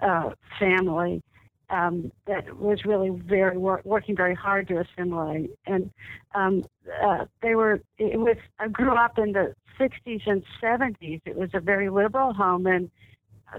uh, 0.01 0.31
family 0.59 1.23
um, 1.69 2.11
that 2.27 2.57
was 2.57 2.87
really 2.87 3.11
very 3.11 3.59
wor- 3.59 3.83
working 3.85 4.17
very 4.17 4.35
hard 4.35 4.67
to 4.69 4.81
assimilate. 4.81 5.51
And 5.67 5.91
um, 6.35 6.65
uh, 7.05 7.27
they 7.43 7.55
were. 7.55 7.81
It 7.99 8.19
was. 8.19 8.37
I 8.59 8.69
grew 8.69 8.95
up 8.95 9.19
in 9.19 9.33
the 9.33 9.55
60s 9.79 10.23
and 10.27 10.43
70s. 10.63 11.21
It 11.27 11.37
was 11.37 11.51
a 11.53 11.61
very 11.61 11.91
liberal 11.91 12.33
home, 12.33 12.67
and 12.67 12.91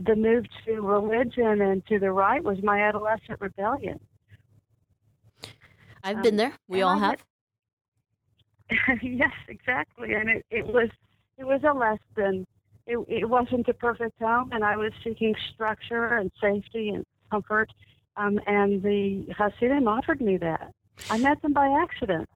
the 0.06 0.16
move 0.16 0.46
to 0.66 0.82
religion 0.82 1.62
and 1.62 1.86
to 1.88 2.00
the 2.00 2.12
right 2.12 2.44
was 2.44 2.58
my 2.64 2.82
adolescent 2.82 3.40
rebellion. 3.40 4.00
I've 6.04 6.22
been 6.24 6.38
there. 6.38 6.54
We 6.68 6.82
all 6.82 6.98
have. 6.98 7.24
yes, 9.02 9.32
exactly. 9.48 10.14
And 10.14 10.30
it, 10.30 10.46
it 10.50 10.66
was 10.66 10.90
it 11.38 11.46
was 11.46 11.62
a 11.64 11.74
less 11.74 12.00
than 12.16 12.46
it, 12.86 12.98
it 13.08 13.30
wasn't 13.30 13.68
a 13.68 13.74
perfect 13.74 14.20
home, 14.20 14.52
and 14.52 14.64
I 14.64 14.78
was 14.78 14.92
seeking 15.04 15.36
structure 15.54 16.18
and 16.18 16.32
safety 16.42 16.90
and 16.90 17.04
comfort. 17.30 17.72
Um, 18.16 18.40
and 18.48 18.82
the 18.82 19.28
Hasidim 19.38 19.88
offered 19.88 20.22
me 20.22 20.38
that. 20.38 20.72
I 21.10 21.18
met 21.18 21.42
them 21.42 21.54
by 21.54 21.68
accident. 21.68 22.28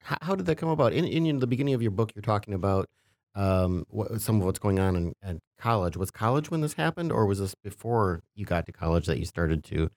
How, 0.00 0.18
how 0.22 0.34
did 0.36 0.46
that 0.46 0.56
come 0.56 0.68
about? 0.68 0.92
In, 0.92 1.04
in 1.04 1.38
the 1.40 1.46
beginning 1.46 1.74
of 1.74 1.82
your 1.82 1.90
book, 1.90 2.12
you're 2.14 2.22
talking 2.22 2.54
about 2.54 2.88
um, 3.36 3.84
what, 3.88 4.20
some 4.20 4.40
of 4.40 4.46
what's 4.46 4.58
going 4.58 4.80
on 4.80 4.96
in, 4.96 5.14
at 5.22 5.36
college. 5.58 5.96
Was 5.96 6.10
college 6.10 6.50
when 6.50 6.62
this 6.62 6.74
happened, 6.74 7.12
or 7.12 7.26
was 7.26 7.38
this 7.38 7.54
before 7.54 8.22
you 8.34 8.44
got 8.44 8.66
to 8.66 8.72
college 8.72 9.06
that 9.06 9.18
you 9.18 9.24
started 9.24 9.62
to 9.64 9.90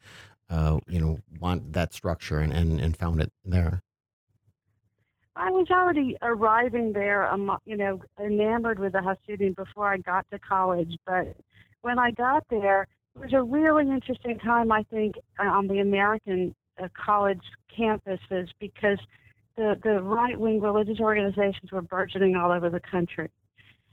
uh, 0.49 0.79
you 0.87 0.99
know, 0.99 1.19
want 1.39 1.73
that 1.73 1.93
structure 1.93 2.39
and, 2.39 2.51
and, 2.51 2.79
and 2.79 2.97
found 2.97 3.21
it 3.21 3.31
there? 3.45 3.81
I 5.35 5.51
was 5.51 5.67
already 5.71 6.17
arriving 6.21 6.91
there, 6.91 7.31
um, 7.31 7.57
you 7.65 7.77
know, 7.77 8.01
enamored 8.19 8.79
with 8.79 8.93
the 8.93 9.01
Hasidim 9.01 9.53
before 9.53 9.87
I 9.87 9.97
got 9.97 10.25
to 10.31 10.39
college. 10.39 10.97
But 11.05 11.35
when 11.81 11.97
I 11.97 12.11
got 12.11 12.43
there, 12.49 12.87
it 13.15 13.21
was 13.21 13.33
a 13.33 13.41
really 13.41 13.89
interesting 13.89 14.37
time, 14.39 14.71
I 14.71 14.83
think, 14.83 15.15
uh, 15.39 15.47
on 15.47 15.67
the 15.67 15.79
American 15.79 16.53
uh, 16.81 16.87
college 16.93 17.41
campuses 17.77 18.49
because 18.59 18.99
the, 19.59 19.77
the 19.83 20.01
right 20.01 20.39
wing 20.39 20.61
religious 20.61 21.01
organizations 21.01 21.69
were 21.71 21.81
burgeoning 21.81 22.37
all 22.37 22.49
over 22.49 22.69
the 22.69 22.79
country. 22.79 23.29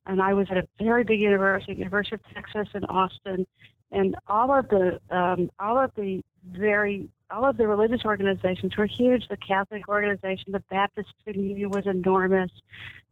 And 0.06 0.22
I 0.22 0.32
was 0.32 0.46
at 0.48 0.58
a 0.58 0.68
very 0.80 1.02
big 1.02 1.20
university, 1.20 1.74
University 1.74 2.14
of 2.14 2.20
Texas 2.32 2.68
in 2.72 2.84
Austin, 2.84 3.44
and 3.90 4.14
all 4.28 4.56
of 4.56 4.68
the 4.68 5.00
um, 5.10 5.50
all 5.58 5.76
of 5.76 5.90
the 5.96 6.22
very 6.52 7.08
all 7.32 7.44
of 7.44 7.56
the 7.56 7.66
religious 7.66 8.04
organizations 8.04 8.76
were 8.76 8.86
huge. 8.86 9.26
The 9.28 9.36
Catholic 9.36 9.88
organization, 9.88 10.52
the 10.52 10.62
Baptist 10.70 11.08
student 11.20 11.44
union 11.44 11.70
was 11.70 11.84
enormous. 11.86 12.52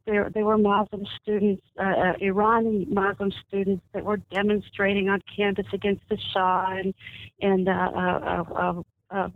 There, 0.07 0.31
there 0.33 0.45
were 0.45 0.59
Muslim 0.59 1.05
students, 1.21 1.63
uh, 1.81 1.83
uh, 1.83 2.13
Iranian 2.21 2.87
Muslim 2.95 3.33
students 3.49 3.83
that 3.93 4.05
were 4.05 4.19
demonstrating 4.19 5.09
on 5.09 5.21
campus 5.35 5.67
against 5.73 6.03
the 6.09 6.19
Shah 6.33 6.67
and 6.71 6.95
and 7.41 7.69
uh, 7.69 7.91
uh, 8.53 8.83
uh, 9.11 9.29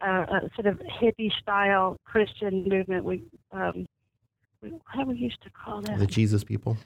uh 0.00 0.40
the 0.40 0.50
sort 0.54 0.66
of 0.66 0.80
hippie 1.00 1.30
style 1.40 1.96
Christian 2.04 2.68
movement. 2.68 3.04
We, 3.04 3.22
um, 3.52 3.86
we 4.62 4.72
how 4.86 5.04
we 5.04 5.16
used 5.16 5.42
to 5.42 5.50
call 5.50 5.82
that 5.82 5.98
the 5.98 6.06
Jesus 6.06 6.44
people, 6.44 6.76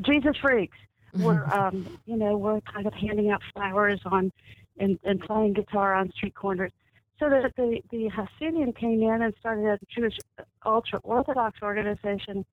Jesus 0.00 0.36
freaks 0.40 0.76
were 1.14 1.46
um, 1.52 1.98
you 2.06 2.16
know 2.16 2.36
were 2.36 2.60
kind 2.62 2.86
of 2.86 2.94
handing 2.94 3.30
out 3.30 3.42
flowers 3.52 4.00
on 4.06 4.32
and, 4.78 4.98
and 5.04 5.20
playing 5.20 5.54
guitar 5.54 5.94
on 5.94 6.10
street 6.12 6.34
corners. 6.34 6.72
So 7.18 7.30
that 7.30 7.52
the 7.56 7.80
the 7.90 8.08
Hasidim 8.08 8.72
came 8.74 9.02
in 9.02 9.22
and 9.22 9.34
started 9.40 9.64
a 9.66 9.78
Jewish 9.88 10.18
ultra 10.64 11.00
Orthodox 11.02 11.58
organization 11.62 12.44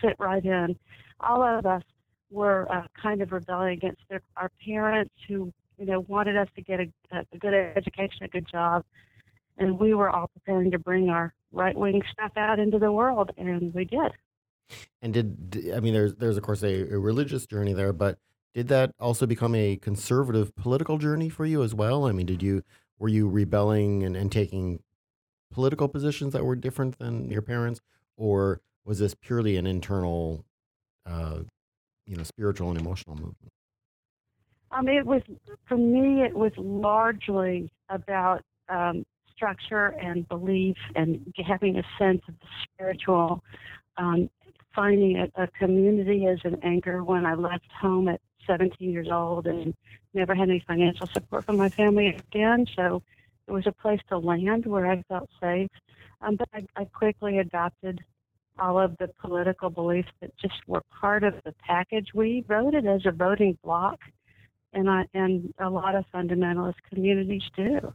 fit 0.00 0.16
right 0.18 0.44
in. 0.44 0.76
All 1.20 1.42
of 1.42 1.66
us 1.66 1.82
were 2.30 2.70
uh, 2.72 2.86
kind 3.00 3.20
of 3.20 3.32
rebelling 3.32 3.74
against 3.74 4.00
their, 4.08 4.22
our 4.36 4.50
parents 4.64 5.12
who 5.28 5.52
you 5.78 5.86
know 5.86 6.00
wanted 6.06 6.36
us 6.36 6.48
to 6.54 6.62
get 6.62 6.80
a, 6.80 6.86
a 7.10 7.38
good 7.38 7.54
education, 7.54 8.22
a 8.22 8.28
good 8.28 8.46
job, 8.50 8.84
and 9.58 9.78
we 9.78 9.94
were 9.94 10.10
all 10.10 10.28
preparing 10.28 10.70
to 10.70 10.78
bring 10.78 11.08
our 11.08 11.34
right 11.52 11.76
wing 11.76 12.02
stuff 12.12 12.32
out 12.36 12.58
into 12.58 12.78
the 12.78 12.90
world, 12.90 13.30
and 13.36 13.72
we 13.74 13.84
did. 13.84 14.12
And 15.02 15.12
did 15.12 15.72
I 15.74 15.80
mean 15.80 15.92
there's 15.92 16.14
there's 16.14 16.36
of 16.36 16.42
course 16.42 16.62
a, 16.62 16.92
a 16.92 16.98
religious 16.98 17.46
journey 17.46 17.72
there, 17.72 17.92
but 17.92 18.18
did 18.54 18.68
that 18.68 18.92
also 19.00 19.26
become 19.26 19.54
a 19.54 19.76
conservative 19.76 20.54
political 20.54 20.98
journey 20.98 21.28
for 21.28 21.46
you 21.46 21.62
as 21.62 21.74
well? 21.74 22.06
I 22.06 22.12
mean, 22.12 22.26
did 22.26 22.42
you 22.42 22.62
were 22.98 23.08
you 23.08 23.28
rebelling 23.28 24.02
and, 24.02 24.16
and 24.16 24.30
taking 24.30 24.80
political 25.50 25.88
positions 25.88 26.32
that 26.32 26.44
were 26.44 26.56
different 26.56 26.98
than 26.98 27.30
your 27.30 27.42
parents, 27.42 27.80
or 28.16 28.60
was 28.84 28.98
this 28.98 29.14
purely 29.14 29.56
an 29.56 29.66
internal, 29.66 30.44
uh, 31.06 31.40
you 32.06 32.16
know, 32.16 32.22
spiritual 32.22 32.70
and 32.70 32.80
emotional 32.80 33.16
movement? 33.16 33.52
Um, 34.70 34.88
it 34.88 35.04
was 35.04 35.22
for 35.66 35.76
me. 35.76 36.22
It 36.22 36.34
was 36.34 36.52
largely 36.56 37.70
about 37.88 38.42
um, 38.68 39.04
structure 39.42 39.88
and 40.00 40.28
belief 40.28 40.76
and 40.94 41.32
having 41.44 41.76
a 41.76 41.82
sense 41.98 42.22
of 42.28 42.34
the 42.38 42.46
spiritual 42.62 43.42
um, 43.96 44.30
finding 44.72 45.16
a, 45.16 45.42
a 45.42 45.48
community 45.48 46.26
as 46.26 46.38
an 46.44 46.60
anchor 46.62 47.02
when 47.02 47.26
I 47.26 47.34
left 47.34 47.66
home 47.80 48.06
at 48.06 48.20
17 48.46 48.90
years 48.90 49.08
old 49.10 49.48
and 49.48 49.74
never 50.14 50.32
had 50.32 50.48
any 50.48 50.62
financial 50.64 51.08
support 51.08 51.44
from 51.44 51.56
my 51.56 51.68
family 51.68 52.06
again. 52.06 52.66
So 52.76 53.02
it 53.48 53.52
was 53.52 53.66
a 53.66 53.72
place 53.72 54.00
to 54.10 54.18
land 54.18 54.64
where 54.64 54.86
I 54.86 55.02
felt 55.08 55.28
safe. 55.40 55.70
Um, 56.20 56.36
but 56.36 56.48
I, 56.54 56.64
I 56.76 56.84
quickly 56.84 57.38
adopted 57.38 58.00
all 58.60 58.78
of 58.78 58.96
the 58.98 59.08
political 59.20 59.70
beliefs 59.70 60.10
that 60.20 60.36
just 60.38 60.54
were 60.68 60.82
part 61.00 61.24
of 61.24 61.34
the 61.44 61.52
package. 61.66 62.10
We 62.14 62.44
voted 62.46 62.86
as 62.86 63.06
a 63.06 63.10
voting 63.10 63.58
bloc, 63.64 63.98
and 64.72 64.88
I, 64.88 65.06
and 65.14 65.52
a 65.58 65.68
lot 65.68 65.96
of 65.96 66.04
fundamentalist 66.14 66.76
communities 66.88 67.42
do. 67.56 67.92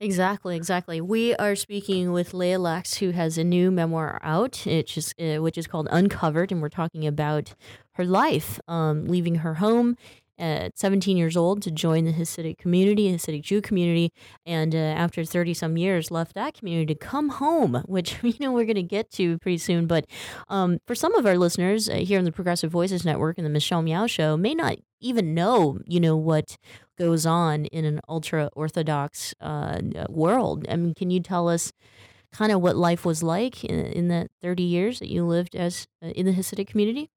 Exactly, 0.00 0.56
exactly. 0.56 1.00
We 1.00 1.34
are 1.36 1.54
speaking 1.54 2.12
with 2.12 2.34
Leah 2.34 2.58
Lax, 2.58 2.94
who 2.98 3.10
has 3.10 3.38
a 3.38 3.44
new 3.44 3.70
memoir 3.70 4.18
out, 4.22 4.62
which 4.66 4.98
is, 4.98 5.14
uh, 5.20 5.40
which 5.40 5.56
is 5.56 5.66
called 5.66 5.88
Uncovered, 5.90 6.50
and 6.50 6.60
we're 6.60 6.68
talking 6.68 7.06
about 7.06 7.54
her 7.92 8.04
life, 8.04 8.60
um, 8.66 9.06
leaving 9.06 9.36
her 9.36 9.54
home 9.54 9.96
at 10.38 10.78
17 10.78 11.16
years 11.16 11.36
old 11.36 11.62
to 11.62 11.70
join 11.70 12.04
the 12.04 12.12
Hasidic 12.12 12.58
community, 12.58 13.12
Hasidic 13.12 13.42
Jew 13.42 13.60
community, 13.60 14.12
and 14.44 14.74
uh, 14.74 14.78
after 14.78 15.24
30 15.24 15.54
some 15.54 15.76
years 15.76 16.10
left 16.10 16.34
that 16.34 16.54
community 16.54 16.94
to 16.94 16.98
come 16.98 17.30
home, 17.30 17.82
which 17.86 18.16
you 18.22 18.34
know 18.40 18.52
we're 18.52 18.64
going 18.64 18.74
to 18.76 18.82
get 18.82 19.10
to 19.12 19.38
pretty 19.38 19.58
soon. 19.58 19.86
But 19.86 20.06
um, 20.48 20.78
for 20.86 20.94
some 20.94 21.14
of 21.14 21.26
our 21.26 21.38
listeners 21.38 21.88
uh, 21.88 21.96
here 21.96 22.18
on 22.18 22.24
the 22.24 22.32
Progressive 22.32 22.70
Voices 22.70 23.04
Network 23.04 23.38
and 23.38 23.46
the 23.46 23.50
Michelle 23.50 23.82
Meow 23.82 24.06
Show, 24.06 24.36
may 24.36 24.54
not 24.54 24.76
even 25.00 25.34
know 25.34 25.78
you 25.86 26.00
know 26.00 26.16
what 26.16 26.56
goes 26.98 27.26
on 27.26 27.66
in 27.66 27.84
an 27.84 28.00
ultra 28.08 28.50
orthodox 28.54 29.34
uh, 29.40 29.80
world. 30.08 30.66
I 30.68 30.76
mean, 30.76 30.94
can 30.94 31.10
you 31.10 31.20
tell 31.20 31.48
us? 31.48 31.72
kind 32.32 32.50
of 32.50 32.60
what 32.60 32.74
life 32.76 33.04
was 33.04 33.22
like 33.22 33.64
in, 33.64 33.78
in 33.78 34.08
that 34.08 34.28
30 34.42 34.64
years 34.64 34.98
that 34.98 35.08
you 35.08 35.24
lived 35.24 35.54
as 35.54 35.86
uh, 36.02 36.08
in 36.08 36.26
the 36.26 36.32
Hasidic 36.32 36.66
community? 36.66 37.08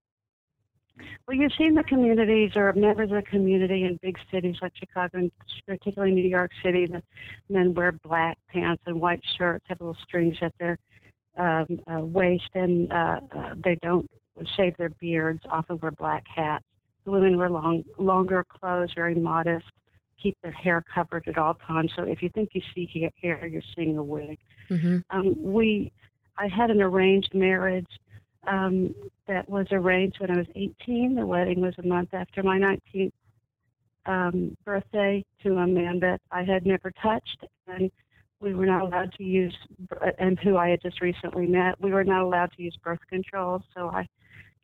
Well, 1.27 1.37
you've 1.37 1.53
seen 1.57 1.75
the 1.75 1.83
communities 1.83 2.51
or 2.55 2.71
members 2.73 3.11
of 3.11 3.17
the 3.17 3.29
community 3.29 3.83
in 3.83 3.99
big 4.01 4.17
cities 4.31 4.57
like 4.61 4.73
Chicago 4.75 5.17
and 5.17 5.31
particularly 5.65 6.13
New 6.13 6.27
York 6.27 6.51
City. 6.63 6.85
The 6.87 7.03
men 7.49 7.73
wear 7.73 7.91
black 7.91 8.37
pants 8.49 8.83
and 8.85 8.99
white 8.99 9.21
shirts, 9.37 9.65
have 9.67 9.79
little 9.81 9.97
strings 10.07 10.37
at 10.41 10.53
their 10.59 10.77
um, 11.37 11.79
uh, 11.91 11.99
waist, 11.99 12.49
and 12.53 12.91
uh, 12.91 13.19
uh, 13.35 13.53
they 13.63 13.77
don't 13.81 14.09
shave 14.55 14.75
their 14.77 14.89
beards. 14.89 15.41
Often 15.49 15.79
wear 15.81 15.91
black 15.91 16.23
hats. 16.33 16.65
The 17.05 17.11
women 17.11 17.37
wear 17.37 17.49
long, 17.49 17.83
longer 17.97 18.45
clothes, 18.47 18.91
very 18.95 19.15
modest. 19.15 19.65
Keep 20.21 20.37
their 20.41 20.51
hair 20.51 20.83
covered 20.93 21.27
at 21.27 21.37
all 21.37 21.53
times. 21.53 21.91
So 21.95 22.03
if 22.03 22.23
you 22.23 22.29
think 22.29 22.49
you 22.53 22.61
see 22.73 23.09
hair, 23.21 23.45
you're 23.45 23.61
seeing 23.75 23.97
a 23.97 24.03
wig. 24.03 24.39
Mm-hmm. 24.69 24.97
Um, 25.11 25.35
we, 25.41 25.91
I 26.37 26.47
had 26.47 26.71
an 26.71 26.81
arranged 26.81 27.33
marriage 27.33 27.87
um, 28.47 28.95
that 29.27 29.47
was 29.49 29.67
arranged 29.71 30.19
when 30.19 30.31
I 30.31 30.37
was 30.37 30.47
18. 30.55 31.15
The 31.15 31.25
wedding 31.25 31.61
was 31.61 31.73
a 31.77 31.85
month 31.85 32.13
after 32.13 32.41
my 32.43 32.57
19th 32.57 33.11
um, 34.05 34.57
birthday 34.63 35.23
to 35.43 35.57
a 35.57 35.67
man 35.67 35.99
that 35.99 36.21
I 36.31 36.43
had 36.43 36.65
never 36.65 36.91
touched, 37.03 37.43
and 37.67 37.91
we 38.39 38.53
were 38.53 38.65
not 38.65 38.81
allowed 38.83 39.13
to 39.13 39.23
use, 39.23 39.55
and 40.17 40.39
who 40.39 40.57
I 40.57 40.69
had 40.69 40.81
just 40.81 41.01
recently 41.01 41.45
met, 41.45 41.79
we 41.81 41.91
were 41.91 42.03
not 42.03 42.21
allowed 42.21 42.51
to 42.53 42.63
use 42.63 42.77
birth 42.83 42.99
control. 43.09 43.61
So 43.75 43.89
I 43.89 44.07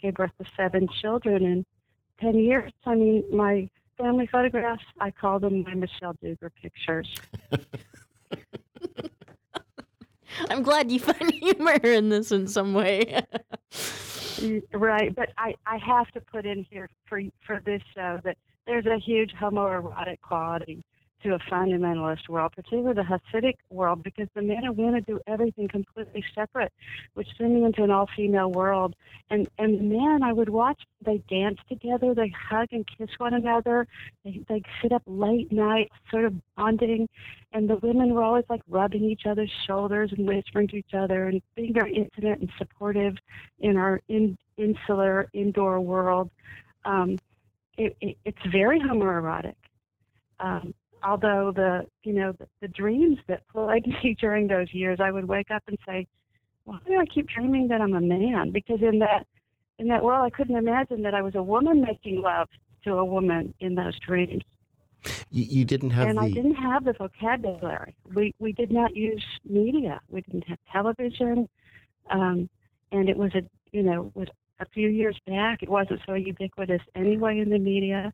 gave 0.02 0.16
birth 0.16 0.32
to 0.40 0.46
seven 0.56 0.88
children 1.02 1.44
in 1.44 1.66
10 2.22 2.36
years. 2.36 2.72
I 2.86 2.96
mean, 2.96 3.24
my 3.32 3.70
family 3.98 4.28
photographs, 4.32 4.84
I 5.00 5.12
call 5.12 5.40
them 5.40 5.64
my 5.64 5.74
Michelle 5.74 6.16
Duggar 6.24 6.52
pictures. 6.62 7.10
I'm 10.50 10.64
glad 10.64 10.92
you 10.92 11.00
find 11.00 11.32
humor 11.42 11.80
in 11.84 12.10
this 12.10 12.32
in 12.32 12.48
some 12.48 12.74
way. 12.74 13.24
right, 14.74 15.16
but 15.16 15.30
I, 15.38 15.56
I 15.66 15.78
have 15.78 16.10
to 16.12 16.22
put 16.22 16.46
in 16.46 16.66
here 16.70 16.90
for 17.06 17.22
for 17.46 17.62
this 17.66 17.82
show 17.96 18.20
that 18.24 18.38
there's 18.66 18.86
a 18.86 18.98
huge 18.98 19.32
homoerotic 19.40 20.22
quality 20.22 20.84
to 21.24 21.34
a 21.34 21.40
fundamentalist 21.40 22.30
world, 22.30 22.54
particularly 22.56 22.94
the 22.94 23.02
Hasidic 23.02 23.56
world, 23.70 24.04
because 24.04 24.28
the 24.36 24.42
men 24.42 24.64
and 24.64 24.78
women 24.78 25.04
do 25.04 25.20
everything 25.28 25.68
completely 25.68 26.24
separate, 26.36 26.72
which 27.14 27.28
send 27.38 27.56
me 27.56 27.64
into 27.64 27.84
an 27.84 27.92
all-female 27.92 28.52
world. 28.52 28.96
And 29.30 29.48
and 29.58 29.90
men, 29.90 30.22
I 30.24 30.34
would 30.34 30.50
watch. 30.50 30.82
They 31.04 31.18
dance 31.30 31.60
together, 31.68 32.14
they 32.14 32.30
hug 32.30 32.70
and 32.72 32.86
kiss 32.88 33.10
one 33.18 33.34
another, 33.34 33.88
they 34.24 34.42
they 34.48 34.62
sit 34.82 34.92
up 34.92 35.04
late 35.06 35.52
night, 35.52 35.92
sort 36.12 36.26
of 36.26 36.34
bonding, 36.56 37.10
and 37.52 37.70
the 37.70 37.78
women 37.78 38.14
were 38.14 38.24
always 38.24 38.46
like 38.50 38.62
rubbing 38.70 39.04
each 39.04 39.26
other's 39.26 39.52
shoulders 39.66 40.12
and 40.16 40.28
whispering 40.28 40.68
to 40.70 40.78
each 40.78 40.94
other 40.94 41.28
and 41.28 41.42
being 41.56 41.74
very 41.74 41.96
intimate 41.96 42.40
and 42.40 42.52
supportive 42.58 43.16
in 43.60 43.78
our 43.78 44.02
in, 44.08 44.38
insular 44.58 45.30
indoor 45.34 45.80
world. 45.80 46.30
Um, 46.86 47.18
it, 47.78 47.96
it, 48.02 48.18
it's 48.26 48.46
very 48.52 48.80
homoerotic. 48.80 49.56
Um, 50.40 50.74
although 51.04 51.52
the 51.56 51.86
you 52.04 52.14
know 52.14 52.34
the, 52.34 52.48
the 52.62 52.68
dreams 52.68 53.18
that 53.28 53.48
plagued 53.48 53.88
me 54.04 54.16
during 54.20 54.48
those 54.48 54.74
years, 54.74 55.00
I 55.02 55.12
would 55.12 55.26
wake 55.26 55.52
up 55.52 55.64
and 55.68 55.78
say, 55.86 56.08
"Why 56.66 56.80
do 56.86 57.00
I 57.00 57.06
keep 57.06 57.28
dreaming 57.28 57.68
that 57.70 57.82
I'm 57.82 57.94
a 57.94 58.02
man?" 58.02 58.52
Because 58.52 58.82
in 58.82 59.00
that 59.00 59.26
in 59.80 59.88
that 59.88 60.04
world, 60.04 60.24
I 60.26 60.36
couldn't 60.36 60.56
imagine 60.56 61.02
that 61.04 61.14
I 61.14 61.22
was 61.22 61.36
a 61.36 61.44
woman 61.44 61.82
making 61.82 62.22
love 62.22 62.48
to 62.84 62.94
a 62.96 63.06
woman 63.06 63.54
in 63.60 63.76
those 63.76 63.98
dreams. 64.00 64.44
You, 65.32 65.44
you 65.44 65.66
didn't 65.66 65.92
have 65.92 66.10
and 66.10 66.18
the 66.18 66.24
I 66.24 66.30
didn't 66.30 66.56
have 66.56 66.86
the 66.86 66.94
vocabulary. 66.94 67.96
We 68.14 68.34
we 68.40 68.54
did 68.54 68.72
not 68.72 68.96
use 68.96 69.24
media. 69.48 70.00
We 70.10 70.22
didn't 70.22 70.48
have 70.48 70.60
television, 70.72 71.50
um, 72.10 72.50
and 72.92 73.10
it 73.10 73.18
was 73.18 73.34
a 73.36 73.42
you 73.72 73.84
know 73.84 74.12
was 74.14 74.28
a 74.60 74.66
few 74.74 74.90
years 74.90 75.18
back. 75.28 75.64
It 75.64 75.70
wasn't 75.70 76.02
so 76.06 76.14
ubiquitous 76.14 76.82
anyway 76.96 77.40
in 77.40 77.50
the 77.50 77.60
media. 77.60 78.14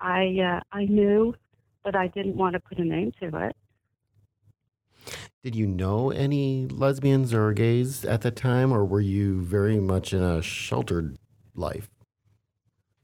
I 0.00 0.38
uh, 0.40 0.60
I 0.76 0.84
knew, 0.84 1.34
but 1.84 1.94
I 1.96 2.08
didn't 2.08 2.36
want 2.36 2.54
to 2.54 2.60
put 2.60 2.78
a 2.78 2.84
name 2.84 3.12
to 3.20 3.48
it. 3.48 3.56
Did 5.42 5.54
you 5.54 5.66
know 5.66 6.10
any 6.10 6.66
lesbians 6.66 7.32
or 7.32 7.52
gays 7.52 8.04
at 8.04 8.22
that 8.22 8.36
time, 8.36 8.72
or 8.72 8.84
were 8.84 9.00
you 9.00 9.40
very 9.40 9.78
much 9.78 10.12
in 10.12 10.22
a 10.22 10.42
sheltered 10.42 11.16
life? 11.54 11.88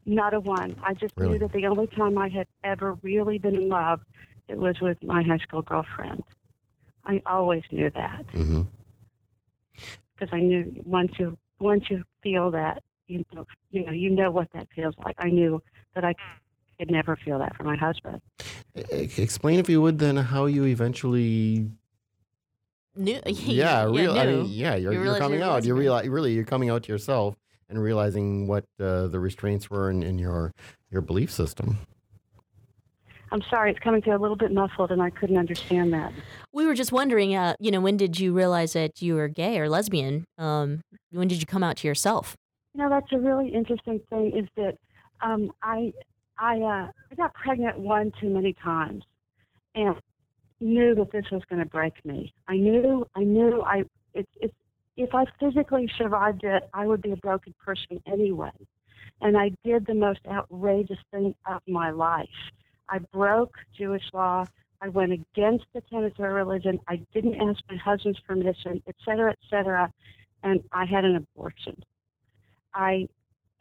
Not 0.07 0.35
a 0.35 0.41
one. 0.41 0.77
I 0.83 0.95
just 0.95 1.15
Really? 1.17 1.39
knew 1.39 1.39
that 1.39 1.53
the 1.53 1.67
only 1.67 1.87
time 1.87 2.19
I 2.19 2.29
had 2.29 2.47
ever 2.63 2.95
really 3.03 3.39
been 3.39 3.55
in 3.57 3.69
love, 3.69 4.01
it 4.49 4.59
was 4.59 4.81
with 4.81 5.03
my 5.03 5.23
high 5.23 5.39
school 5.39 5.63
girlfriend. 5.63 6.23
I 7.05 7.23
always 7.27 7.63
knew 7.71 7.91
that 7.91 8.25
Mm-hmm. 8.35 8.63
because 10.15 10.33
I 10.33 10.41
knew 10.41 10.83
once 10.85 11.13
you 11.19 11.39
once 11.61 11.85
you 11.89 12.05
feel 12.23 12.51
that, 12.51 12.83
you 13.07 13.25
know, 13.33 13.47
you 13.71 13.87
know, 13.87 13.93
you 13.93 14.11
know 14.11 14.31
what 14.31 14.49
that 14.53 14.69
feels 14.75 14.95
like. 15.05 15.17
I 15.19 15.29
knew 15.29 15.63
that 15.95 16.05
I 16.05 16.15
could 16.79 16.91
never 16.91 17.17
feel 17.17 17.39
that 17.39 17.57
for 17.57 17.65
my 17.65 17.77
husband. 17.77 18.21
Explain, 18.91 19.59
if 19.59 19.69
you 19.69 19.81
would, 19.83 19.99
then 19.99 20.17
how 20.17 20.47
you 20.47 20.65
eventually. 20.65 21.71
New, 22.97 23.21
Yeah, 23.27 23.85
real. 23.85 24.17
I 24.19 24.27
new. 24.27 24.43
mean, 24.43 24.47
yeah, 24.51 24.75
you're, 24.77 24.93
You 24.93 25.05
you're 25.05 25.19
coming 25.19 25.41
you're 25.41 25.49
out. 25.49 25.65
You're 25.65 25.77
reali- 25.77 26.11
really 26.11 26.33
you're 26.33 26.45
coming 26.45 26.71
out 26.71 26.85
to 26.85 26.93
yourself 26.93 27.35
and 27.69 27.83
realizing 27.83 28.47
what 28.47 28.65
uh, 28.81 29.09
the 29.09 29.19
restraints 29.19 29.69
were 29.71 29.91
in, 29.91 30.03
in 30.03 30.19
your 30.19 30.53
your 30.91 31.01
belief 31.01 31.31
system. 31.31 31.79
I'm 33.33 33.43
sorry, 33.51 33.73
it's 33.73 33.81
coming 33.81 34.01
through 34.01 34.17
a 34.17 34.23
little 34.23 34.37
bit 34.37 34.53
muffled, 34.53 34.93
and 34.93 35.03
I 35.03 35.11
couldn't 35.11 35.39
understand 35.39 35.93
that. 35.93 36.13
We 36.53 36.67
were 36.67 36.75
just 36.75 36.93
wondering, 36.93 37.35
uh, 37.35 37.55
you 37.59 37.73
know, 37.73 37.81
when 37.81 37.97
did 37.97 38.21
you 38.21 38.33
realize 38.33 38.75
that 38.75 39.03
you 39.03 39.17
were 39.17 39.27
gay 39.27 39.59
or 39.59 39.69
lesbian? 39.69 40.25
Um, 40.39 40.83
when 41.11 41.27
did 41.27 41.41
you 41.41 41.47
come 41.47 41.65
out 41.65 41.77
to 41.79 41.89
yourself? 41.89 42.37
You 42.75 42.83
know, 42.83 42.89
that's 42.89 43.11
a 43.13 43.19
really 43.19 43.49
interesting 43.49 44.01
thing. 44.09 44.37
Is 44.37 44.47
that 44.57 44.79
um, 45.21 45.51
I 45.65 45.93
I 46.39 46.57
uh, 46.59 46.89
I 47.11 47.15
got 47.17 47.35
pregnant 47.35 47.79
one 47.79 48.13
too 48.21 48.29
many 48.29 48.55
times, 48.55 49.05
and 49.75 49.97
knew 50.61 50.95
that 50.95 51.13
this 51.13 51.25
was 51.31 51.43
going 51.49 51.63
to 51.63 51.69
break 51.69 51.93
me. 52.05 52.33
I 52.49 52.57
knew 52.57 53.07
I 53.15 53.23
knew 53.25 53.63
I 53.63 53.85
it, 54.15 54.29
it, 54.41 54.53
if 54.97 55.15
I 55.15 55.25
physically 55.41 55.91
survived 55.99 56.45
it, 56.45 56.69
I 56.73 56.87
would 56.87 57.03
be 57.03 57.13
a 57.13 57.17
broken 57.17 57.55
person 57.65 58.01
anyway. 58.07 58.53
And 59.21 59.37
I 59.37 59.51
did 59.65 59.87
the 59.87 59.95
most 59.95 60.21
outrageous 60.31 60.99
thing 61.11 61.35
of 61.47 61.61
my 61.67 61.91
life. 61.91 62.29
I 62.89 62.99
broke 63.13 63.55
Jewish 63.77 64.03
law. 64.13 64.45
I 64.81 64.89
went 64.89 65.13
against 65.13 65.65
the 65.73 65.81
tenets 65.83 66.19
of 66.19 66.27
religion. 66.27 66.79
I 66.89 67.01
didn't 67.15 67.37
ask 67.37 67.61
my 67.71 67.77
husband's 67.77 68.21
permission, 68.21 68.83
et 68.87 68.95
cetera, 69.05 69.31
et 69.31 69.39
cetera. 69.49 69.91
And 70.43 70.63
I 70.73 70.85
had 70.85 71.05
an 71.05 71.17
abortion. 71.17 71.83
I 72.75 73.09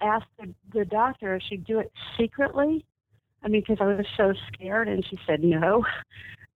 asked 0.04 0.28
the, 0.40 0.54
the 0.74 0.86
doctor 0.86 1.36
if 1.36 1.44
she'd 1.50 1.66
do 1.66 1.80
it 1.80 1.92
secretly. 2.18 2.86
I 3.44 3.48
mean, 3.48 3.62
because 3.68 3.78
I 3.82 3.96
was 3.96 4.06
so 4.16 4.34
scared, 4.48 4.88
and 4.88 5.06
she 5.10 5.18
said 5.28 5.44
no. 5.44 5.86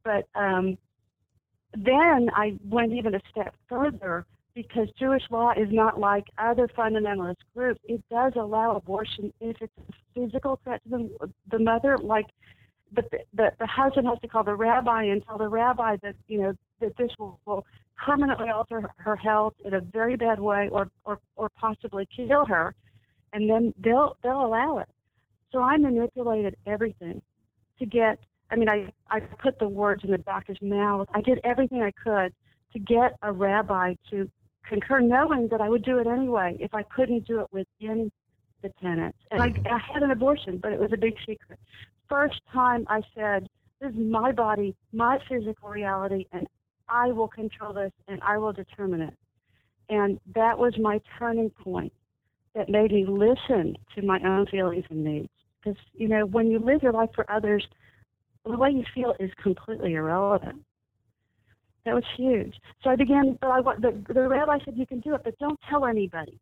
But 0.03 0.25
um, 0.35 0.77
then 1.73 2.29
I 2.33 2.57
went 2.63 2.93
even 2.93 3.13
a 3.13 3.19
step 3.29 3.53
further 3.67 4.25
because 4.55 4.87
Jewish 4.97 5.23
law 5.29 5.51
is 5.51 5.67
not 5.69 5.99
like 5.99 6.27
other 6.37 6.69
fundamentalist 6.69 7.35
groups. 7.53 7.81
It 7.83 8.01
does 8.09 8.31
allow 8.37 8.75
abortion 8.75 9.33
if 9.41 9.57
it's 9.61 9.73
a 9.77 9.93
physical 10.15 10.59
threat 10.63 10.81
to 10.85 10.89
the, 10.89 11.31
the 11.51 11.59
mother, 11.59 11.97
like 11.97 12.25
the, 12.95 13.03
the, 13.33 13.51
the 13.59 13.67
husband 13.67 14.07
has 14.07 14.17
to 14.21 14.27
call 14.27 14.43
the 14.43 14.55
rabbi 14.55 15.03
and 15.03 15.23
tell 15.25 15.37
the 15.37 15.49
rabbi 15.49 15.97
that 16.01 16.15
you 16.27 16.41
know 16.41 16.53
that 16.79 16.95
this 16.97 17.11
will, 17.19 17.39
will 17.45 17.65
permanently 18.03 18.49
alter 18.49 18.81
her- 18.81 18.93
her 18.97 19.15
health 19.15 19.53
in 19.65 19.73
a 19.73 19.81
very 19.81 20.15
bad 20.15 20.39
way 20.39 20.69
or, 20.71 20.89
or 21.03 21.19
or 21.35 21.49
possibly 21.49 22.07
kill 22.15 22.45
her 22.45 22.73
and 23.37 23.47
then 23.47 23.71
they'll 23.77 24.17
they'll 24.23 24.43
allow 24.43 24.79
it. 24.79 24.89
So 25.51 25.61
i 25.61 25.77
manipulated 25.77 26.55
everything 26.65 27.21
to 27.79 27.85
get 27.85 28.17
i 28.49 28.55
mean 28.55 28.67
i 28.67 28.91
i 29.11 29.19
put 29.19 29.59
the 29.59 29.67
words 29.67 30.03
in 30.03 30.11
the 30.11 30.17
doctor's 30.17 30.57
mouth. 30.61 31.07
I 31.13 31.21
did 31.21 31.39
everything 31.43 31.83
i 31.83 31.91
could 31.91 32.33
to 32.73 32.79
get 32.79 33.15
a 33.21 33.31
rabbi 33.31 33.93
to 34.09 34.29
concur 34.67 34.99
knowing 35.01 35.47
that 35.51 35.61
i 35.61 35.69
would 35.69 35.85
do 35.85 35.99
it 35.99 36.07
anyway 36.07 36.57
if 36.59 36.73
i 36.73 36.81
couldn't 36.81 37.27
do 37.27 37.39
it 37.41 37.47
within 37.51 38.11
the 38.63 38.69
tenants 38.81 39.19
and 39.29 39.41
I, 39.41 39.53
I 39.69 39.77
had 39.93 40.01
an 40.01 40.09
abortion 40.09 40.57
but 40.57 40.73
it 40.73 40.79
was 40.79 40.91
a 40.91 40.97
big 40.97 41.13
secret. 41.19 41.59
First 42.09 42.41
time 42.51 42.85
I 42.89 43.01
said, 43.13 43.47
This 43.79 43.91
is 43.91 43.97
my 43.97 44.31
body, 44.31 44.75
my 44.91 45.19
physical 45.29 45.69
reality, 45.69 46.25
and 46.31 46.47
I 46.89 47.11
will 47.11 47.27
control 47.27 47.73
this 47.73 47.91
and 48.07 48.19
I 48.23 48.37
will 48.39 48.53
determine 48.53 49.01
it. 49.01 49.13
And 49.89 50.19
that 50.33 50.57
was 50.57 50.73
my 50.79 50.99
turning 51.19 51.51
point 51.51 51.93
that 52.57 52.69
made 52.69 52.91
me 52.91 53.05
listen 53.07 53.77
to 53.95 54.01
my 54.01 54.19
own 54.25 54.47
feelings 54.47 54.83
and 54.89 55.03
needs. 55.03 55.29
Because, 55.61 55.79
you 55.93 56.07
know, 56.07 56.25
when 56.25 56.49
you 56.49 56.57
live 56.57 56.81
your 56.81 56.91
life 56.91 57.11
for 57.13 57.29
others, 57.31 57.65
the 58.43 58.57
way 58.57 58.71
you 58.71 58.83
feel 58.95 59.13
is 59.19 59.29
completely 59.41 59.93
irrelevant. 59.93 60.63
That 61.85 61.93
was 61.93 62.03
huge. 62.17 62.55
So 62.83 62.89
I 62.89 62.95
began, 62.95 63.37
but 63.39 63.47
I, 63.47 63.61
the, 63.61 64.03
the 64.11 64.27
rabbi 64.27 64.57
said, 64.65 64.75
You 64.75 64.87
can 64.87 64.99
do 65.01 65.13
it, 65.13 65.21
but 65.23 65.37
don't 65.37 65.59
tell 65.69 65.85
anybody. 65.85 66.39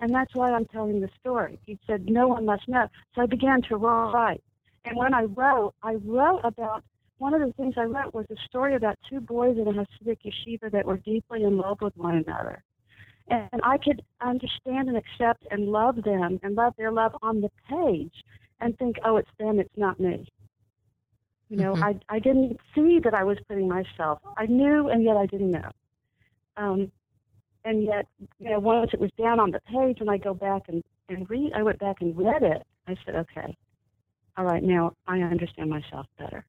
And 0.00 0.12
that's 0.12 0.34
why 0.34 0.50
I'm 0.52 0.64
telling 0.64 1.00
the 1.00 1.10
story. 1.20 1.60
He 1.66 1.78
said, 1.86 2.08
No 2.08 2.28
one 2.28 2.46
must 2.46 2.66
know. 2.66 2.88
So 3.14 3.22
I 3.22 3.26
began 3.26 3.60
to 3.68 3.76
write. 3.76 4.42
And 4.86 4.96
when 4.96 5.12
I 5.12 5.24
wrote, 5.24 5.74
I 5.82 5.96
wrote 6.04 6.40
about 6.44 6.82
one 7.18 7.34
of 7.34 7.40
the 7.40 7.52
things 7.52 7.74
I 7.76 7.82
wrote 7.82 8.14
was 8.14 8.26
a 8.30 8.36
story 8.48 8.74
about 8.74 8.98
two 9.10 9.20
boys 9.20 9.58
in 9.58 9.68
a 9.68 9.72
Hasidic 9.72 10.18
yeshiva 10.24 10.70
that 10.72 10.86
were 10.86 10.96
deeply 10.96 11.42
in 11.42 11.58
love 11.58 11.82
with 11.82 11.96
one 11.96 12.16
another. 12.26 12.62
And 13.30 13.60
I 13.62 13.76
could 13.78 14.02
understand 14.20 14.88
and 14.88 14.96
accept 14.96 15.46
and 15.50 15.68
love 15.68 16.02
them 16.02 16.40
and 16.42 16.54
love 16.54 16.74
their 16.78 16.90
love 16.90 17.14
on 17.22 17.40
the 17.40 17.50
page 17.68 18.24
and 18.60 18.76
think, 18.78 18.96
oh, 19.04 19.16
it's 19.18 19.30
them, 19.38 19.58
it's 19.60 19.76
not 19.76 20.00
me. 20.00 20.26
You 21.50 21.56
know, 21.58 21.74
Mhm. 21.74 21.82
I, 22.08 22.14
I 22.16 22.18
didn't 22.18 22.58
see 22.74 22.98
that 23.00 23.14
I 23.14 23.24
was 23.24 23.38
putting 23.48 23.68
myself. 23.68 24.20
I 24.36 24.46
knew, 24.46 24.88
and 24.88 25.02
yet 25.02 25.16
I 25.16 25.26
didn't 25.26 25.50
know. 25.50 25.70
Um, 26.56 26.92
and 27.64 27.84
yet, 27.84 28.06
you 28.38 28.50
know, 28.50 28.58
once 28.58 28.90
it 28.92 29.00
was 29.00 29.10
down 29.18 29.40
on 29.40 29.50
the 29.50 29.60
page, 29.60 30.00
and 30.00 30.10
I 30.10 30.16
go 30.18 30.32
back 30.34 30.62
and, 30.68 30.82
and 31.08 31.28
read, 31.28 31.52
I 31.54 31.62
went 31.62 31.78
back 31.78 32.00
and 32.00 32.16
read 32.16 32.42
it. 32.42 32.62
I 32.86 32.96
said, 33.04 33.14
okay, 33.14 33.56
all 34.36 34.44
right, 34.44 34.62
now 34.62 34.94
I 35.06 35.20
understand 35.20 35.68
myself 35.70 36.06
better. 36.18 36.44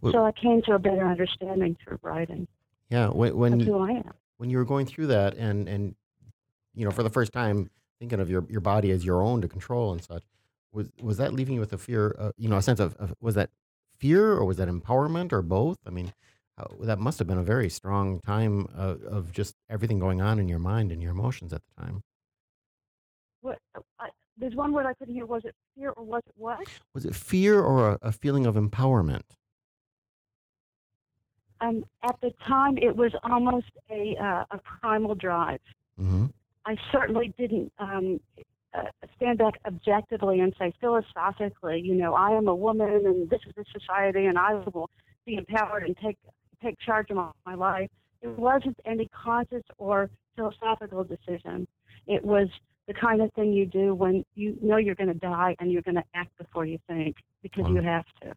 Well- 0.00 0.12
so 0.12 0.24
I 0.24 0.32
came 0.32 0.62
to 0.62 0.74
a 0.74 0.78
better 0.78 1.06
understanding 1.06 1.76
through 1.84 1.98
writing 2.02 2.48
Yeah, 2.90 3.08
when 3.08 3.36
when 3.36 3.52
of 3.54 3.60
you, 3.60 3.72
who 3.74 3.78
I 3.78 3.90
am. 3.90 4.12
when 4.38 4.50
you 4.50 4.58
were 4.58 4.64
going 4.64 4.86
through 4.86 5.08
that 5.08 5.34
and 5.36 5.68
and 5.68 5.94
you 6.76 6.84
know 6.84 6.92
for 6.92 7.02
the 7.02 7.10
first 7.10 7.32
time 7.32 7.70
thinking 7.98 8.20
of 8.20 8.30
your 8.30 8.44
your 8.48 8.60
body 8.60 8.90
as 8.92 9.04
your 9.04 9.22
own 9.22 9.40
to 9.40 9.48
control 9.48 9.92
and 9.92 10.02
such, 10.02 10.22
was 10.72 10.88
was 11.00 11.16
that 11.16 11.32
leaving 11.32 11.54
you 11.54 11.60
with 11.60 11.72
a 11.72 11.78
fear? 11.78 12.14
Uh, 12.18 12.30
you 12.36 12.48
know, 12.48 12.56
a 12.56 12.62
sense 12.62 12.78
of, 12.78 12.94
of 12.96 13.14
was 13.20 13.34
that 13.34 13.50
fear 13.98 14.32
or 14.32 14.44
was 14.44 14.58
that 14.58 14.68
empowerment 14.68 15.32
or 15.32 15.42
both? 15.42 15.78
I 15.86 15.90
mean, 15.90 16.12
how, 16.56 16.70
that 16.80 16.98
must 16.98 17.18
have 17.18 17.26
been 17.26 17.38
a 17.38 17.42
very 17.42 17.68
strong 17.68 18.20
time 18.20 18.68
of, 18.74 19.02
of 19.02 19.32
just 19.32 19.54
everything 19.68 19.98
going 19.98 20.20
on 20.20 20.38
in 20.38 20.48
your 20.48 20.58
mind 20.58 20.92
and 20.92 21.02
your 21.02 21.12
emotions 21.12 21.52
at 21.52 21.62
the 21.64 21.82
time. 21.82 22.02
What? 23.40 23.58
I, 23.98 24.10
there's 24.36 24.54
one 24.54 24.72
word 24.72 24.86
I 24.86 24.94
couldn't 24.94 25.14
hear. 25.14 25.26
Was 25.26 25.44
it 25.44 25.54
fear 25.74 25.90
or 25.90 26.04
was 26.04 26.22
it 26.26 26.34
what? 26.36 26.58
Was 26.94 27.06
it 27.06 27.14
fear 27.14 27.60
or 27.60 27.92
a, 27.92 27.98
a 28.02 28.12
feeling 28.12 28.46
of 28.46 28.54
empowerment? 28.54 29.22
Um, 31.62 31.84
at 32.02 32.16
the 32.20 32.32
time, 32.46 32.76
it 32.76 32.94
was 32.94 33.12
almost 33.22 33.70
a 33.90 34.14
uh, 34.22 34.44
a 34.50 34.58
primal 34.58 35.14
drive. 35.14 35.60
Mm-hmm. 35.98 36.26
I 36.66 36.76
certainly 36.90 37.32
didn't 37.38 37.72
um, 37.78 38.20
uh, 38.74 38.82
stand 39.16 39.38
back 39.38 39.54
objectively 39.66 40.40
and 40.40 40.52
say 40.58 40.72
philosophically, 40.80 41.80
you 41.80 41.94
know, 41.94 42.14
I 42.14 42.32
am 42.32 42.48
a 42.48 42.54
woman 42.54 43.06
and 43.06 43.30
this 43.30 43.40
is 43.46 43.54
the 43.56 43.64
society 43.72 44.26
and 44.26 44.36
I 44.36 44.54
will 44.54 44.90
be 45.24 45.36
empowered 45.36 45.84
and 45.84 45.96
take 45.96 46.18
take 46.62 46.78
charge 46.80 47.10
of 47.10 47.16
my, 47.16 47.30
my 47.44 47.54
life. 47.54 47.88
It 48.22 48.36
wasn't 48.36 48.78
any 48.84 49.08
conscious 49.08 49.62
or 49.78 50.10
philosophical 50.34 51.04
decision. 51.04 51.68
It 52.06 52.24
was 52.24 52.48
the 52.88 52.94
kind 52.94 53.20
of 53.20 53.32
thing 53.34 53.52
you 53.52 53.66
do 53.66 53.94
when 53.94 54.24
you 54.34 54.56
know 54.60 54.76
you're 54.76 54.94
going 54.94 55.12
to 55.12 55.14
die 55.14 55.54
and 55.60 55.70
you're 55.70 55.82
going 55.82 55.96
to 55.96 56.04
act 56.14 56.36
before 56.38 56.66
you 56.66 56.78
think 56.88 57.16
because 57.42 57.68
you 57.68 57.80
have 57.82 58.04
to. 58.22 58.34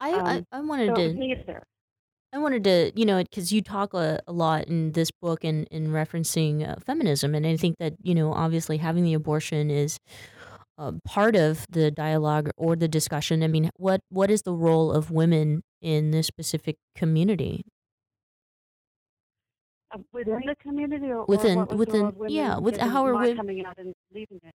I, 0.00 0.10
I, 0.10 0.36
Um, 0.36 0.46
I 0.52 0.60
wanted 0.60 0.88
so 0.88 0.94
to. 0.94 1.12
It 2.32 2.36
was 2.36 2.38
neither. 2.38 2.38
I 2.38 2.38
wanted 2.38 2.64
to, 2.64 2.92
you 3.00 3.06
know, 3.06 3.22
because 3.22 3.52
you 3.52 3.62
talk 3.62 3.94
a, 3.94 4.20
a 4.26 4.32
lot 4.32 4.64
in 4.68 4.92
this 4.92 5.10
book 5.10 5.44
and 5.44 5.66
in 5.70 5.88
referencing 5.88 6.68
uh, 6.68 6.76
feminism, 6.84 7.34
and 7.34 7.46
I 7.46 7.56
think 7.56 7.76
that 7.78 7.94
you 8.02 8.14
know, 8.14 8.32
obviously, 8.32 8.78
having 8.78 9.04
the 9.04 9.14
abortion 9.14 9.70
is 9.70 9.98
uh, 10.78 10.92
part 11.04 11.36
of 11.36 11.66
the 11.70 11.90
dialogue 11.90 12.50
or 12.56 12.76
the 12.76 12.88
discussion. 12.88 13.42
I 13.42 13.48
mean, 13.48 13.70
what 13.76 14.00
what 14.10 14.30
is 14.30 14.42
the 14.42 14.52
role 14.54 14.92
of 14.92 15.10
women 15.10 15.62
in 15.82 16.10
this 16.10 16.26
specific 16.26 16.76
community? 16.94 17.64
Uh, 19.90 19.98
within 20.12 20.42
the 20.46 20.54
community 20.56 21.06
or, 21.06 21.24
Within- 21.26 21.58
or 21.58 21.64
within- 21.64 21.92
the 21.94 21.98
role 22.00 22.08
of 22.08 22.16
women 22.16 22.32
yeah, 22.34 22.58
with- 22.58 22.76
how 22.76 23.06
are 23.06 23.14
women- 23.14 23.36
coming 23.36 23.64
out 23.64 23.78
and 23.78 23.94
leaving 24.12 24.38
it? 24.44 24.52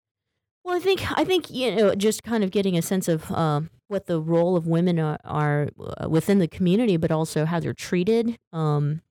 Well, 0.65 0.77
I 0.77 0.79
think 0.81 1.03
I 1.19 1.25
think 1.25 1.51
you 1.51 1.75
know, 1.75 1.95
just 1.97 2.23
kind 2.23 2.45
of 2.45 2.51
getting 2.53 2.77
a 2.79 2.83
sense 2.83 3.09
of 3.09 3.31
um, 3.33 3.71
what 3.93 4.07
the 4.07 4.21
role 4.21 4.57
of 4.57 4.67
women 4.67 4.99
are, 4.99 5.19
are 5.23 5.69
uh, 5.79 6.09
within 6.09 6.39
the 6.39 6.49
community, 6.49 6.97
but 6.97 7.13
also 7.13 7.45
how 7.45 7.61
they're 7.61 7.75
treated, 7.75 8.39
um, 8.53 9.03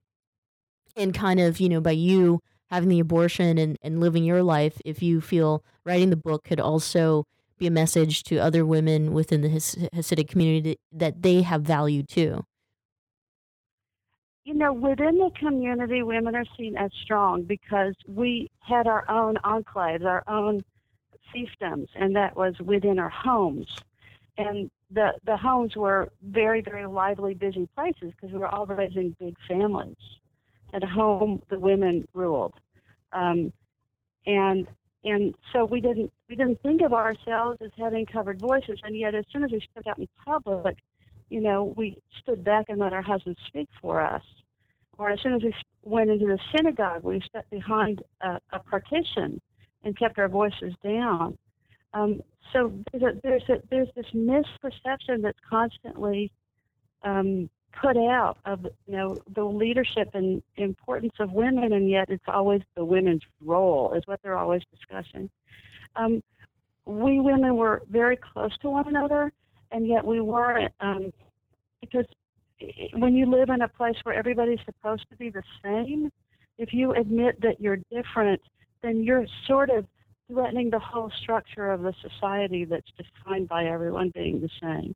and 0.97 1.13
kind 1.13 1.39
of 1.39 1.59
you 1.59 1.69
know, 1.69 1.79
by 1.79 1.91
you 1.91 2.41
having 2.69 2.89
the 2.89 2.99
abortion 2.99 3.57
and, 3.57 3.77
and 3.81 3.99
living 3.99 4.23
your 4.23 4.41
life, 4.41 4.81
if 4.83 5.01
you 5.01 5.21
feel 5.21 5.63
writing 5.85 6.09
the 6.09 6.15
book 6.15 6.43
could 6.43 6.59
also 6.59 7.25
be 7.57 7.67
a 7.67 7.71
message 7.71 8.23
to 8.23 8.37
other 8.37 8.65
women 8.65 9.13
within 9.13 9.41
the 9.41 9.49
Has- 9.49 9.75
Hasidic 9.93 10.27
community 10.27 10.77
that, 10.91 10.99
that 10.99 11.21
they 11.21 11.43
have 11.43 11.61
value 11.61 12.01
too. 12.01 12.43
You 14.43 14.55
know, 14.55 14.73
within 14.73 15.17
the 15.17 15.29
community, 15.37 16.01
women 16.01 16.35
are 16.35 16.45
seen 16.57 16.75
as 16.75 16.89
strong 17.03 17.43
because 17.43 17.93
we 18.07 18.49
had 18.59 18.87
our 18.87 19.09
own 19.09 19.35
enclaves, 19.45 20.03
our 20.03 20.23
own 20.27 20.61
fiefdoms, 21.33 21.87
and 21.95 22.15
that 22.15 22.35
was 22.35 22.55
within 22.59 22.97
our 22.97 23.09
homes. 23.09 23.67
And 24.37 24.71
the 24.89 25.11
the 25.25 25.37
homes 25.37 25.75
were 25.75 26.09
very, 26.23 26.61
very 26.61 26.85
lively, 26.85 27.33
busy 27.33 27.67
places 27.75 28.11
because 28.11 28.31
we 28.31 28.39
were 28.39 28.47
all 28.47 28.65
raising 28.65 29.15
big 29.19 29.35
families. 29.47 29.95
At 30.73 30.83
home, 30.83 31.41
the 31.49 31.59
women 31.59 32.07
ruled, 32.13 32.53
um, 33.11 33.51
and 34.25 34.67
and 35.03 35.35
so 35.51 35.65
we 35.65 35.81
didn't 35.81 36.11
we 36.29 36.35
didn't 36.35 36.61
think 36.61 36.81
of 36.81 36.93
ourselves 36.93 37.57
as 37.61 37.71
having 37.77 38.05
covered 38.05 38.39
voices. 38.39 38.79
And 38.83 38.95
yet, 38.95 39.15
as 39.15 39.25
soon 39.31 39.43
as 39.43 39.51
we 39.51 39.61
stepped 39.71 39.87
out 39.87 39.99
in 39.99 40.07
public, 40.23 40.77
you 41.29 41.41
know, 41.41 41.73
we 41.75 41.97
stood 42.21 42.43
back 42.43 42.65
and 42.69 42.79
let 42.79 42.93
our 42.93 43.01
husbands 43.01 43.39
speak 43.47 43.67
for 43.81 44.01
us. 44.01 44.23
Or 44.97 45.09
as 45.09 45.19
soon 45.21 45.33
as 45.33 45.41
we 45.41 45.53
went 45.83 46.09
into 46.09 46.27
the 46.27 46.39
synagogue, 46.55 47.03
we 47.03 47.21
stepped 47.21 47.49
behind 47.49 48.03
a, 48.21 48.39
a 48.51 48.59
partition 48.59 49.41
and 49.83 49.97
kept 49.97 50.19
our 50.19 50.27
voices 50.27 50.73
down. 50.83 51.37
Um, 51.93 52.21
so 52.53 52.71
there's, 52.91 53.03
a, 53.03 53.19
there's, 53.21 53.43
a, 53.49 53.61
there's 53.69 53.87
this 53.95 54.05
misperception 54.13 55.21
that's 55.21 55.39
constantly 55.49 56.31
um, 57.03 57.49
put 57.79 57.97
out 57.97 58.37
of 58.45 58.63
you 58.63 58.97
know 58.97 59.17
the 59.35 59.43
leadership 59.43 60.09
and 60.13 60.41
importance 60.57 61.13
of 61.19 61.31
women, 61.31 61.73
and 61.73 61.89
yet 61.89 62.09
it's 62.09 62.23
always 62.27 62.61
the 62.75 62.85
women's 62.85 63.21
role 63.43 63.93
is 63.95 64.03
what 64.05 64.19
they're 64.23 64.37
always 64.37 64.61
discussing. 64.71 65.29
Um, 65.95 66.21
we 66.85 67.19
women 67.19 67.55
were 67.55 67.83
very 67.89 68.17
close 68.17 68.57
to 68.61 68.69
one 68.69 68.87
another, 68.87 69.31
and 69.71 69.87
yet 69.87 70.05
we 70.05 70.19
weren't 70.21 70.73
um, 70.79 71.11
because 71.79 72.05
when 72.93 73.15
you 73.15 73.25
live 73.25 73.49
in 73.49 73.61
a 73.61 73.67
place 73.67 73.95
where 74.03 74.15
everybody's 74.15 74.59
supposed 74.65 75.05
to 75.09 75.15
be 75.15 75.29
the 75.29 75.43
same, 75.63 76.11
if 76.57 76.73
you 76.73 76.93
admit 76.93 77.41
that 77.41 77.59
you're 77.59 77.79
different, 77.91 78.41
then 78.83 79.03
you're 79.03 79.25
sort 79.47 79.69
of 79.69 79.85
threatening 80.31 80.69
the 80.69 80.79
whole 80.79 81.11
structure 81.21 81.71
of 81.71 81.81
the 81.81 81.93
society 82.01 82.65
that's 82.65 82.91
defined 82.97 83.47
by 83.47 83.65
everyone 83.65 84.11
being 84.13 84.39
the 84.39 84.49
same. 84.61 84.93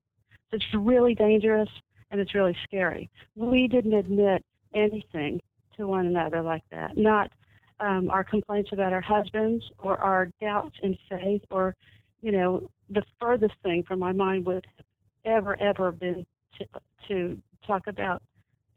So 0.49 0.55
it's 0.55 0.65
really 0.73 1.15
dangerous 1.15 1.69
and 2.11 2.21
it's 2.21 2.35
really 2.35 2.55
scary. 2.63 3.09
We 3.35 3.67
didn't 3.67 3.93
admit 3.93 4.43
anything 4.73 5.41
to 5.77 5.87
one 5.87 6.05
another 6.05 6.41
like 6.41 6.63
that, 6.71 6.97
not 6.97 7.31
um, 7.79 8.09
our 8.09 8.23
complaints 8.23 8.69
about 8.71 8.93
our 8.93 9.01
husbands 9.01 9.63
or 9.79 9.97
our 9.97 10.29
doubts 10.39 10.75
in 10.83 10.97
faith 11.09 11.41
or, 11.51 11.75
you 12.21 12.31
know, 12.31 12.69
the 12.89 13.03
furthest 13.19 13.55
thing 13.63 13.83
from 13.83 13.99
my 13.99 14.11
mind 14.11 14.45
would 14.45 14.65
have 14.77 14.85
ever, 15.25 15.59
ever 15.61 15.91
been 15.91 16.25
to, 16.57 16.65
to 17.07 17.37
talk 17.65 17.87
about 17.87 18.21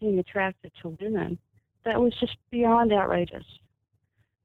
being 0.01 0.19
attracted 0.19 0.73
to 0.83 0.97
women. 1.01 1.39
That 1.85 2.01
was 2.01 2.13
just 2.19 2.37
beyond 2.51 2.93
outrageous. 2.93 3.45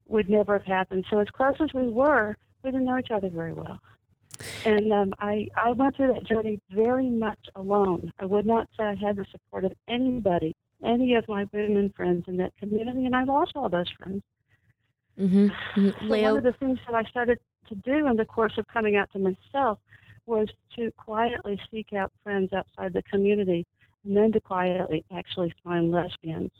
Would 0.08 0.28
never 0.28 0.54
have 0.58 0.66
happened. 0.66 1.04
So 1.10 1.18
as 1.18 1.28
close 1.28 1.54
as 1.60 1.72
we 1.72 1.88
were, 1.88 2.36
we 2.62 2.70
didn't 2.70 2.86
know 2.86 2.98
each 2.98 3.10
other 3.10 3.30
very 3.30 3.52
well. 3.52 3.80
And 4.64 4.92
um, 4.92 5.14
I, 5.20 5.48
I 5.56 5.72
went 5.72 5.96
through 5.96 6.12
that 6.14 6.26
journey 6.26 6.60
very 6.70 7.08
much 7.08 7.38
alone. 7.54 8.12
I 8.18 8.24
would 8.24 8.46
not 8.46 8.68
say 8.76 8.84
I 8.84 8.94
had 8.94 9.16
the 9.16 9.26
support 9.30 9.64
of 9.64 9.72
anybody, 9.88 10.54
any 10.84 11.14
of 11.14 11.28
my 11.28 11.46
women 11.52 11.92
friends 11.96 12.24
in 12.26 12.36
that 12.38 12.56
community, 12.58 13.06
and 13.06 13.14
I 13.14 13.24
lost 13.24 13.52
all 13.54 13.68
those 13.68 13.90
friends. 13.98 14.22
Mm-hmm. 15.18 15.48
So 15.90 16.04
Leo, 16.06 16.34
one 16.34 16.38
of 16.38 16.44
the 16.44 16.58
things 16.58 16.78
that 16.86 16.94
I 16.94 17.08
started 17.08 17.38
to 17.68 17.74
do 17.76 18.06
in 18.06 18.16
the 18.16 18.24
course 18.24 18.54
of 18.58 18.66
coming 18.68 18.96
out 18.96 19.10
to 19.12 19.18
myself 19.18 19.78
was 20.26 20.48
to 20.76 20.90
quietly 20.92 21.60
seek 21.70 21.92
out 21.92 22.12
friends 22.22 22.52
outside 22.52 22.92
the 22.92 23.02
community 23.02 23.66
and 24.04 24.16
then 24.16 24.32
to 24.32 24.40
quietly 24.40 25.04
actually 25.14 25.52
find 25.62 25.90
lesbians 25.90 26.50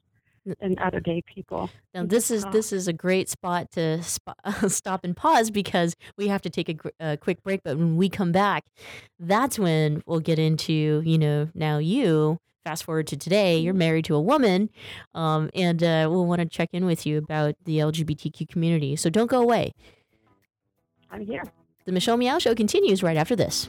and 0.60 0.78
other 0.78 1.00
gay 1.00 1.22
people. 1.22 1.70
Now 1.94 2.04
this 2.04 2.30
is 2.30 2.44
this 2.46 2.72
is 2.72 2.88
a 2.88 2.92
great 2.92 3.28
spot 3.28 3.70
to 3.72 4.02
sp- 4.04 4.38
stop 4.68 5.04
and 5.04 5.16
pause 5.16 5.50
because 5.50 5.94
we 6.16 6.28
have 6.28 6.42
to 6.42 6.50
take 6.50 6.68
a, 6.68 6.74
gr- 6.74 6.88
a 7.00 7.16
quick 7.16 7.42
break. 7.42 7.62
But 7.62 7.78
when 7.78 7.96
we 7.96 8.08
come 8.08 8.32
back, 8.32 8.64
that's 9.18 9.58
when 9.58 10.02
we'll 10.06 10.20
get 10.20 10.38
into 10.38 11.02
you 11.04 11.18
know 11.18 11.48
now 11.54 11.78
you 11.78 12.38
fast 12.64 12.84
forward 12.84 13.06
to 13.06 13.16
today 13.16 13.58
you're 13.58 13.74
married 13.74 14.04
to 14.06 14.14
a 14.14 14.20
woman, 14.20 14.70
um, 15.14 15.50
and 15.54 15.82
uh, 15.82 16.08
we'll 16.10 16.26
want 16.26 16.40
to 16.40 16.46
check 16.46 16.70
in 16.72 16.86
with 16.86 17.06
you 17.06 17.18
about 17.18 17.54
the 17.64 17.78
LGBTQ 17.78 18.48
community. 18.48 18.96
So 18.96 19.10
don't 19.10 19.30
go 19.30 19.40
away. 19.40 19.74
I'm 21.10 21.20
here. 21.20 21.42
The 21.84 21.92
Michelle 21.92 22.16
Meow 22.16 22.38
Show 22.38 22.54
continues 22.54 23.02
right 23.02 23.16
after 23.16 23.36
this. 23.36 23.68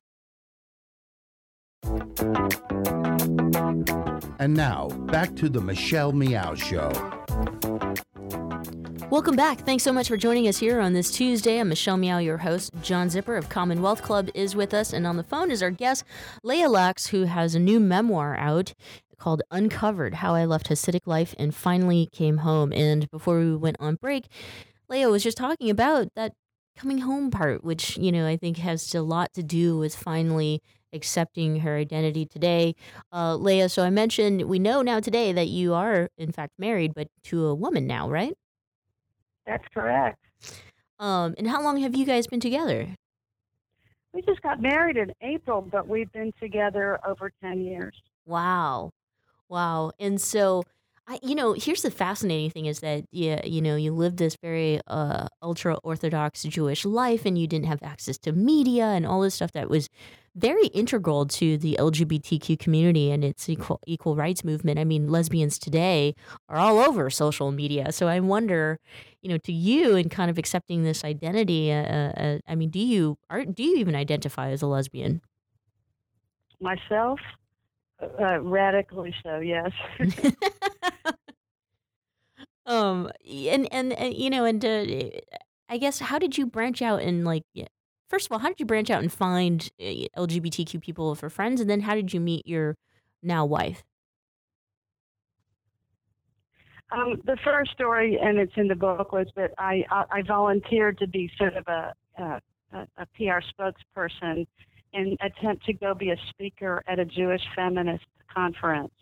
And 4.39 4.53
now, 4.53 4.89
back 5.07 5.35
to 5.37 5.49
the 5.49 5.61
Michelle 5.61 6.11
Meow 6.11 6.55
Show. 6.55 6.91
Welcome 9.09 9.35
back. 9.35 9.59
Thanks 9.59 9.83
so 9.83 9.91
much 9.91 10.07
for 10.07 10.15
joining 10.15 10.47
us 10.47 10.57
here 10.57 10.79
on 10.79 10.93
this 10.93 11.11
Tuesday. 11.11 11.59
I'm 11.59 11.69
Michelle 11.69 11.97
Meow, 11.97 12.19
your 12.19 12.37
host. 12.37 12.71
John 12.81 13.09
Zipperer 13.09 13.37
of 13.37 13.49
Commonwealth 13.49 14.01
Club 14.03 14.29
is 14.33 14.55
with 14.55 14.73
us, 14.73 14.93
and 14.93 15.05
on 15.05 15.17
the 15.17 15.23
phone 15.23 15.51
is 15.51 15.61
our 15.61 15.71
guest, 15.71 16.05
Leah 16.43 16.69
Lax, 16.69 17.07
who 17.07 17.23
has 17.23 17.55
a 17.55 17.59
new 17.59 17.79
memoir 17.79 18.37
out 18.37 18.73
called 19.17 19.41
Uncovered 19.51 20.15
How 20.15 20.33
I 20.33 20.45
Left 20.45 20.69
Hasidic 20.69 21.05
Life 21.05 21.35
and 21.37 21.53
Finally 21.53 22.09
Came 22.11 22.37
Home. 22.37 22.71
And 22.71 23.09
before 23.11 23.39
we 23.39 23.55
went 23.55 23.77
on 23.79 23.95
break, 23.95 24.27
Leah 24.87 25.09
was 25.09 25.23
just 25.23 25.37
talking 25.37 25.69
about 25.69 26.07
that 26.15 26.33
coming 26.77 26.99
home 26.99 27.31
part, 27.31 27.63
which, 27.63 27.97
you 27.97 28.11
know, 28.11 28.25
I 28.25 28.37
think 28.37 28.57
has 28.57 28.95
a 28.95 29.01
lot 29.01 29.33
to 29.33 29.43
do 29.43 29.77
with 29.77 29.95
finally 29.95 30.61
accepting 30.93 31.59
her 31.61 31.75
identity 31.75 32.25
today. 32.25 32.75
Uh, 33.11 33.35
Leah, 33.35 33.69
so 33.69 33.83
I 33.83 33.89
mentioned 33.89 34.43
we 34.43 34.59
know 34.59 34.81
now 34.81 34.99
today 34.99 35.31
that 35.33 35.47
you 35.47 35.73
are, 35.73 36.09
in 36.17 36.31
fact, 36.31 36.53
married, 36.57 36.93
but 36.93 37.07
to 37.25 37.47
a 37.47 37.55
woman 37.55 37.87
now, 37.87 38.09
right? 38.09 38.33
That's 39.45 39.67
correct. 39.73 40.19
Um, 40.99 41.33
and 41.37 41.47
how 41.47 41.63
long 41.63 41.77
have 41.81 41.95
you 41.95 42.05
guys 42.05 42.27
been 42.27 42.39
together? 42.39 42.87
We 44.13 44.21
just 44.21 44.41
got 44.41 44.61
married 44.61 44.97
in 44.97 45.11
April, 45.21 45.61
but 45.61 45.87
we've 45.87 46.11
been 46.11 46.33
together 46.39 46.99
over 47.07 47.31
10 47.41 47.61
years. 47.61 47.95
Wow. 48.25 48.91
Wow. 49.49 49.91
And 49.99 50.19
so, 50.19 50.63
I, 51.07 51.19
you 51.23 51.33
know, 51.33 51.53
here's 51.53 51.81
the 51.81 51.91
fascinating 51.91 52.51
thing 52.51 52.65
is 52.65 52.81
that, 52.81 53.05
yeah, 53.11 53.45
you 53.45 53.61
know, 53.61 53.75
you 53.75 53.93
lived 53.93 54.17
this 54.17 54.37
very 54.41 54.79
uh, 54.87 55.27
ultra 55.41 55.75
Orthodox 55.83 56.43
Jewish 56.43 56.85
life 56.85 57.25
and 57.25 57.37
you 57.37 57.47
didn't 57.47 57.65
have 57.67 57.81
access 57.83 58.17
to 58.19 58.31
media 58.31 58.85
and 58.85 59.05
all 59.05 59.21
this 59.21 59.35
stuff 59.35 59.53
that 59.53 59.69
was 59.69 59.89
very 60.35 60.67
integral 60.67 61.25
to 61.25 61.57
the 61.57 61.75
LGBTQ 61.79 62.57
community 62.57 63.11
and 63.11 63.23
its 63.23 63.49
equal 63.49 63.79
equal 63.85 64.15
rights 64.15 64.43
movement. 64.43 64.79
I 64.79 64.85
mean, 64.85 65.09
lesbians 65.09 65.59
today 65.59 66.15
are 66.47 66.57
all 66.57 66.79
over 66.79 67.09
social 67.09 67.51
media. 67.51 67.91
So 67.91 68.07
I 68.07 68.19
wonder, 68.19 68.79
you 69.21 69.29
know, 69.29 69.37
to 69.39 69.51
you 69.51 69.95
and 69.95 70.09
kind 70.09 70.31
of 70.31 70.37
accepting 70.37 70.83
this 70.83 71.03
identity. 71.03 71.71
Uh, 71.71 71.83
uh, 71.83 72.13
uh, 72.17 72.37
I 72.47 72.55
mean, 72.55 72.69
do 72.69 72.79
you 72.79 73.17
are 73.29 73.43
do 73.43 73.63
you 73.63 73.77
even 73.77 73.95
identify 73.95 74.49
as 74.51 74.61
a 74.61 74.67
lesbian? 74.67 75.21
Myself, 76.61 77.19
uh, 78.01 78.39
radically 78.41 79.13
so. 79.23 79.39
Yes. 79.39 79.71
um, 82.65 83.11
and, 83.29 83.67
and 83.71 83.91
and 83.93 84.13
you 84.13 84.29
know, 84.29 84.45
and 84.45 84.63
uh, 84.63 84.85
I 85.67 85.77
guess 85.77 85.99
how 85.99 86.19
did 86.19 86.37
you 86.37 86.45
branch 86.45 86.81
out 86.81 87.01
and 87.01 87.25
like 87.25 87.43
first 88.11 88.27
of 88.27 88.33
all, 88.33 88.39
how 88.39 88.49
did 88.49 88.59
you 88.59 88.65
branch 88.65 88.89
out 88.89 89.01
and 89.01 89.11
find 89.11 89.71
eh, 89.79 90.05
LGBTQ 90.17 90.81
people 90.81 91.15
for 91.15 91.29
friends? 91.29 91.61
And 91.61 91.69
then 91.69 91.79
how 91.79 91.95
did 91.95 92.13
you 92.13 92.19
meet 92.19 92.45
your 92.45 92.75
now 93.23 93.45
wife? 93.45 93.83
Um, 96.91 97.21
the 97.23 97.37
first 97.41 97.71
story, 97.71 98.19
and 98.21 98.37
it's 98.37 98.51
in 98.57 98.67
the 98.67 98.75
book, 98.75 99.13
was 99.13 99.27
that 99.37 99.51
I, 99.57 99.85
I, 99.89 100.03
I 100.11 100.21
volunteered 100.27 100.97
to 100.99 101.07
be 101.07 101.31
sort 101.37 101.55
of 101.55 101.65
a, 101.67 101.93
a, 102.17 102.41
a 102.97 103.05
PR 103.15 103.39
spokesperson 103.55 104.45
and 104.93 105.17
attempt 105.21 105.65
to 105.67 105.73
go 105.73 105.93
be 105.93 106.09
a 106.09 106.17
speaker 106.31 106.83
at 106.87 106.99
a 106.99 107.05
Jewish 107.05 107.41
feminist 107.55 108.03
conference, 108.33 108.93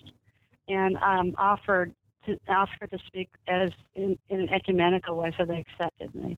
and 0.68 0.98
um, 0.98 1.34
offered 1.40 1.96
to 2.28 2.38
offered 2.48 2.92
to 2.92 3.00
speak 3.08 3.30
as 3.48 3.72
in, 3.96 4.20
in 4.30 4.42
an 4.42 4.50
ecumenical 4.50 5.16
way, 5.16 5.34
so 5.36 5.46
they 5.46 5.66
accepted 5.68 6.14
me. 6.14 6.38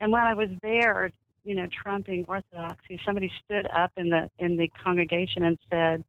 And 0.00 0.12
when 0.12 0.20
I 0.20 0.34
was 0.34 0.50
there, 0.62 1.12
you 1.44 1.54
know, 1.54 1.66
trumping 1.82 2.24
orthodoxy, 2.28 3.00
somebody 3.04 3.30
stood 3.44 3.66
up 3.74 3.92
in 3.96 4.10
the 4.10 4.30
in 4.38 4.56
the 4.56 4.68
congregation 4.68 5.44
and 5.44 5.58
said, 5.70 6.04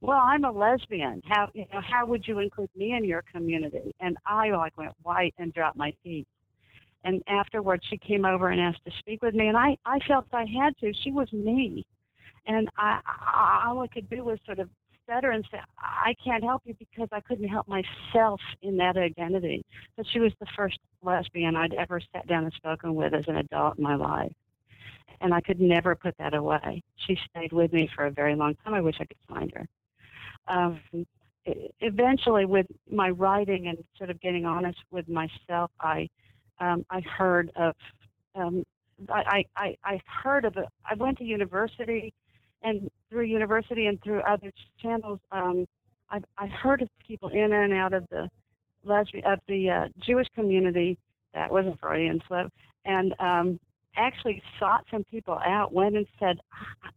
"Well, 0.00 0.20
I'm 0.20 0.44
a 0.44 0.52
lesbian. 0.52 1.22
How 1.24 1.50
you 1.54 1.66
know 1.72 1.80
how 1.80 2.06
would 2.06 2.26
you 2.26 2.38
include 2.38 2.70
me 2.76 2.92
in 2.92 3.04
your 3.04 3.22
community?" 3.32 3.94
And 4.00 4.16
I 4.26 4.50
like 4.50 4.76
went 4.76 4.92
white 5.02 5.34
and 5.38 5.52
dropped 5.52 5.76
my 5.76 5.94
teeth. 6.02 6.26
And 7.04 7.22
afterwards, 7.26 7.84
she 7.88 7.98
came 7.98 8.24
over 8.24 8.48
and 8.48 8.60
asked 8.60 8.84
to 8.86 8.92
speak 8.98 9.22
with 9.22 9.34
me, 9.34 9.48
and 9.48 9.56
I 9.56 9.76
I 9.84 9.98
felt 10.00 10.26
I 10.32 10.44
had 10.44 10.76
to. 10.78 10.92
She 11.02 11.10
was 11.10 11.32
me, 11.32 11.86
and 12.46 12.68
I, 12.76 13.00
I 13.06 13.64
all 13.68 13.80
I 13.80 13.88
could 13.88 14.08
do 14.10 14.24
was 14.24 14.38
sort 14.46 14.58
of 14.58 14.68
stutter 15.04 15.30
and 15.30 15.46
say, 15.50 15.58
I 15.78 16.14
can't 16.24 16.42
help 16.42 16.62
you 16.64 16.74
because 16.78 17.08
I 17.12 17.20
couldn't 17.20 17.48
help 17.48 17.68
myself 17.68 18.40
in 18.62 18.78
that 18.78 18.96
identity. 18.96 19.62
But 19.98 20.06
she 20.10 20.18
was 20.18 20.32
the 20.40 20.46
first 20.56 20.78
lesbian 21.02 21.56
I'd 21.56 21.74
ever 21.74 22.00
sat 22.14 22.26
down 22.26 22.44
and 22.44 22.52
spoken 22.54 22.94
with 22.94 23.12
as 23.12 23.24
an 23.28 23.36
adult 23.36 23.76
in 23.76 23.84
my 23.84 23.96
life 23.96 24.32
and 25.20 25.32
I 25.34 25.40
could 25.40 25.60
never 25.60 25.94
put 25.94 26.16
that 26.18 26.34
away. 26.34 26.82
She 26.96 27.18
stayed 27.30 27.52
with 27.52 27.72
me 27.72 27.88
for 27.94 28.06
a 28.06 28.10
very 28.10 28.34
long 28.34 28.54
time. 28.64 28.74
I 28.74 28.80
wish 28.80 28.96
I 29.00 29.04
could 29.04 29.16
find 29.28 29.52
her. 29.54 29.66
Um, 30.46 30.80
eventually, 31.80 32.44
with 32.44 32.66
my 32.90 33.10
writing 33.10 33.68
and 33.68 33.78
sort 33.96 34.10
of 34.10 34.20
getting 34.20 34.44
honest 34.44 34.78
with 34.90 35.08
myself, 35.08 35.70
I 35.80 36.08
um, 36.60 36.84
I 36.90 37.00
heard 37.00 37.50
of 37.56 37.74
um, 38.34 38.64
I, 39.08 39.44
I 39.56 39.76
I 39.84 40.00
heard 40.06 40.44
of 40.44 40.56
it. 40.56 40.66
I 40.88 40.94
went 40.94 41.18
to 41.18 41.24
university, 41.24 42.12
and 42.62 42.90
through 43.10 43.24
university 43.24 43.86
and 43.86 44.00
through 44.02 44.20
other 44.20 44.52
channels, 44.80 45.20
um, 45.32 45.66
I 46.10 46.20
I 46.38 46.46
heard 46.46 46.82
of 46.82 46.88
people 47.06 47.28
in 47.28 47.52
and 47.52 47.72
out 47.72 47.92
of 47.92 48.06
the 48.10 48.28
lesbian 48.84 49.24
of 49.24 49.40
the 49.48 49.70
uh, 49.70 49.88
Jewish 49.98 50.28
community 50.34 50.98
that 51.32 51.50
wasn't 51.50 51.78
Freudian 51.80 52.22
slip, 52.28 52.52
and 52.84 53.14
um, 53.18 53.58
actually 53.96 54.42
sought 54.58 54.84
some 54.90 55.04
people 55.04 55.38
out, 55.44 55.72
went 55.72 55.96
and 55.96 56.06
said, 56.18 56.38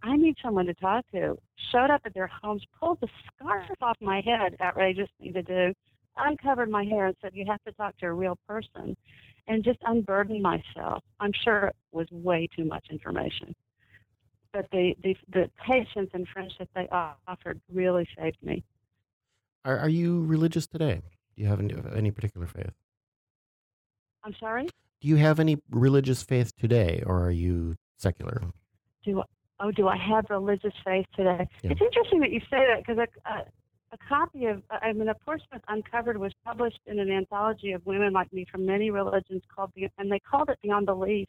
I 0.04 0.16
need 0.16 0.36
someone 0.44 0.66
to 0.66 0.74
talk 0.74 1.06
to, 1.12 1.38
showed 1.72 1.90
up 1.92 2.02
at 2.06 2.14
their 2.14 2.30
homes, 2.42 2.64
pulled 2.80 3.00
the 3.02 3.08
scarf 3.36 3.66
off 3.82 3.98
my 4.02 4.22
head, 4.22 4.58
outrageous 4.62 5.10
thing 5.20 5.34
to 5.34 5.44
do, 5.44 5.74
uncovered 6.18 6.70
my 6.70 6.84
hair 6.84 7.08
and 7.08 7.16
said, 7.22 7.32
You 7.34 7.46
have 7.48 7.64
to 7.64 7.72
talk 7.74 7.98
to 8.00 8.08
a 8.08 8.14
real 8.14 8.38
person, 8.48 8.96
and 9.48 9.64
just 9.64 9.80
unburdened 9.86 10.42
myself. 10.42 11.04
I'm 11.20 11.32
sure 11.44 11.68
it 11.68 11.76
was 11.92 12.08
way 12.12 12.50
too 12.56 12.66
much 12.66 12.88
information. 12.90 13.56
But 14.54 14.68
the, 14.72 14.94
the, 15.04 15.16
the 15.32 15.50
patience 15.66 16.10
and 16.14 16.28
friendship 16.28 16.70
they 16.76 16.88
offered 17.28 17.62
really 17.72 18.08
saved 18.18 18.38
me. 18.42 18.64
Are, 19.66 19.78
are 19.78 19.90
you 19.90 20.24
religious 20.26 20.68
today? 20.68 21.02
Do 21.36 21.44
you 21.44 21.48
have 21.48 21.60
any, 21.60 21.76
any 21.96 22.12
particular 22.12 22.48
faith? 22.48 22.72
I'm 24.24 24.36
sorry? 24.40 24.68
Do 25.02 25.08
you 25.08 25.18
have 25.18 25.40
any 25.40 25.58
religious 25.70 26.24
faith 26.24 26.52
today, 26.58 27.04
or 27.06 27.24
are 27.24 27.32
you 27.32 27.76
secular? 27.98 28.42
Do 29.04 29.24
oh, 29.60 29.72
do 29.72 29.88
I 29.88 29.98
have 29.98 30.26
religious 30.30 30.74
faith 30.84 31.06
today? 31.16 31.48
Yeah. 31.62 31.72
It's 31.72 31.82
interesting 31.82 32.20
that 32.22 32.32
you 32.32 32.40
say 32.50 32.66
that 32.68 32.80
because 32.80 32.98
a, 32.98 33.30
a, 33.30 33.46
a 33.94 33.98
copy 34.10 34.46
of, 34.46 34.62
I 34.70 34.94
mean, 34.94 35.08
a 35.08 35.16
portion 35.16 35.48
of 35.54 35.62
Uncovered 35.68 36.18
was 36.18 36.34
published 36.46 36.80
in 36.86 37.00
an 37.00 37.12
anthology 37.12 37.72
of 37.72 37.86
women 37.86 38.14
like 38.14 38.32
me 38.34 38.46
from 38.52 38.66
many 38.66 38.90
religions 38.90 39.44
called, 39.54 39.72
the, 39.76 39.88
and 39.98 40.12
they 40.12 40.20
called 40.20 40.50
it 40.50 40.60
Beyond 40.62 40.86
Belief. 40.86 41.28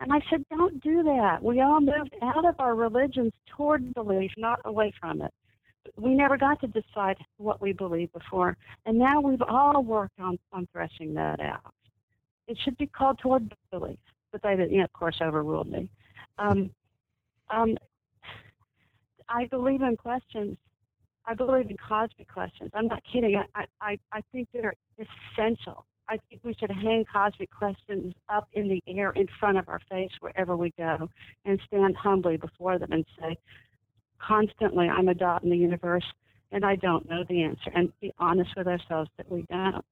And 0.00 0.12
I 0.12 0.20
said, 0.28 0.44
don't 0.50 0.82
do 0.82 1.02
that. 1.04 1.42
We 1.42 1.60
all 1.60 1.80
moved 1.80 2.14
out 2.22 2.44
of 2.44 2.56
our 2.58 2.74
religions 2.74 3.32
toward 3.46 3.94
belief, 3.94 4.32
not 4.36 4.60
away 4.64 4.92
from 4.98 5.22
it. 5.22 5.32
We 5.96 6.14
never 6.14 6.36
got 6.36 6.60
to 6.60 6.66
decide 6.66 7.18
what 7.36 7.60
we 7.60 7.72
believe 7.72 8.12
before. 8.12 8.56
And 8.84 8.98
now 8.98 9.20
we've 9.20 9.42
all 9.42 9.82
worked 9.82 10.18
on, 10.18 10.38
on 10.52 10.66
threshing 10.72 11.14
that 11.14 11.40
out. 11.40 11.72
It 12.48 12.58
should 12.62 12.76
be 12.76 12.86
called 12.86 13.18
toward 13.18 13.54
belief. 13.70 13.98
But 14.32 14.42
they, 14.42 14.54
you 14.70 14.78
know, 14.78 14.84
of 14.84 14.92
course, 14.92 15.18
overruled 15.20 15.70
me. 15.70 15.88
Um, 16.38 16.70
um, 17.50 17.76
I 19.28 19.46
believe 19.46 19.82
in 19.82 19.96
questions. 19.96 20.56
I 21.26 21.34
believe 21.34 21.70
in 21.70 21.76
cosmic 21.76 22.28
questions. 22.32 22.70
I'm 22.74 22.86
not 22.88 23.02
kidding. 23.10 23.40
I, 23.54 23.64
I, 23.80 23.98
I 24.12 24.22
think 24.32 24.48
they're 24.52 24.74
essential. 24.98 25.86
I 26.08 26.18
think 26.28 26.42
we 26.42 26.54
should 26.54 26.70
hang 26.70 27.04
cosmic 27.10 27.50
questions 27.50 28.14
up 28.28 28.48
in 28.54 28.68
the 28.68 28.82
air 28.88 29.10
in 29.12 29.28
front 29.38 29.56
of 29.56 29.68
our 29.68 29.80
face 29.90 30.10
wherever 30.20 30.56
we 30.56 30.72
go 30.76 31.08
and 31.44 31.60
stand 31.66 31.96
humbly 31.96 32.36
before 32.36 32.78
them 32.78 32.90
and 32.90 33.04
say, 33.20 33.36
constantly, 34.18 34.88
I'm 34.88 35.08
a 35.08 35.14
dot 35.14 35.44
in 35.44 35.50
the 35.50 35.56
universe 35.56 36.04
and 36.50 36.64
I 36.66 36.76
don't 36.76 37.08
know 37.08 37.24
the 37.28 37.42
answer. 37.44 37.70
And 37.74 37.92
be 38.00 38.12
honest 38.18 38.50
with 38.56 38.66
ourselves 38.66 39.10
that 39.16 39.30
we 39.30 39.42
don't 39.42 39.84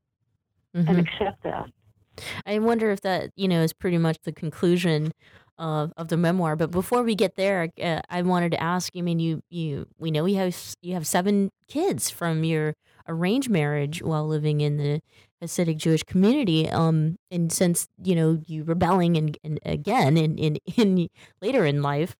Mhm. 0.75 0.89
and 0.89 1.01
accept 1.01 1.43
that. 1.45 1.71
I 2.47 2.59
wonder 2.59 2.91
if 2.91 3.01
that, 3.03 3.31
you 3.37 3.49
know, 3.49 3.63
is 3.63 3.73
pretty 3.73 3.99
much 3.99 4.19
the 4.25 4.33
conclusion 4.33 5.13
of, 5.59 5.93
of 5.97 6.09
the 6.09 6.17
memoir. 6.17 6.57
But 6.57 6.71
before 6.71 7.03
we 7.03 7.15
get 7.15 7.37
there, 7.37 7.69
uh, 7.83 8.01
I 8.09 8.23
wanted 8.23 8.53
to 8.53 8.63
ask. 8.63 8.93
I 8.97 9.03
mean, 9.03 9.21
you 9.21 9.43
you 9.51 9.87
we 9.99 10.11
know 10.11 10.25
you 10.27 10.37
have 10.37 10.57
you 10.83 10.95
have 10.95 11.07
seven 11.07 11.51
kids 11.69 12.11
from 12.11 12.45
your 12.45 12.75
arranged 13.09 13.51
marriage 13.51 14.03
while 14.03 14.27
living 14.27 14.61
in 14.61 14.77
the 14.79 15.01
Hasidic 15.43 15.77
Jewish 15.77 16.03
community. 16.03 16.69
Um, 16.69 17.17
and 17.31 17.53
since 17.53 17.89
you 18.03 18.15
know 18.15 18.41
you 18.47 18.65
rebelling 18.65 19.17
and, 19.17 19.39
and 19.45 19.61
again 19.65 20.17
in, 20.17 20.39
in 20.39 20.57
in 20.77 21.09
later 21.43 21.65
in 21.67 21.83
life 21.83 22.17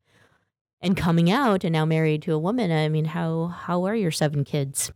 and 0.83 0.97
coming 0.97 1.31
out 1.31 1.65
and 1.65 1.73
now 1.73 1.85
married 1.85 2.23
to 2.23 2.33
a 2.35 2.39
woman. 2.39 2.71
I 2.71 2.89
mean, 2.89 3.07
how 3.07 3.47
how 3.49 3.85
are 3.85 3.95
your 3.95 4.11
seven 4.11 4.45
kids? 4.45 4.93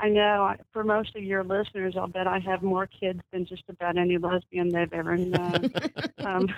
I 0.00 0.08
know 0.08 0.44
I- 0.44 0.58
for 0.72 0.82
most 0.82 1.14
of 1.14 1.22
your 1.22 1.44
listeners, 1.44 1.94
I'll 1.96 2.08
bet 2.08 2.26
I 2.26 2.38
have 2.40 2.62
more 2.62 2.86
kids 2.86 3.20
than 3.32 3.44
just 3.44 3.64
about 3.68 3.98
any 3.98 4.16
lesbian 4.16 4.70
they've 4.70 4.92
ever 4.92 5.16
known. 5.16 5.70
um, 6.24 6.48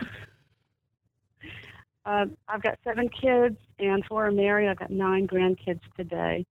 uh, 2.07 2.27
I've 2.49 2.63
got 2.63 2.79
seven 2.85 3.09
kids, 3.09 3.57
and 3.79 4.05
four 4.07 4.27
are 4.27 4.33
married. 4.33 4.69
I've 4.69 4.79
got 4.79 4.91
nine 4.91 5.27
grandkids 5.27 5.81
today, 5.97 6.47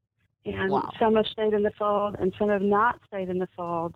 and 0.45 0.69
Wow. 0.69 0.91
some 0.99 1.15
have 1.15 1.27
stayed 1.27 1.53
in 1.53 1.63
the 1.63 1.71
fold, 1.79 2.15
and 2.19 2.33
some 2.37 2.49
have 2.49 2.61
not 2.61 2.99
stayed 3.07 3.29
in 3.29 3.39
the 3.39 3.47
fold. 3.55 3.95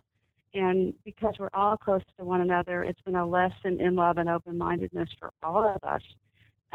And 0.54 0.94
because 1.04 1.34
we're 1.38 1.50
all 1.52 1.76
close 1.76 2.02
to 2.18 2.24
one 2.24 2.40
another, 2.40 2.82
it's 2.82 3.00
been 3.02 3.16
a 3.16 3.26
lesson 3.26 3.78
in 3.78 3.94
love 3.94 4.16
and 4.16 4.28
open-mindedness 4.28 5.10
for 5.18 5.30
all 5.42 5.64
of 5.64 5.84
us. 5.84 6.02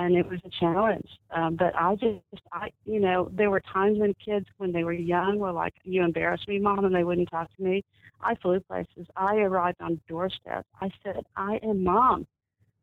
And 0.02 0.16
it 0.16 0.28
was 0.28 0.40
a 0.44 0.50
challenge. 0.60 1.08
Um, 1.30 1.56
but 1.56 1.76
I 1.76 1.94
just, 1.96 2.44
I, 2.52 2.70
you 2.86 3.00
know, 3.00 3.30
there 3.34 3.52
were 3.52 3.62
times 3.62 4.00
when 4.00 4.16
kids, 4.16 4.48
when 4.58 4.72
they 4.72 4.84
were 4.84 4.94
young, 4.94 5.38
were 5.38 5.52
like, 5.52 5.76
"You 5.84 6.04
embarrass 6.04 6.42
me, 6.48 6.58
mom," 6.58 6.86
and 6.86 6.96
they 6.96 7.04
wouldn't 7.04 7.30
talk 7.30 7.56
to 7.56 7.64
me. 7.64 7.84
I 8.20 8.34
flew 8.36 8.60
places. 8.62 9.06
I 9.16 9.36
arrived 9.38 9.80
on 9.80 10.02
doorsteps. 10.10 10.68
I 10.82 10.90
said, 11.04 11.24
"I 11.36 11.60
am 11.62 11.84
mom. 11.84 12.26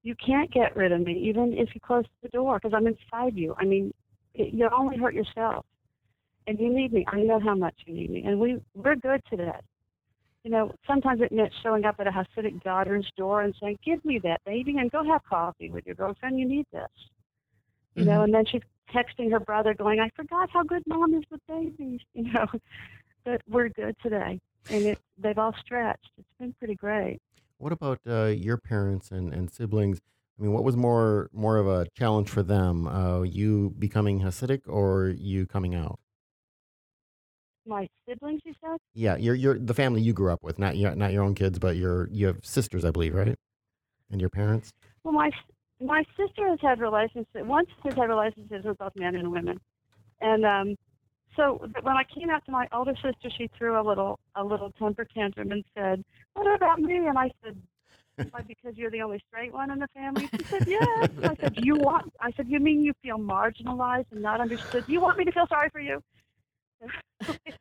You 0.04 0.14
can't 0.24 0.50
get 0.52 0.76
rid 0.76 0.92
of 0.92 1.00
me, 1.00 1.14
even 1.14 1.54
if 1.58 1.74
you 1.74 1.80
close 1.80 2.04
the 2.22 2.28
door, 2.28 2.60
because 2.60 2.72
I'm 2.72 2.86
inside 2.86 3.36
you. 3.36 3.54
I 3.58 3.64
mean, 3.64 3.92
it, 4.34 4.54
you 4.54 4.68
only 4.72 4.96
hurt 4.96 5.14
yourself, 5.14 5.66
and 6.46 6.58
you 6.60 6.72
need 6.72 6.92
me. 6.92 7.04
I 7.08 7.20
know 7.22 7.40
how 7.40 7.56
much 7.56 7.74
you 7.84 7.94
need 7.94 8.10
me, 8.10 8.22
and 8.24 8.38
we 8.38 8.60
we're 8.74 8.96
good 8.96 9.22
today. 9.28 9.58
You 10.48 10.54
know, 10.54 10.72
sometimes 10.86 11.20
it 11.20 11.30
meant 11.30 11.52
showing 11.62 11.84
up 11.84 11.96
at 11.98 12.06
a 12.06 12.10
Hasidic 12.10 12.62
daughter's 12.62 13.06
door 13.18 13.42
and 13.42 13.54
saying, 13.60 13.80
"Give 13.84 14.02
me 14.02 14.18
that 14.20 14.42
baby, 14.46 14.78
and 14.78 14.90
go 14.90 15.04
have 15.04 15.22
coffee 15.24 15.68
with 15.68 15.84
your 15.84 15.94
girlfriend. 15.94 16.40
You 16.40 16.48
need 16.48 16.64
this." 16.72 16.88
You 17.94 18.06
know, 18.06 18.22
and 18.22 18.32
then 18.32 18.46
she's 18.46 18.62
texting 18.90 19.30
her 19.30 19.40
brother, 19.40 19.74
going, 19.74 20.00
"I 20.00 20.08
forgot 20.16 20.48
how 20.48 20.62
good 20.62 20.82
mom 20.86 21.12
is 21.12 21.24
with 21.30 21.46
babies." 21.46 22.00
You 22.14 22.32
know, 22.32 22.46
but 23.26 23.42
we're 23.46 23.68
good 23.68 23.94
today, 24.02 24.40
and 24.70 24.86
it, 24.86 24.98
they've 25.18 25.36
all 25.36 25.54
stretched. 25.60 26.12
It's 26.16 26.26
been 26.40 26.54
pretty 26.54 26.76
great. 26.76 27.20
What 27.58 27.72
about 27.72 28.00
uh, 28.08 28.32
your 28.34 28.56
parents 28.56 29.10
and, 29.10 29.34
and 29.34 29.50
siblings? 29.50 30.00
I 30.38 30.44
mean, 30.44 30.54
what 30.54 30.64
was 30.64 30.78
more 30.78 31.28
more 31.34 31.58
of 31.58 31.66
a 31.66 31.88
challenge 31.94 32.30
for 32.30 32.42
them? 32.42 32.86
Uh, 32.86 33.20
you 33.20 33.74
becoming 33.78 34.20
Hasidic 34.20 34.62
or 34.66 35.08
you 35.08 35.44
coming 35.44 35.74
out? 35.74 36.00
My 37.68 37.86
siblings, 38.08 38.40
you 38.46 38.54
said? 38.62 38.78
Yeah, 38.94 39.16
you're, 39.16 39.34
you're 39.34 39.58
the 39.58 39.74
family 39.74 40.00
you 40.00 40.14
grew 40.14 40.32
up 40.32 40.42
with, 40.42 40.58
not 40.58 40.78
your 40.78 40.94
not 40.94 41.12
your 41.12 41.22
own 41.22 41.34
kids, 41.34 41.58
but 41.58 41.76
your 41.76 42.08
you 42.10 42.26
have 42.26 42.38
sisters, 42.42 42.82
I 42.82 42.90
believe, 42.90 43.14
right? 43.14 43.36
And 44.10 44.20
your 44.20 44.30
parents. 44.30 44.72
Well, 45.04 45.12
my 45.12 45.30
my 45.78 46.02
sister 46.16 46.48
has 46.48 46.58
had 46.62 46.80
relationships. 46.80 47.28
One 47.34 47.66
sister 47.66 47.90
has 47.90 47.94
had 47.94 48.08
relationships 48.08 48.64
with 48.64 48.78
both 48.78 48.92
men 48.96 49.16
and 49.16 49.30
women, 49.30 49.60
and 50.22 50.46
um, 50.46 50.76
so 51.36 51.68
when 51.82 51.94
I 51.94 52.04
came 52.04 52.30
out 52.30 52.42
to 52.46 52.52
my 52.52 52.66
older 52.72 52.94
sister, 52.94 53.28
she 53.36 53.50
threw 53.58 53.78
a 53.78 53.84
little 53.86 54.18
a 54.34 54.42
little 54.42 54.72
temper 54.72 55.04
tantrum 55.04 55.52
and 55.52 55.62
said, 55.76 56.02
"What 56.32 56.52
about 56.54 56.80
me?" 56.80 56.96
And 57.06 57.18
I 57.18 57.30
said, 57.44 57.60
"Why? 58.30 58.40
Because 58.48 58.78
you're 58.78 58.90
the 58.90 59.02
only 59.02 59.22
straight 59.28 59.52
one 59.52 59.70
in 59.70 59.78
the 59.78 59.88
family." 59.88 60.26
She 60.38 60.44
said, 60.44 60.66
"Yes." 60.66 61.10
I 61.22 61.36
said, 61.36 61.54
"You 61.58 61.76
want?" 61.76 62.14
I 62.18 62.32
said, 62.32 62.48
"You 62.48 62.60
mean 62.60 62.82
you 62.82 62.94
feel 63.02 63.18
marginalized 63.18 64.06
and 64.10 64.22
not 64.22 64.40
understood? 64.40 64.86
Do 64.86 64.92
you 64.92 65.02
want 65.02 65.18
me 65.18 65.24
to 65.26 65.32
feel 65.32 65.46
sorry 65.48 65.68
for 65.68 65.80
you?" 65.80 66.02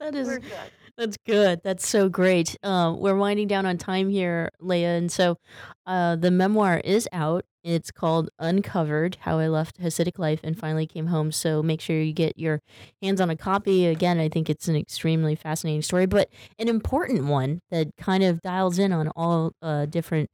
That 0.00 0.14
is 0.14 0.28
good. 0.28 0.70
That's 0.96 1.16
good. 1.26 1.60
That's 1.64 1.88
so 1.88 2.08
great. 2.08 2.56
Uh, 2.62 2.94
we're 2.96 3.16
winding 3.16 3.48
down 3.48 3.66
on 3.66 3.78
time 3.78 4.08
here, 4.10 4.50
Leah, 4.60 4.96
and 4.96 5.10
so 5.10 5.38
uh, 5.86 6.16
the 6.16 6.30
memoir 6.30 6.80
is 6.84 7.08
out. 7.12 7.44
It's 7.64 7.90
called 7.90 8.30
Uncovered: 8.38 9.16
How 9.20 9.38
I 9.38 9.48
Left 9.48 9.80
Hasidic 9.80 10.18
Life 10.18 10.40
and 10.44 10.58
Finally 10.58 10.86
Came 10.86 11.08
Home. 11.08 11.32
So 11.32 11.62
make 11.62 11.80
sure 11.80 12.00
you 12.00 12.12
get 12.12 12.38
your 12.38 12.60
hands 13.02 13.20
on 13.20 13.30
a 13.30 13.36
copy. 13.36 13.86
Again, 13.86 14.18
I 14.20 14.28
think 14.28 14.48
it's 14.50 14.68
an 14.68 14.76
extremely 14.76 15.34
fascinating 15.34 15.82
story, 15.82 16.06
but 16.06 16.28
an 16.58 16.68
important 16.68 17.24
one 17.24 17.60
that 17.70 17.88
kind 17.96 18.22
of 18.22 18.40
dials 18.42 18.78
in 18.78 18.92
on 18.92 19.08
all 19.16 19.52
uh, 19.62 19.86
different 19.86 20.30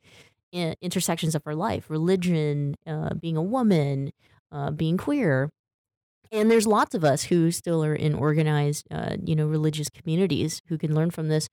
uh, 0.54 0.74
intersections 0.82 1.34
of 1.34 1.42
our 1.46 1.54
life: 1.54 1.88
religion, 1.88 2.74
uh, 2.86 3.14
being 3.14 3.36
a 3.36 3.42
woman, 3.42 4.12
uh, 4.52 4.70
being 4.70 4.96
queer, 4.96 5.50
and 6.32 6.50
there's 6.50 6.66
lots 6.66 6.94
of 6.94 7.04
us 7.04 7.24
who 7.24 7.50
still 7.50 7.84
are 7.84 7.94
in 7.94 8.14
organized, 8.14 8.86
uh, 8.90 9.16
you 9.24 9.34
know, 9.34 9.46
religious 9.46 9.88
communities 9.88 10.62
who 10.68 10.78
can 10.78 10.94
learn 10.94 11.10
from 11.10 11.28
this. 11.28 11.48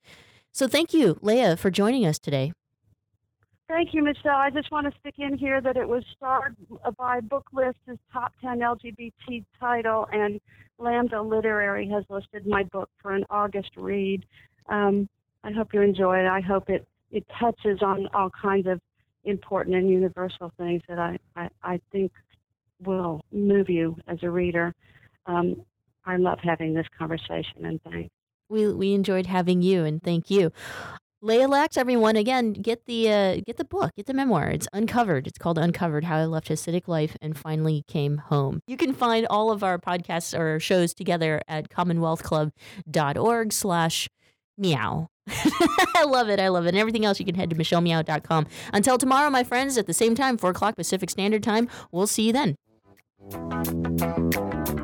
So 0.52 0.66
thank 0.66 0.92
you, 0.94 1.18
Leah, 1.20 1.56
for 1.56 1.70
joining 1.70 2.06
us 2.06 2.18
today. 2.18 2.52
Thank 3.68 3.92
you, 3.92 4.02
Michelle. 4.02 4.36
I 4.36 4.48
just 4.48 4.70
want 4.70 4.90
to 4.90 4.98
stick 4.98 5.16
in 5.18 5.36
here 5.36 5.60
that 5.60 5.76
it 5.76 5.86
was 5.86 6.02
starred 6.16 6.56
by 6.96 7.20
Booklist 7.20 7.74
as 7.86 7.98
top 8.10 8.32
10 8.40 8.60
LGBT 8.60 9.44
title, 9.60 10.06
and 10.10 10.40
Lambda 10.78 11.20
Literary 11.20 11.86
has 11.90 12.04
listed 12.08 12.46
my 12.46 12.62
book 12.64 12.88
for 13.02 13.12
an 13.12 13.26
August 13.28 13.70
read. 13.76 14.24
Um, 14.70 15.06
I 15.44 15.52
hope 15.52 15.74
you 15.74 15.82
enjoy 15.82 16.20
it. 16.20 16.26
I 16.26 16.40
hope 16.40 16.70
it, 16.70 16.88
it 17.10 17.26
touches 17.38 17.82
on 17.82 18.08
all 18.14 18.30
kinds 18.30 18.66
of 18.66 18.80
important 19.24 19.76
and 19.76 19.90
universal 19.90 20.50
things 20.56 20.80
that 20.88 20.98
I, 20.98 21.18
I, 21.36 21.48
I 21.62 21.80
think 21.92 22.10
will 22.84 23.24
move 23.32 23.68
you 23.68 23.96
as 24.06 24.18
a 24.22 24.30
reader. 24.30 24.72
Um, 25.26 25.64
I 26.04 26.16
love 26.16 26.38
having 26.42 26.74
this 26.74 26.86
conversation, 26.98 27.64
and 27.64 27.80
thanks. 27.82 28.10
We 28.48 28.72
we 28.72 28.94
enjoyed 28.94 29.26
having 29.26 29.62
you, 29.62 29.84
and 29.84 30.02
thank 30.02 30.30
you. 30.30 30.52
Lax, 31.20 31.76
everyone, 31.76 32.14
again, 32.14 32.52
get 32.52 32.86
the 32.86 33.10
uh, 33.10 33.40
get 33.44 33.56
the 33.56 33.64
book, 33.64 33.90
get 33.96 34.06
the 34.06 34.14
memoir. 34.14 34.46
It's 34.48 34.68
uncovered. 34.72 35.26
It's 35.26 35.36
called 35.36 35.58
Uncovered: 35.58 36.04
How 36.04 36.18
I 36.18 36.26
Left 36.26 36.46
Hasidic 36.48 36.86
Life 36.86 37.16
and 37.20 37.36
Finally 37.36 37.82
Came 37.88 38.18
Home. 38.18 38.60
You 38.68 38.76
can 38.76 38.94
find 38.94 39.26
all 39.26 39.50
of 39.50 39.64
our 39.64 39.78
podcasts 39.78 40.38
or 40.38 40.60
shows 40.60 40.94
together 40.94 41.42
at 41.48 41.70
commonwealthclub.org/slash 41.70 44.08
meow. 44.56 45.08
I 45.28 46.04
love 46.06 46.28
it. 46.28 46.38
I 46.40 46.48
love 46.48 46.66
it. 46.66 46.70
And 46.70 46.78
everything 46.78 47.04
else, 47.04 47.18
you 47.18 47.26
can 47.26 47.34
head 47.34 47.50
to 47.50 47.56
michellemeow.com. 47.56 48.46
Until 48.72 48.96
tomorrow, 48.96 49.28
my 49.28 49.44
friends, 49.44 49.76
at 49.76 49.86
the 49.86 49.94
same 49.94 50.14
time, 50.14 50.38
4 50.38 50.50
o'clock 50.50 50.76
Pacific 50.76 51.10
Standard 51.10 51.42
Time, 51.42 51.68
we'll 51.92 52.06
see 52.06 52.28
you 52.28 52.32
then. 52.32 52.54
Thank 53.30 54.68
you. 54.68 54.77